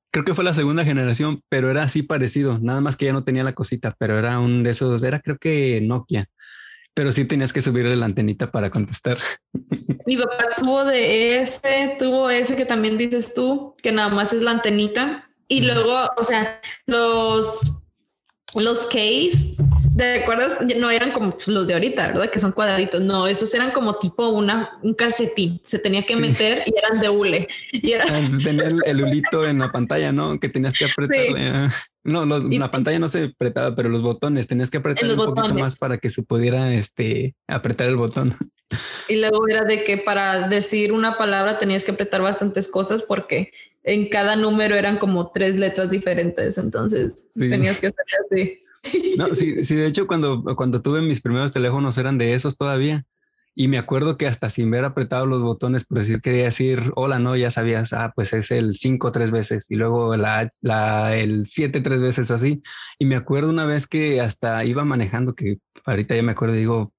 Creo 0.09 0.23
que 0.23 0.33
fue 0.33 0.45
la 0.45 0.53
segunda 0.53 0.85
generación, 0.85 1.41
pero 1.49 1.69
era 1.69 1.83
así 1.83 2.01
parecido. 2.01 2.59
Nada 2.59 2.79
más 2.79 2.95
que 2.95 3.07
ya 3.07 3.11
no 3.11 3.25
tenía 3.25 3.43
la 3.43 3.51
cosita, 3.51 3.93
pero 3.99 4.17
era 4.17 4.39
un 4.39 4.63
de 4.63 4.69
esos, 4.69 5.03
era 5.03 5.19
creo 5.19 5.37
que 5.37 5.81
Nokia. 5.81 6.27
Pero 6.93 7.11
sí 7.11 7.25
tenías 7.25 7.51
que 7.51 7.61
subirle 7.61 7.97
la 7.97 8.05
antenita 8.05 8.51
para 8.53 8.69
contestar. 8.69 9.17
Mi 10.05 10.15
papá 10.15 10.55
tuvo 10.57 10.85
de 10.85 11.41
ese, 11.41 11.97
tuvo 11.99 12.29
ese 12.29 12.55
que 12.55 12.65
también 12.65 12.97
dices 12.97 13.33
tú, 13.33 13.73
que 13.83 13.91
nada 13.91 14.07
más 14.07 14.31
es 14.31 14.41
la 14.41 14.51
antenita. 14.51 15.29
Y 15.49 15.59
luego, 15.59 16.09
o 16.15 16.23
sea, 16.23 16.61
los, 16.85 17.89
los 18.55 18.85
case 18.85 19.57
¿Te 19.97 20.23
acuerdas? 20.23 20.59
No 20.77 20.89
eran 20.89 21.11
como 21.11 21.31
pues, 21.31 21.47
los 21.47 21.67
de 21.67 21.73
ahorita, 21.73 22.07
¿verdad? 22.07 22.29
Que 22.29 22.39
son 22.39 22.51
cuadraditos. 22.51 23.01
No, 23.01 23.27
esos 23.27 23.53
eran 23.53 23.71
como 23.71 23.95
tipo 23.95 24.29
una, 24.29 24.77
un 24.81 24.93
calcetín. 24.93 25.59
Se 25.63 25.79
tenía 25.79 26.03
que 26.03 26.15
meter 26.15 26.63
y 26.65 26.73
eran 26.77 26.99
de 26.99 27.09
hule. 27.09 27.47
Y 27.71 27.91
era... 27.91 28.05
Ah, 28.07 28.21
tenía 28.43 28.67
el, 28.67 28.81
el, 28.85 29.03
hulito 29.03 29.45
en 29.45 29.59
la 29.59 29.71
pantalla, 29.71 30.11
¿no? 30.11 30.39
Que 30.39 30.49
tenías 30.49 30.77
que 30.77 30.85
apretarle. 30.85 31.47
Ah. 31.49 31.73
No, 32.03 32.25
la 32.25 32.71
pantalla 32.71 32.97
no 32.97 33.07
se 33.07 33.25
apretaba, 33.25 33.75
pero 33.75 33.89
los 33.89 34.01
botones 34.01 34.47
tenías 34.47 34.71
que 34.71 34.77
apretar 34.77 35.09
un 35.09 35.15
poquito 35.15 35.53
más 35.53 35.77
para 35.77 35.99
que 35.99 36.09
se 36.09 36.23
pudiera 36.23 36.73
este, 36.73 37.35
apretar 37.47 37.87
el 37.87 37.95
botón. 37.95 38.35
Y 39.07 39.17
luego 39.17 39.47
era 39.47 39.65
de 39.65 39.83
que 39.83 39.97
para 39.97 40.47
decir 40.47 40.93
una 40.93 41.17
palabra 41.17 41.57
tenías 41.57 41.83
que 41.83 41.91
apretar 41.91 42.21
bastantes 42.21 42.67
cosas 42.67 43.03
porque 43.03 43.51
en 43.83 44.09
cada 44.09 44.35
número 44.35 44.75
eran 44.75 44.97
como 44.97 45.31
tres 45.31 45.59
letras 45.59 45.89
diferentes. 45.89 46.57
Entonces 46.57 47.33
tenías 47.33 47.79
que 47.79 47.87
hacer 47.87 48.05
así. 48.25 48.63
No, 49.17 49.35
sí, 49.35 49.63
sí, 49.63 49.75
de 49.75 49.87
hecho, 49.87 50.07
cuando, 50.07 50.43
cuando 50.55 50.81
tuve 50.81 51.01
mis 51.01 51.21
primeros 51.21 51.51
teléfonos 51.51 51.97
eran 51.97 52.17
de 52.17 52.33
esos 52.33 52.57
todavía. 52.57 53.05
Y 53.53 53.67
me 53.67 53.77
acuerdo 53.77 54.17
que 54.17 54.27
hasta 54.27 54.49
sin 54.49 54.71
ver 54.71 54.85
apretado 54.85 55.25
los 55.25 55.43
botones, 55.43 55.85
por 55.85 55.99
decir, 55.99 56.21
quería 56.21 56.45
decir 56.45 56.93
hola, 56.95 57.19
no, 57.19 57.35
ya 57.35 57.51
sabías, 57.51 57.91
ah, 57.91 58.13
pues 58.15 58.31
es 58.31 58.49
el 58.49 58.75
5 58.75 59.11
tres 59.11 59.31
veces 59.31 59.69
y 59.69 59.75
luego 59.75 60.15
la, 60.15 60.47
la, 60.61 61.17
el 61.17 61.45
7 61.45 61.81
tres 61.81 61.99
veces 62.01 62.31
así. 62.31 62.61
Y 62.97 63.05
me 63.05 63.17
acuerdo 63.17 63.49
una 63.49 63.65
vez 63.65 63.87
que 63.87 64.21
hasta 64.21 64.63
iba 64.63 64.85
manejando, 64.85 65.35
que 65.35 65.57
ahorita 65.85 66.15
ya 66.15 66.23
me 66.23 66.31
acuerdo, 66.31 66.55
digo, 66.55 66.93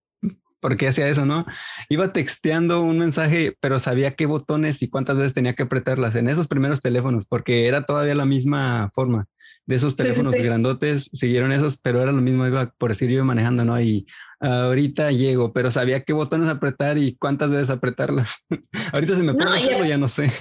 ¿por 0.62 0.76
qué 0.76 0.88
hacía 0.88 1.08
eso, 1.08 1.26
no? 1.26 1.44
Iba 1.88 2.12
texteando 2.12 2.80
un 2.82 2.98
mensaje, 2.98 3.56
pero 3.60 3.80
sabía 3.80 4.14
qué 4.14 4.26
botones 4.26 4.80
y 4.82 4.88
cuántas 4.88 5.16
veces 5.16 5.34
tenía 5.34 5.54
que 5.54 5.64
apretarlas 5.64 6.14
en 6.14 6.28
esos 6.28 6.46
primeros 6.46 6.80
teléfonos, 6.80 7.26
porque 7.26 7.66
era 7.66 7.84
todavía 7.84 8.14
la 8.14 8.24
misma 8.24 8.88
forma 8.94 9.26
de 9.66 9.76
esos 9.76 9.96
teléfonos 9.96 10.34
grandotes, 10.34 11.10
siguieron 11.12 11.52
esos, 11.52 11.76
pero 11.78 12.00
era 12.02 12.12
lo 12.12 12.22
mismo, 12.22 12.46
iba 12.46 12.72
por 12.78 12.90
decir, 12.90 13.10
iba 13.10 13.24
manejando, 13.24 13.64
¿no? 13.64 13.80
Y 13.80 14.06
ahorita 14.40 15.10
llego, 15.10 15.52
pero 15.52 15.70
sabía 15.70 16.04
qué 16.04 16.12
botones 16.12 16.48
apretar 16.48 16.96
y 16.96 17.16
cuántas 17.16 17.50
veces 17.50 17.70
apretarlas. 17.70 18.46
ahorita 18.92 19.16
se 19.16 19.22
me 19.22 19.34
puede 19.34 19.56
hacerlo, 19.56 19.84
ya 19.84 19.98
no 19.98 20.08
sé. 20.08 20.32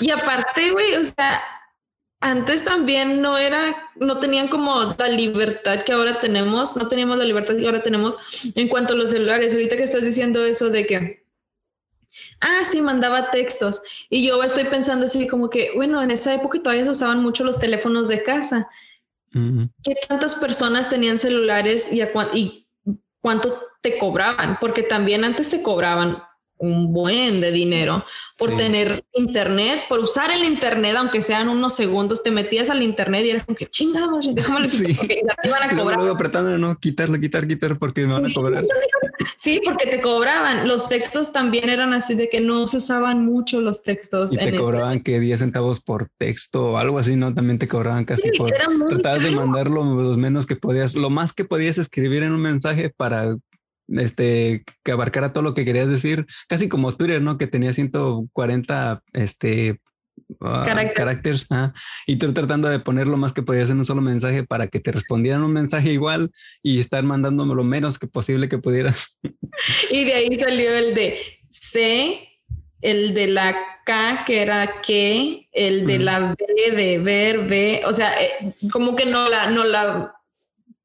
y 0.00 0.10
aparte, 0.10 0.70
güey, 0.70 0.94
o 0.96 1.04
sea, 1.04 1.40
antes 2.20 2.64
también 2.64 3.22
no 3.22 3.38
era, 3.38 3.90
no 3.96 4.18
tenían 4.18 4.48
como 4.48 4.94
la 4.98 5.08
libertad 5.08 5.82
que 5.82 5.92
ahora 5.92 6.20
tenemos, 6.20 6.76
no 6.76 6.86
teníamos 6.88 7.16
la 7.18 7.24
libertad 7.24 7.56
que 7.56 7.66
ahora 7.66 7.82
tenemos 7.82 8.18
en 8.56 8.68
cuanto 8.68 8.94
a 8.94 8.96
los 8.96 9.10
celulares. 9.10 9.54
Ahorita 9.54 9.76
que 9.76 9.84
estás 9.84 10.04
diciendo 10.04 10.44
eso 10.44 10.68
de 10.68 10.86
que 10.86 11.20
Ah, 12.40 12.64
sí, 12.64 12.80
mandaba 12.80 13.30
textos. 13.30 13.82
Y 14.08 14.26
yo 14.26 14.42
estoy 14.42 14.64
pensando 14.64 15.06
así 15.06 15.26
como 15.26 15.50
que, 15.50 15.72
bueno, 15.74 16.02
en 16.02 16.10
esa 16.10 16.34
época 16.34 16.62
todavía 16.62 16.84
se 16.84 16.90
usaban 16.90 17.22
mucho 17.22 17.44
los 17.44 17.60
teléfonos 17.60 18.08
de 18.08 18.22
casa. 18.22 18.68
¿Qué 19.32 19.94
tantas 20.08 20.34
personas 20.34 20.90
tenían 20.90 21.16
celulares 21.16 21.92
y, 21.92 22.02
y 22.34 22.66
cuánto 23.20 23.62
te 23.80 23.96
cobraban? 23.98 24.58
Porque 24.60 24.82
también 24.82 25.24
antes 25.24 25.50
te 25.50 25.62
cobraban 25.62 26.20
un 26.60 26.92
buen 26.92 27.40
de 27.40 27.50
dinero 27.50 28.04
por 28.36 28.56
tener 28.56 29.02
internet, 29.14 29.82
por 29.88 29.98
usar 29.98 30.30
el 30.30 30.44
internet, 30.44 30.94
aunque 30.96 31.20
sean 31.20 31.48
unos 31.48 31.74
segundos, 31.74 32.22
te 32.22 32.30
metías 32.30 32.70
al 32.70 32.82
internet 32.82 33.24
y 33.26 33.30
eras 33.30 33.44
como 33.44 33.56
que 33.56 33.66
chingamos, 33.66 34.34
déjame 34.34 34.68
sí. 34.68 34.94
porque 34.94 35.22
te 35.42 35.48
iban 35.48 35.62
a 35.62 35.76
cobrar. 35.76 35.98
Luego 35.98 36.14
apretando 36.14 36.56
no 36.56 36.76
quitarlo, 36.78 37.18
quitar, 37.18 37.46
quitar 37.46 37.78
porque 37.78 38.06
me 38.06 38.14
van 38.14 38.26
a 38.26 38.32
cobrar. 38.32 38.64
Sí, 39.36 39.60
porque 39.64 39.86
te 39.86 40.00
cobraban. 40.00 40.68
Los 40.68 40.88
textos 40.88 41.32
también 41.32 41.68
eran 41.68 41.94
así 41.94 42.14
de 42.14 42.28
que 42.28 42.40
no 42.40 42.66
se 42.66 42.78
usaban 42.78 43.24
mucho 43.24 43.60
los 43.60 43.82
textos. 43.82 44.32
Y 44.34 44.36
te 44.36 44.58
cobraban 44.58 45.00
que 45.00 45.18
10 45.18 45.40
centavos 45.40 45.80
por 45.80 46.10
texto 46.18 46.72
o 46.72 46.76
algo 46.76 46.98
así, 46.98 47.16
¿no? 47.16 47.34
También 47.34 47.58
te 47.58 47.68
cobraban 47.68 48.04
casi 48.04 48.30
por 48.36 48.50
tratar 48.88 49.20
de 49.20 49.30
mandarlo 49.30 49.82
los 49.82 50.18
menos 50.18 50.46
que 50.46 50.56
podías, 50.56 50.94
lo 50.94 51.10
más 51.10 51.32
que 51.32 51.44
podías 51.44 51.78
escribir 51.78 52.22
en 52.22 52.32
un 52.32 52.40
mensaje 52.40 52.90
para 52.90 53.36
este, 53.96 54.64
que 54.84 54.92
abarcara 54.92 55.32
todo 55.32 55.42
lo 55.42 55.54
que 55.54 55.64
querías 55.64 55.88
decir, 55.88 56.26
casi 56.48 56.68
como 56.68 56.92
Twitter, 56.92 57.20
¿no? 57.22 57.38
Que 57.38 57.46
tenía 57.46 57.72
140 57.72 59.02
este, 59.12 59.80
uh, 60.40 60.64
caracteres. 60.94 61.46
y 62.06 62.16
tú 62.16 62.32
tratando 62.32 62.68
de 62.68 62.78
poner 62.78 63.08
lo 63.08 63.16
más 63.16 63.32
que 63.32 63.42
podías 63.42 63.70
en 63.70 63.78
un 63.78 63.84
solo 63.84 64.00
mensaje 64.00 64.44
para 64.44 64.68
que 64.68 64.80
te 64.80 64.92
respondieran 64.92 65.42
un 65.42 65.52
mensaje 65.52 65.92
igual 65.92 66.30
y 66.62 66.80
estar 66.80 67.02
mandándome 67.02 67.54
lo 67.54 67.64
menos 67.64 67.98
que 67.98 68.06
posible 68.06 68.48
que 68.48 68.58
pudieras. 68.58 69.18
Y 69.90 70.04
de 70.04 70.14
ahí 70.14 70.38
salió 70.38 70.72
el 70.72 70.94
de 70.94 71.18
C, 71.50 72.20
el 72.80 73.12
de 73.14 73.26
la 73.26 73.54
K, 73.84 74.24
que 74.24 74.42
era 74.42 74.80
que, 74.80 75.48
el 75.52 75.86
de 75.86 75.98
la 75.98 76.34
B, 76.34 76.76
de 76.76 76.98
ver, 76.98 77.46
B, 77.46 77.82
o 77.84 77.92
sea, 77.92 78.12
eh, 78.22 78.30
como 78.72 78.94
que 78.96 79.06
no 79.06 79.28
la, 79.28 79.50
no 79.50 79.64
la 79.64 80.14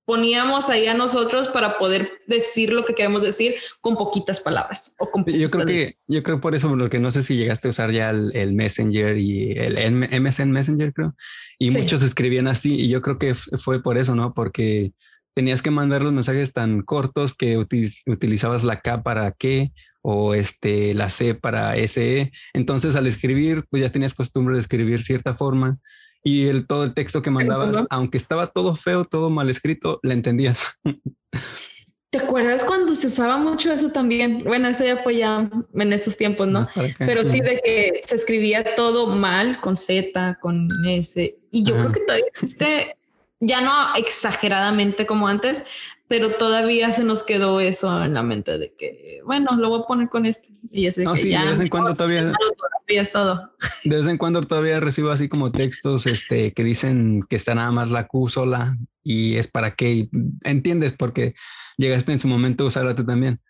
poníamos 0.06 0.70
ahí 0.70 0.86
a 0.88 0.94
nosotros 0.94 1.48
para 1.48 1.78
poder 1.80 2.12
decir 2.28 2.72
lo 2.72 2.86
que 2.86 2.94
queremos 2.94 3.24
decir 3.24 3.56
con 3.82 3.96
poquitas 3.96 4.40
palabras 4.40 4.96
o 5.00 5.10
con 5.10 5.26
yo 5.26 5.50
creo 5.50 5.66
que 5.66 5.98
yo 6.08 6.22
creo 6.24 6.40
por 6.40 6.54
eso 6.54 6.70
porque 6.70 7.00
no 7.00 7.10
sé 7.12 7.24
si 7.24 7.36
llegaste 7.36 7.68
a 7.68 7.72
usar 7.72 7.92
ya 7.92 8.12
el, 8.12 8.54
Messenger 8.54 9.18
y 9.18 9.54
el 9.54 9.92
MSN 10.22 10.52
Messenger 10.52 10.94
creo. 10.94 11.16
Y 11.58 11.72
muchos 11.72 12.04
escribían 12.04 12.48
así 12.48 12.76
y 12.82 12.90
yo 12.90 13.02
creo 13.02 13.18
que 13.18 13.34
fue 13.34 13.82
por 13.82 13.98
eso 13.98 14.16
no 14.16 14.34
porque 14.34 14.94
tenías 15.34 15.62
que 15.62 15.72
mandar 15.72 16.02
los 16.02 16.14
mensajes 16.14 16.54
tan 16.54 16.82
cortos 16.84 17.34
que 17.34 17.58
utilizabas 17.58 18.64
la 18.64 18.82
K 18.82 19.04
para 19.04 19.32
qué 19.32 19.72
o 20.02 20.36
este 20.36 20.94
la 20.94 21.10
C 21.10 21.34
para 21.34 21.76
SE 21.88 22.32
entonces 22.54 22.96
al 22.96 23.08
escribir 23.08 23.66
pues 23.70 23.82
ya 23.82 23.92
tenías 23.92 24.14
costumbre 24.14 24.56
de 24.56 24.62
escribir 24.62 25.02
cierta 25.02 25.36
forma 25.36 25.80
y 26.26 26.48
el, 26.48 26.66
todo 26.66 26.84
el 26.84 26.96
texto 26.96 27.22
que 27.22 27.30
mandabas, 27.30 27.86
aunque 27.92 28.18
estaba 28.18 28.48
todo 28.48 28.76
feo, 28.76 29.06
todo 29.06 29.30
mal 29.30 29.48
escrito, 29.52 30.00
le 30.02 30.14
entendías. 30.14 30.80
¿Te 32.10 32.18
acuerdas 32.18 32.64
cuando 32.64 32.96
se 32.96 33.08
usaba 33.08 33.38
mucho 33.38 33.72
eso 33.72 33.92
también? 33.92 34.44
Bueno, 34.44 34.70
eso 34.70 34.84
ya 34.84 34.98
fue 34.98 35.18
ya 35.18 35.50
en 35.74 35.94
estos 35.94 36.18
tiempos, 36.18 36.48
¿no? 36.48 36.66
Pero 36.98 37.26
sí 37.28 37.42
de 37.42 37.62
que 37.64 38.00
se 38.04 38.16
escribía 38.16 38.74
todo 38.76 39.06
mal 39.06 39.60
con 39.60 39.76
Z, 39.76 40.40
con 40.42 40.68
S. 40.88 41.38
Y 41.52 41.64
yo 41.64 41.76
creo 41.76 41.92
que 41.92 42.00
todavía 42.00 42.26
existe, 42.28 42.98
ya 43.40 43.62
no 43.62 43.72
exageradamente 43.96 45.06
como 45.06 45.28
antes, 45.28 45.66
pero 46.08 46.38
todavía 46.38 46.92
se 46.92 47.04
nos 47.04 47.22
quedó 47.22 47.60
eso 47.60 48.04
en 48.04 48.16
la 48.16 48.24
mente 48.24 48.58
de 48.58 48.74
que, 48.74 49.22
bueno, 49.26 49.56
lo 49.58 49.70
voy 49.70 49.82
a 49.82 49.86
poner 49.86 50.10
con 50.10 50.26
esto. 50.26 50.48
Y 50.72 50.88
ese 50.88 51.06
que 51.06 51.30
ya, 51.30 51.44
de 51.44 51.52
vez 51.52 51.60
en 51.60 51.68
cuando 51.68 51.96
todavía. 51.96 52.34
Es 52.88 53.12
todo. 53.12 53.56
De 53.84 53.98
vez 53.98 54.08
en 54.08 54.18
cuando 54.18 54.42
todavía 54.42 54.80
recibo 54.80 55.10
así 55.10 55.28
como 55.28 55.52
textos 55.52 56.06
este, 56.06 56.54
que 56.54 56.64
dicen 56.64 57.26
que 57.30 57.36
está 57.36 57.56
nada 57.56 57.72
más 57.72 57.90
la 57.90 58.08
Q 58.08 58.30
sola 58.30 58.78
y 59.04 59.36
es 59.36 59.48
para 59.48 59.76
qué. 59.76 60.10
entiendes 60.44 60.94
porque 60.94 61.34
llegaste 61.78 62.12
en 62.12 62.20
su 62.20 62.28
momento 62.28 62.64
a 62.64 62.68
usarla 62.68 62.96
tú 62.96 63.06
también. 63.06 63.42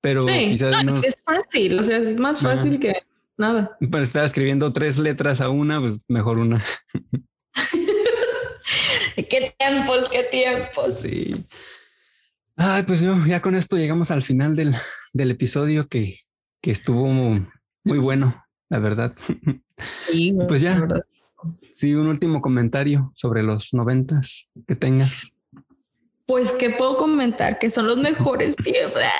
Pero 0.00 0.20
quizás 0.20 0.84
no, 0.84 0.94
es 0.94 1.22
fácil, 1.24 1.80
o 1.80 1.82
sea, 1.82 1.98
es 1.98 2.18
más 2.18 2.40
fácil 2.40 2.78
que 2.78 2.94
nada. 3.36 3.76
Pero 3.80 4.02
estaba 4.02 4.24
escribiendo 4.24 4.72
tres 4.72 4.98
letras 4.98 5.40
a 5.40 5.48
una, 5.48 5.80
pues 5.80 5.94
mejor 6.06 6.38
una. 6.38 6.64
qué 9.16 9.54
tiempos, 9.58 10.08
qué 10.08 10.22
tiempos. 10.24 11.00
Sí. 11.00 11.44
Ay, 12.56 12.84
pues 12.84 13.00
yo, 13.00 13.16
ya 13.26 13.42
con 13.42 13.56
esto 13.56 13.76
llegamos 13.76 14.10
al 14.10 14.22
final 14.22 14.54
del, 14.54 14.76
del 15.12 15.30
episodio 15.30 15.88
que, 15.88 16.18
que, 16.62 16.70
estuvo 16.70 17.06
muy 17.06 17.98
bueno, 17.98 18.45
la 18.68 18.78
verdad. 18.78 19.14
Sí, 20.08 20.34
pues 20.48 20.62
ya. 20.62 20.88
Sí, 21.70 21.94
un 21.94 22.06
último 22.06 22.40
comentario 22.40 23.12
sobre 23.14 23.42
los 23.42 23.74
noventas 23.74 24.50
que 24.66 24.74
tengas. 24.74 25.32
Pues 26.24 26.52
que 26.52 26.70
puedo 26.70 26.96
comentar 26.96 27.58
que 27.58 27.68
son 27.68 27.86
los 27.86 27.98
mejores 27.98 28.56
tiempos. 28.64 29.02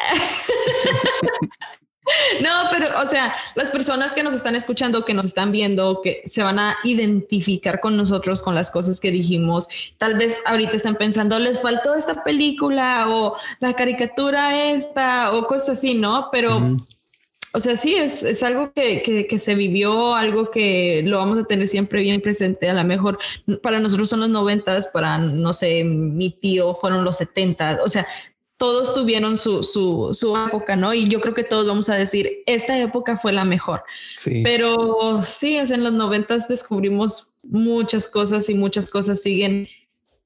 No, 2.40 2.68
pero, 2.70 2.86
o 3.02 3.06
sea, 3.06 3.34
las 3.56 3.72
personas 3.72 4.14
que 4.14 4.22
nos 4.22 4.32
están 4.32 4.54
escuchando, 4.54 5.04
que 5.04 5.12
nos 5.12 5.24
están 5.24 5.50
viendo, 5.50 6.02
que 6.02 6.22
se 6.26 6.42
van 6.42 6.60
a 6.60 6.76
identificar 6.84 7.80
con 7.80 7.96
nosotros, 7.96 8.42
con 8.42 8.54
las 8.54 8.70
cosas 8.70 9.00
que 9.00 9.10
dijimos, 9.10 9.68
tal 9.98 10.16
vez 10.16 10.40
ahorita 10.46 10.76
están 10.76 10.94
pensando, 10.94 11.36
les 11.40 11.60
faltó 11.60 11.96
esta 11.96 12.22
película 12.22 13.06
o 13.08 13.36
la 13.58 13.74
caricatura 13.74 14.70
esta 14.70 15.32
o 15.32 15.48
cosas 15.48 15.78
así, 15.78 15.94
¿no? 15.94 16.28
Pero, 16.30 16.76
o 17.52 17.60
sea, 17.60 17.76
sí, 17.76 17.94
es, 17.94 18.22
es 18.22 18.42
algo 18.42 18.72
que, 18.72 19.26
que, 19.28 19.38
se 19.38 19.54
vivió, 19.54 20.14
algo 20.14 20.50
que 20.50 21.02
lo 21.04 21.18
vamos 21.18 21.38
a 21.38 21.44
tener 21.44 21.66
siempre 21.66 22.02
bien 22.02 22.20
presente. 22.20 22.68
A 22.68 22.74
lo 22.74 22.84
mejor 22.84 23.18
para 23.62 23.80
nosotros 23.80 24.08
son 24.08 24.20
los 24.20 24.28
noventas, 24.28 24.88
para, 24.88 25.18
no 25.18 25.52
sé, 25.52 25.84
mi 25.84 26.30
tío 26.38 26.74
fueron 26.74 27.04
los 27.04 27.16
setentas, 27.16 27.78
o 27.82 27.88
sea, 27.88 28.06
todos 28.56 28.94
tuvieron 28.94 29.36
su, 29.36 29.62
su, 29.62 30.10
su, 30.14 30.36
época, 30.36 30.76
¿no? 30.76 30.94
Y 30.94 31.08
yo 31.08 31.20
creo 31.20 31.34
que 31.34 31.44
todos 31.44 31.66
vamos 31.66 31.88
a 31.88 31.94
decir, 31.94 32.42
esta 32.46 32.78
época 32.78 33.16
fue 33.16 33.32
la 33.32 33.44
mejor. 33.44 33.82
Sí. 34.16 34.40
Pero 34.42 35.22
sí, 35.22 35.56
es 35.56 35.70
en 35.70 35.84
los 35.84 35.92
noventas 35.92 36.48
descubrimos 36.48 37.38
muchas 37.42 38.08
cosas 38.08 38.48
y 38.48 38.54
muchas 38.54 38.90
cosas 38.90 39.20
siguen, 39.20 39.68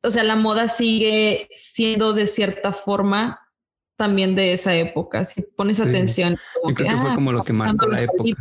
o 0.02 0.10
sea, 0.10 0.22
la 0.22 0.36
moda 0.36 0.68
sigue 0.68 1.48
siendo 1.52 2.12
de 2.12 2.26
cierta 2.26 2.72
forma 2.72 3.40
también 4.00 4.34
de 4.34 4.54
esa 4.54 4.74
época. 4.74 5.24
Si 5.24 5.42
pones 5.54 5.78
atención. 5.78 6.38
yo 6.66 6.74
creo 6.74 6.88
que, 6.88 6.96
fue 6.96 7.10
ah, 7.10 7.14
como 7.14 7.32
lo 7.32 7.44
que 7.44 7.52
marcó 7.52 7.86
la 7.86 7.98
época. 7.98 8.32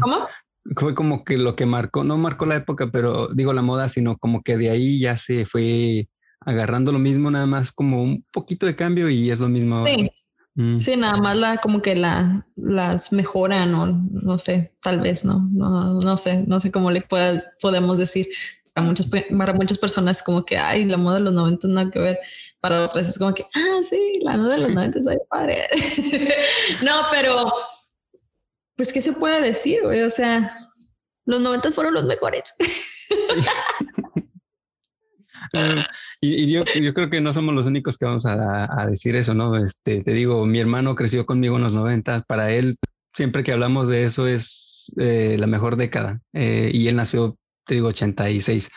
¿Cómo? 0.00 0.28
Fue 0.76 0.94
como 0.94 1.24
que 1.24 1.36
lo 1.36 1.56
que 1.56 1.66
marcó, 1.66 2.04
no 2.04 2.16
marcó 2.16 2.46
la 2.46 2.54
época, 2.54 2.88
pero 2.92 3.26
digo 3.34 3.52
la 3.52 3.62
moda, 3.62 3.88
sino 3.88 4.16
como 4.16 4.42
que 4.42 4.56
de 4.56 4.70
ahí 4.70 5.00
ya 5.00 5.16
se 5.16 5.44
fue 5.44 6.08
agarrando 6.38 6.92
lo 6.92 7.00
mismo, 7.00 7.32
nada 7.32 7.46
más 7.46 7.72
como 7.72 8.00
un 8.00 8.24
poquito 8.30 8.64
de 8.64 8.76
cambio 8.76 9.08
y 9.08 9.32
es 9.32 9.40
lo 9.40 9.48
mismo. 9.48 9.84
Sí. 9.84 10.08
Mm. 10.54 10.78
Sí, 10.78 10.96
nada 10.96 11.16
más 11.16 11.36
la, 11.36 11.56
como 11.56 11.82
que 11.82 11.96
la, 11.96 12.46
las 12.54 13.12
mejoran 13.12 13.74
o 13.74 13.86
no 13.86 14.38
sé, 14.38 14.72
tal 14.80 15.00
vez, 15.00 15.24
¿no? 15.24 15.48
No, 15.52 15.98
no 15.98 16.16
sé, 16.16 16.44
no 16.46 16.60
sé 16.60 16.70
cómo 16.70 16.92
le 16.92 17.02
pueda, 17.02 17.42
podemos 17.60 17.98
decir. 17.98 18.28
Para 18.72 18.86
muchas, 18.86 19.10
para 19.36 19.52
muchas 19.52 19.78
personas 19.78 20.22
como 20.22 20.44
que, 20.44 20.56
ay, 20.56 20.84
la 20.84 20.96
moda 20.96 21.16
de 21.16 21.22
los 21.22 21.32
90 21.32 21.66
nada 21.66 21.90
que 21.90 21.98
ver. 21.98 22.18
Para 22.60 22.84
otras 22.84 23.08
es 23.08 23.18
como 23.18 23.34
que, 23.34 23.46
ah, 23.54 23.78
sí, 23.82 24.20
la 24.22 24.36
de 24.36 24.58
los 24.58 24.70
90 24.70 24.98
está 24.98 25.12
padre. 25.28 25.66
no, 26.84 26.92
pero, 27.10 27.50
pues, 28.76 28.92
¿qué 28.92 29.00
se 29.00 29.14
puede 29.14 29.40
decir, 29.40 29.80
güey? 29.82 30.02
O 30.02 30.10
sea, 30.10 30.50
los 31.24 31.40
90 31.40 31.72
fueron 31.72 31.94
los 31.94 32.04
mejores. 32.04 32.54
y, 36.20 36.52
yo, 36.52 36.64
yo, 36.80 36.94
creo 36.94 37.10
que 37.10 37.20
no 37.20 37.32
somos 37.32 37.54
los 37.54 37.66
únicos 37.66 37.96
que 37.96 38.04
vamos 38.04 38.26
a, 38.26 38.86
decir 38.88 39.16
eso, 39.16 39.34
¿no? 39.34 39.56
Este, 39.56 40.02
te 40.02 40.12
digo, 40.12 40.46
mi 40.46 40.60
hermano 40.60 40.94
creció 40.94 41.26
conmigo 41.26 41.56
en 41.56 41.64
los 41.64 41.74
90, 41.74 42.22
para 42.22 42.52
él 42.52 42.78
siempre 43.14 43.42
que 43.42 43.52
hablamos 43.52 43.88
de 43.88 44.04
eso 44.04 44.26
es 44.26 44.92
eh, 44.98 45.36
la 45.38 45.46
mejor 45.46 45.76
década 45.76 46.20
eh, 46.32 46.70
y 46.72 46.88
él 46.88 46.96
nació, 46.96 47.36
te 47.66 47.74
digo, 47.74 47.88
86. 47.88 48.70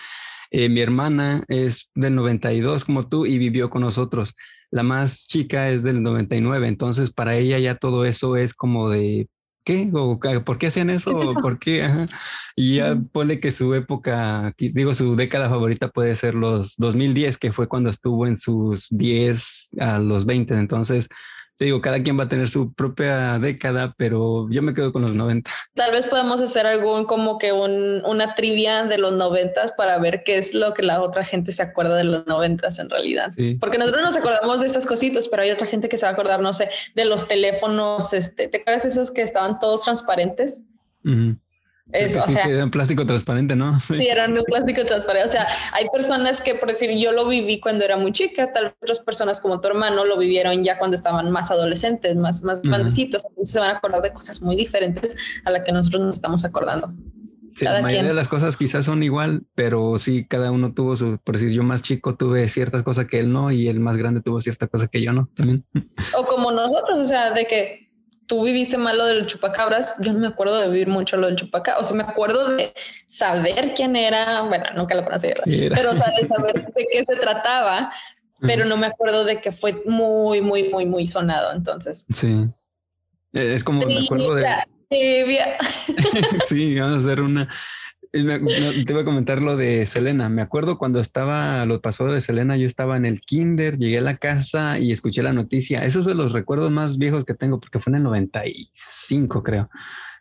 Eh, 0.55 0.69
mi 0.69 0.81
hermana 0.81 1.43
es 1.47 1.89
del 1.95 2.13
92 2.13 2.85
como 2.85 3.07
tú 3.07 3.25
y 3.25 3.39
vivió 3.39 3.71
con 3.71 3.81
nosotros. 3.81 4.35
La 4.69 4.83
más 4.83 5.27
chica 5.27 5.69
es 5.69 5.81
del 5.81 6.03
99, 6.03 6.67
entonces 6.67 7.11
para 7.11 7.35
ella 7.35 7.57
ya 7.57 7.75
todo 7.75 8.05
eso 8.05 8.37
es 8.37 8.53
como 8.53 8.89
de 8.89 9.27
qué? 9.63 9.89
¿O 9.93 10.19
por 10.45 10.59
qué 10.59 10.67
hacían 10.67 10.91
eso? 10.91 11.11
¿Por 11.41 11.57
qué? 11.57 12.07
Y 12.55 12.75
ya 12.75 12.95
pone 13.11 13.39
que 13.39 13.51
su 13.51 13.73
época, 13.73 14.53
digo, 14.57 14.93
su 14.93 15.15
década 15.15 15.49
favorita 15.49 15.89
puede 15.89 16.15
ser 16.15 16.35
los 16.35 16.75
2010, 16.77 17.39
que 17.39 17.51
fue 17.51 17.67
cuando 17.67 17.89
estuvo 17.89 18.27
en 18.27 18.37
sus 18.37 18.87
10 18.91 19.69
a 19.79 19.97
los 19.97 20.25
20. 20.27 20.55
Entonces, 20.55 21.09
te 21.57 21.65
digo, 21.65 21.81
cada 21.81 22.01
quien 22.01 22.17
va 22.17 22.23
a 22.23 22.29
tener 22.29 22.49
su 22.49 22.73
propia 22.73 23.37
década, 23.37 23.93
pero 23.97 24.49
yo 24.49 24.61
me 24.61 24.73
quedo 24.73 24.91
con 24.91 25.03
los 25.03 25.15
90. 25.15 25.49
Tal 25.75 25.91
vez 25.91 26.07
podemos 26.07 26.41
hacer 26.41 26.65
algún 26.65 27.05
como 27.05 27.37
que 27.37 27.51
un, 27.51 28.03
una 28.05 28.33
trivia 28.33 28.83
de 28.85 28.97
los 28.97 29.13
90 29.13 29.75
para 29.77 29.99
ver 29.99 30.23
qué 30.23 30.37
es 30.37 30.53
lo 30.53 30.73
que 30.73 30.81
la 30.81 31.01
otra 31.01 31.23
gente 31.23 31.51
se 31.51 31.61
acuerda 31.61 31.95
de 31.95 32.05
los 32.05 32.25
90 32.25 32.67
en 32.79 32.89
realidad. 32.89 33.31
Porque 33.59 33.77
nosotros 33.77 34.03
nos 34.03 34.17
acordamos 34.17 34.61
de 34.61 34.67
estas 34.67 34.87
cositas, 34.87 35.27
pero 35.27 35.43
hay 35.43 35.51
otra 35.51 35.67
gente 35.67 35.89
que 35.89 35.97
se 35.97 36.05
va 36.05 36.09
a 36.09 36.13
acordar, 36.13 36.41
no 36.41 36.53
sé, 36.53 36.69
de 36.95 37.05
los 37.05 37.27
teléfonos, 37.27 38.13
este, 38.13 38.47
¿te 38.47 38.57
acuerdas 38.57 38.85
esos 38.85 39.11
que 39.11 39.21
estaban 39.21 39.59
todos 39.59 39.83
transparentes? 39.83 40.67
Eso, 41.91 42.21
o 42.25 42.29
sea, 42.29 42.45
eran 42.45 42.71
plástico 42.71 43.05
transparente, 43.05 43.55
¿no? 43.55 43.79
Sí. 43.79 44.07
eran 44.07 44.35
un 44.37 44.43
plástico 44.45 44.85
transparente. 44.85 45.27
O 45.27 45.31
sea, 45.31 45.45
hay 45.73 45.85
personas 45.89 46.41
que, 46.41 46.55
por 46.55 46.69
decir, 46.69 46.89
yo 46.97 47.11
lo 47.11 47.27
viví 47.27 47.59
cuando 47.59 47.83
era 47.83 47.97
muy 47.97 48.11
chica, 48.11 48.51
tal 48.53 48.65
vez 48.65 48.73
otras 48.81 48.99
personas 48.99 49.41
como 49.41 49.59
tu 49.59 49.67
hermano 49.67 50.05
lo 50.05 50.17
vivieron 50.17 50.63
ya 50.63 50.77
cuando 50.77 50.95
estaban 50.95 51.29
más 51.31 51.51
adolescentes, 51.51 52.15
más, 52.15 52.41
más 52.43 52.61
grandecitos. 52.61 53.23
Entonces 53.29 53.53
se 53.53 53.59
van 53.59 53.71
a 53.71 53.77
acordar 53.77 54.01
de 54.01 54.13
cosas 54.13 54.41
muy 54.41 54.55
diferentes 54.55 55.17
a 55.45 55.51
las 55.51 55.63
que 55.63 55.71
nosotros 55.71 56.03
nos 56.03 56.15
estamos 56.15 56.45
acordando. 56.45 56.93
Sí, 57.55 57.65
la 57.65 57.81
mayoría 57.81 58.09
de 58.09 58.15
las 58.15 58.27
cosas 58.27 58.57
quizás 58.57 58.85
son 58.85 59.03
igual, 59.03 59.43
pero 59.53 59.99
sí, 59.99 60.25
cada 60.25 60.51
uno 60.51 60.73
tuvo 60.73 60.95
su, 60.95 61.19
por 61.23 61.35
decir, 61.35 61.51
yo 61.51 61.61
más 61.61 61.83
chico 61.83 62.15
tuve 62.15 62.49
ciertas 62.49 62.81
cosas 62.81 63.05
que 63.05 63.19
él 63.19 63.31
no, 63.31 63.51
y 63.51 63.67
el 63.67 63.79
más 63.79 63.97
grande 63.97 64.21
tuvo 64.21 64.41
cierta 64.41 64.67
cosa 64.67 64.87
que 64.87 65.01
yo 65.03 65.13
no, 65.13 65.29
también. 65.35 65.63
O 66.17 66.25
como 66.25 66.51
nosotros, 66.51 66.97
o 66.97 67.03
sea, 67.03 67.31
de 67.31 67.45
que 67.45 67.92
tú 68.27 68.43
viviste 68.43 68.77
mal 68.77 68.97
lo 68.97 69.05
del 69.05 69.25
chupacabras, 69.25 69.95
yo 69.99 70.13
no 70.13 70.19
me 70.19 70.27
acuerdo 70.27 70.59
de 70.59 70.69
vivir 70.69 70.87
mucho 70.87 71.17
lo 71.17 71.27
del 71.27 71.35
chupacabras, 71.35 71.85
o 71.85 71.87
sea, 71.87 71.97
me 71.97 72.09
acuerdo 72.09 72.55
de 72.55 72.73
saber 73.07 73.73
quién 73.75 73.95
era, 73.95 74.41
bueno, 74.41 74.65
nunca 74.75 74.95
lo 74.95 75.03
conocí, 75.03 75.29
pero 75.73 75.91
o 75.91 75.95
sea, 75.95 76.11
de 76.19 76.25
saber 76.27 76.53
de 76.53 76.85
qué 76.91 77.05
se 77.07 77.15
trataba, 77.17 77.91
pero 78.41 78.65
no 78.65 78.77
me 78.77 78.87
acuerdo 78.87 79.23
de 79.23 79.39
que 79.39 79.51
fue 79.51 79.81
muy, 79.85 80.41
muy, 80.41 80.69
muy, 80.69 80.85
muy 80.85 81.07
sonado, 81.07 81.53
entonces. 81.53 82.05
Sí. 82.13 82.47
Eh, 83.33 83.53
es 83.55 83.63
como 83.63 83.81
me 83.81 83.99
acuerdo 83.99 84.35
de... 84.35 84.45
sí, 86.45 86.79
vamos 86.79 86.97
a 86.97 86.99
hacer 86.99 87.21
una 87.21 87.47
te 88.13 88.91
iba 88.93 89.01
a 89.01 89.05
comentar 89.05 89.41
lo 89.41 89.57
de 89.57 89.87
Selena. 89.87 90.29
Me 90.29 90.43
acuerdo 90.43 90.77
cuando 90.77 90.99
estaba, 90.99 91.65
lo 91.65 91.81
pasó 91.81 92.05
de 92.05 92.21
Selena, 92.21 92.55
yo 92.57 92.67
estaba 92.67 92.95
en 92.95 93.05
el 93.05 93.21
kinder, 93.21 93.79
llegué 93.79 93.97
a 93.97 94.01
la 94.01 94.17
casa 94.17 94.77
y 94.77 94.91
escuché 94.91 95.23
la 95.23 95.33
noticia. 95.33 95.83
Esos 95.83 96.05
son 96.05 96.17
los 96.17 96.31
recuerdos 96.31 96.71
más 96.71 96.99
viejos 96.99 97.25
que 97.25 97.33
tengo 97.33 97.59
porque 97.59 97.79
fue 97.79 97.89
en 97.91 97.97
el 97.97 98.03
95, 98.03 99.41
creo. 99.41 99.69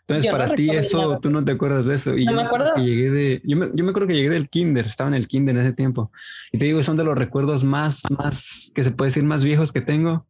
Entonces, 0.08 0.32
para 0.32 0.54
ti 0.54 0.70
eso, 0.70 1.18
tú 1.20 1.30
no 1.30 1.44
te 1.44 1.52
acuerdas 1.52 1.86
de 1.86 1.96
eso. 1.96 2.16
Y 2.16 2.24
no 2.24 2.32
me 2.32 2.42
acuerdo. 2.42 2.76
llegué 2.76 3.10
de, 3.10 3.42
yo 3.44 3.58
me, 3.58 3.66
yo 3.74 3.84
me 3.84 3.90
acuerdo 3.90 4.08
que 4.08 4.16
llegué 4.16 4.30
del 4.30 4.48
kinder, 4.48 4.86
estaba 4.86 5.08
en 5.08 5.14
el 5.14 5.28
kinder 5.28 5.54
en 5.54 5.62
ese 5.62 5.74
tiempo. 5.74 6.10
Y 6.50 6.58
te 6.58 6.64
digo, 6.64 6.82
son 6.82 6.96
de 6.96 7.04
los 7.04 7.16
recuerdos 7.16 7.62
más, 7.62 8.10
más, 8.10 8.72
que 8.74 8.84
se 8.84 8.90
puede 8.90 9.08
decir, 9.08 9.24
más 9.24 9.44
viejos 9.44 9.70
que 9.70 9.82
tengo. 9.82 10.26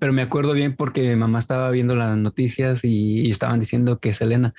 Pero 0.00 0.12
me 0.12 0.22
acuerdo 0.22 0.52
bien 0.52 0.74
porque 0.74 1.14
mamá 1.14 1.38
estaba 1.38 1.70
viendo 1.70 1.94
las 1.94 2.16
noticias 2.16 2.84
y 2.84 3.30
estaban 3.30 3.60
diciendo 3.60 4.00
que 4.00 4.12
Selena 4.12 4.52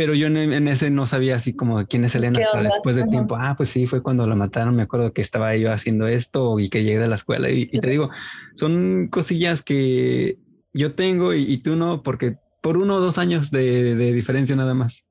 pero 0.00 0.14
yo 0.14 0.28
en, 0.28 0.66
ese 0.66 0.90
no 0.90 1.06
sabía 1.06 1.36
así 1.36 1.54
como 1.54 1.86
quién 1.86 2.06
es 2.06 2.14
Elena 2.14 2.40
hasta 2.40 2.62
después 2.62 2.96
de 2.96 3.04
tiempo. 3.04 3.36
Ah, 3.38 3.52
pues 3.54 3.68
sí, 3.68 3.86
fue 3.86 4.02
cuando 4.02 4.26
la 4.26 4.34
mataron. 4.34 4.74
Me 4.74 4.84
acuerdo 4.84 5.12
que 5.12 5.20
estaba 5.20 5.54
yo 5.56 5.70
haciendo 5.70 6.06
esto 6.06 6.58
y 6.58 6.70
que 6.70 6.82
llegué 6.82 7.00
de 7.00 7.06
la 7.06 7.16
escuela. 7.16 7.50
Y, 7.50 7.66
te 7.66 7.90
digo, 7.90 8.08
son 8.54 9.08
cosillas 9.08 9.60
que 9.60 10.38
yo 10.72 10.94
tengo 10.94 11.34
y, 11.34 11.58
tú 11.58 11.76
no, 11.76 12.02
porque 12.02 12.38
por 12.62 12.78
uno 12.78 12.94
o 12.94 13.00
dos 13.00 13.18
años 13.18 13.50
de, 13.50 13.94
diferencia 13.94 14.56
nada 14.56 14.72
más. 14.72 15.06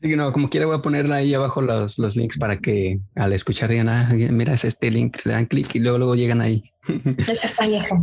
Sí, 0.00 0.14
no, 0.14 0.32
como 0.32 0.48
quiera 0.48 0.66
voy 0.66 0.76
a 0.76 0.82
ponerle 0.82 1.14
ahí 1.14 1.34
abajo 1.34 1.60
los, 1.60 1.98
los 1.98 2.14
links 2.14 2.38
para 2.38 2.60
que 2.60 3.00
al 3.16 3.32
escuchar 3.32 3.70
digan, 3.70 3.88
ah, 3.88 4.08
mira, 4.12 4.54
es 4.54 4.64
este 4.64 4.92
link, 4.92 5.18
le 5.24 5.32
dan 5.32 5.46
clic 5.46 5.74
y 5.74 5.80
luego 5.80 5.98
luego 5.98 6.14
llegan 6.14 6.40
ahí. 6.40 6.62
Esa 7.18 7.46
está 7.46 7.66
vieja. 7.66 7.96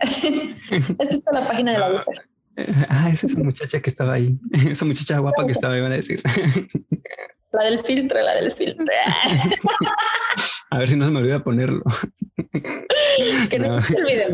Esta 0.00 1.14
está 1.14 1.32
la 1.32 1.46
página 1.46 1.72
de 1.72 1.78
la. 1.78 2.04
Ah, 2.88 3.10
esa 3.10 3.26
es 3.26 3.32
esa 3.32 3.42
muchacha 3.42 3.80
que 3.80 3.90
estaba 3.90 4.14
ahí. 4.14 4.38
Esa 4.70 4.84
muchacha 4.84 5.18
guapa 5.18 5.44
que 5.44 5.52
estaba 5.52 5.74
ahí, 5.74 5.80
van 5.80 5.92
a 5.92 5.96
decir. 5.96 6.22
La 7.56 7.64
del 7.64 7.80
filtro, 7.80 8.20
la 8.20 8.34
del 8.34 8.52
filtro. 8.52 8.84
A 10.70 10.78
ver 10.78 10.88
si 10.90 10.96
no 10.96 11.06
se 11.06 11.10
me 11.10 11.20
olvida 11.20 11.42
ponerlo. 11.42 11.82
Que 13.48 13.58
no, 13.58 13.80
se 13.80 13.96
olvide. 13.96 14.26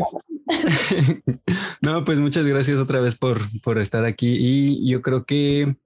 no, 1.81 2.03
pues 2.03 2.19
muchas 2.19 2.45
gracias 2.45 2.77
otra 2.77 2.99
vez 2.99 3.15
por, 3.15 3.39
por 3.61 3.79
estar 3.79 4.03
aquí. 4.03 4.35
Y 4.37 4.89
yo 4.89 5.01
creo 5.01 5.25
que 5.25 5.77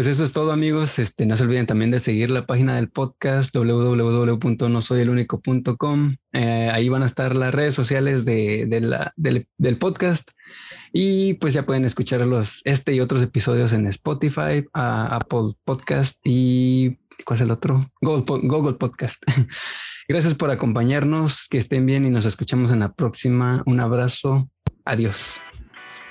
pues 0.00 0.16
eso 0.16 0.24
es 0.24 0.32
todo, 0.32 0.50
amigos. 0.50 0.98
Este, 0.98 1.26
no 1.26 1.36
se 1.36 1.42
olviden 1.42 1.66
también 1.66 1.90
de 1.90 2.00
seguir 2.00 2.30
la 2.30 2.46
página 2.46 2.74
del 2.74 2.88
podcast 2.88 3.54
www.nosoyelunico.com. 3.54 6.16
Eh, 6.32 6.70
ahí 6.72 6.88
van 6.88 7.02
a 7.02 7.06
estar 7.06 7.36
las 7.36 7.52
redes 7.52 7.74
sociales 7.74 8.24
de, 8.24 8.66
la, 8.80 9.12
del, 9.16 9.46
del, 9.58 9.76
podcast. 9.76 10.30
Y 10.90 11.34
pues 11.34 11.52
ya 11.52 11.66
pueden 11.66 11.84
escuchar 11.84 12.26
los, 12.26 12.62
este 12.64 12.94
y 12.94 13.00
otros 13.00 13.22
episodios 13.22 13.74
en 13.74 13.86
Spotify, 13.88 14.66
Apple 14.72 15.52
Podcast 15.66 16.18
y 16.24 16.96
¿cuál 17.26 17.36
es 17.36 17.42
el 17.42 17.50
otro? 17.50 17.78
Google, 18.00 18.24
Google 18.48 18.78
Podcast. 18.78 19.22
Gracias 20.08 20.34
por 20.34 20.50
acompañarnos, 20.50 21.46
que 21.46 21.58
estén 21.58 21.84
bien 21.84 22.06
y 22.06 22.10
nos 22.10 22.24
escuchamos 22.24 22.72
en 22.72 22.78
la 22.78 22.94
próxima. 22.94 23.62
Un 23.66 23.80
abrazo. 23.80 24.48
Adiós. 24.86 25.42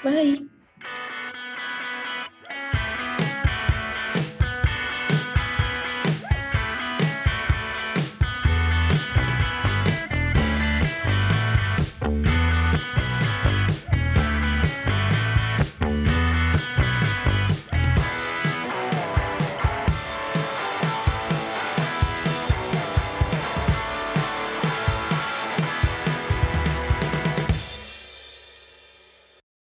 Bye. 0.04 0.59